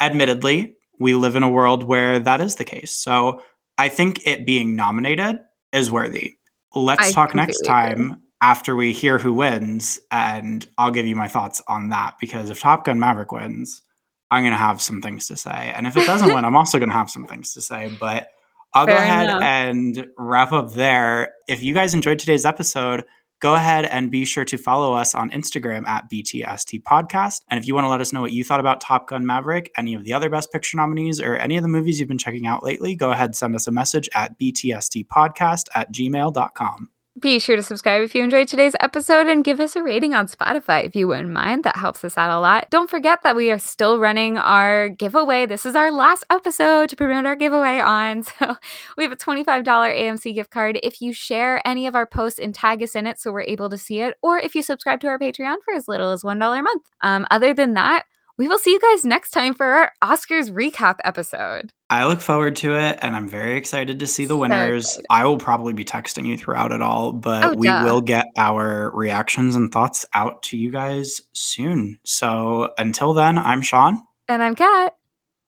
admittedly, 0.00 0.74
we 0.98 1.14
live 1.14 1.36
in 1.36 1.42
a 1.42 1.50
world 1.50 1.84
where 1.84 2.18
that 2.18 2.40
is 2.40 2.56
the 2.56 2.64
case. 2.64 2.92
So, 2.92 3.42
I 3.78 3.88
think 3.88 4.26
it 4.26 4.44
being 4.44 4.76
nominated 4.76 5.40
is 5.72 5.90
worthy. 5.90 6.36
Let's 6.74 7.08
I 7.08 7.12
talk 7.12 7.34
next 7.34 7.62
time 7.62 8.10
agree. 8.10 8.22
after 8.42 8.76
we 8.76 8.92
hear 8.92 9.18
who 9.18 9.32
wins, 9.32 9.98
and 10.10 10.66
I'll 10.76 10.90
give 10.90 11.06
you 11.06 11.16
my 11.16 11.28
thoughts 11.28 11.62
on 11.66 11.88
that. 11.90 12.16
Because 12.20 12.50
if 12.50 12.60
Top 12.60 12.84
Gun 12.84 12.98
Maverick 12.98 13.32
wins, 13.32 13.82
I'm 14.30 14.42
going 14.42 14.52
to 14.52 14.58
have 14.58 14.82
some 14.82 15.00
things 15.00 15.26
to 15.28 15.36
say. 15.36 15.72
And 15.74 15.86
if 15.86 15.96
it 15.96 16.06
doesn't 16.06 16.34
win, 16.34 16.44
I'm 16.44 16.56
also 16.56 16.78
going 16.78 16.90
to 16.90 16.94
have 16.94 17.10
some 17.10 17.26
things 17.26 17.54
to 17.54 17.60
say. 17.60 17.90
But 17.98 18.28
I'll 18.74 18.86
Fair 18.86 18.96
go 18.96 19.02
ahead 19.02 19.24
enough. 19.24 19.42
and 19.42 20.06
wrap 20.18 20.52
up 20.52 20.72
there. 20.72 21.32
If 21.48 21.62
you 21.62 21.72
guys 21.72 21.94
enjoyed 21.94 22.18
today's 22.18 22.44
episode, 22.44 23.04
go 23.40 23.54
ahead 23.54 23.86
and 23.86 24.10
be 24.10 24.24
sure 24.24 24.44
to 24.44 24.58
follow 24.58 24.92
us 24.92 25.14
on 25.14 25.30
Instagram 25.30 25.86
at 25.86 26.10
BTST 26.10 26.82
Podcast. 26.82 27.40
And 27.48 27.58
if 27.58 27.66
you 27.66 27.74
want 27.74 27.84
to 27.86 27.88
let 27.88 28.00
us 28.00 28.12
know 28.12 28.20
what 28.20 28.32
you 28.32 28.44
thought 28.44 28.60
about 28.60 28.80
Top 28.80 29.08
Gun 29.08 29.24
Maverick, 29.24 29.70
any 29.78 29.94
of 29.94 30.04
the 30.04 30.12
other 30.12 30.28
Best 30.28 30.52
Picture 30.52 30.76
nominees, 30.76 31.20
or 31.20 31.36
any 31.36 31.56
of 31.56 31.62
the 31.62 31.68
movies 31.68 31.98
you've 31.98 32.08
been 32.08 32.18
checking 32.18 32.46
out 32.46 32.62
lately, 32.62 32.94
go 32.94 33.12
ahead 33.12 33.26
and 33.30 33.36
send 33.36 33.54
us 33.54 33.66
a 33.66 33.72
message 33.72 34.08
at 34.14 34.38
btstpodcast 34.38 35.68
at 35.74 35.90
gmail.com. 35.92 36.90
Be 37.18 37.38
sure 37.38 37.56
to 37.56 37.62
subscribe 37.62 38.02
if 38.02 38.14
you 38.14 38.22
enjoyed 38.22 38.48
today's 38.48 38.74
episode 38.80 39.28
and 39.28 39.42
give 39.42 39.60
us 39.60 39.74
a 39.76 39.82
rating 39.82 40.12
on 40.12 40.28
Spotify 40.28 40.84
if 40.84 40.94
you 40.94 41.08
wouldn't 41.08 41.30
mind. 41.30 41.64
That 41.64 41.76
helps 41.76 42.04
us 42.04 42.18
out 42.18 42.30
a 42.30 42.38
lot. 42.38 42.68
Don't 42.70 42.90
forget 42.90 43.22
that 43.22 43.34
we 43.34 43.50
are 43.50 43.58
still 43.58 43.98
running 43.98 44.36
our 44.36 44.90
giveaway. 44.90 45.46
This 45.46 45.64
is 45.64 45.74
our 45.74 45.90
last 45.90 46.24
episode 46.28 46.90
to 46.90 46.96
promote 46.96 47.24
our 47.24 47.36
giveaway 47.36 47.80
on. 47.80 48.24
So 48.38 48.56
we 48.96 49.04
have 49.04 49.12
a 49.12 49.16
$25 49.16 49.64
AMC 49.64 50.34
gift 50.34 50.50
card 50.50 50.78
if 50.82 51.00
you 51.00 51.12
share 51.12 51.66
any 51.66 51.86
of 51.86 51.94
our 51.94 52.06
posts 52.06 52.38
and 52.38 52.54
tag 52.54 52.82
us 52.82 52.94
in 52.94 53.06
it 53.06 53.18
so 53.18 53.32
we're 53.32 53.40
able 53.42 53.70
to 53.70 53.78
see 53.78 54.00
it, 54.00 54.16
or 54.22 54.38
if 54.38 54.54
you 54.54 54.62
subscribe 54.62 55.00
to 55.00 55.08
our 55.08 55.18
Patreon 55.18 55.56
for 55.64 55.74
as 55.74 55.88
little 55.88 56.10
as 56.10 56.22
$1 56.22 56.58
a 56.58 56.62
month. 56.62 56.82
Um, 57.00 57.26
other 57.30 57.54
than 57.54 57.74
that, 57.74 58.04
we 58.38 58.48
will 58.48 58.58
see 58.58 58.70
you 58.70 58.80
guys 58.80 59.04
next 59.04 59.32
time 59.32 59.52
for 59.52 59.66
our 59.66 59.92
Oscars 60.02 60.50
recap 60.50 60.96
episode. 61.04 61.72
I 61.90 62.06
look 62.06 62.20
forward 62.20 62.54
to 62.56 62.78
it 62.78 62.98
and 63.02 63.16
I'm 63.16 63.28
very 63.28 63.56
excited 63.56 63.98
to 63.98 64.06
see 64.06 64.26
the 64.26 64.36
winners. 64.36 64.92
So 64.92 65.02
I 65.10 65.24
will 65.24 65.38
probably 65.38 65.72
be 65.72 65.84
texting 65.84 66.26
you 66.26 66.38
throughout 66.38 66.70
it 66.70 66.80
all, 66.80 67.12
but 67.12 67.44
oh, 67.44 67.54
we 67.54 67.66
duh. 67.66 67.82
will 67.84 68.00
get 68.00 68.26
our 68.36 68.90
reactions 68.94 69.56
and 69.56 69.72
thoughts 69.72 70.06
out 70.14 70.42
to 70.44 70.56
you 70.56 70.70
guys 70.70 71.20
soon. 71.32 71.98
So 72.04 72.72
until 72.78 73.12
then, 73.12 73.38
I'm 73.38 73.60
Sean. 73.60 74.00
And 74.28 74.42
I'm 74.42 74.54
Kat. 74.54 74.94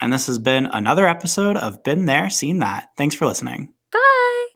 And 0.00 0.12
this 0.12 0.26
has 0.26 0.38
been 0.38 0.66
another 0.66 1.06
episode 1.06 1.56
of 1.56 1.84
Been 1.84 2.06
There, 2.06 2.28
Scene 2.28 2.58
That. 2.58 2.88
Thanks 2.96 3.14
for 3.14 3.26
listening. 3.26 3.72
Bye. 3.92 4.46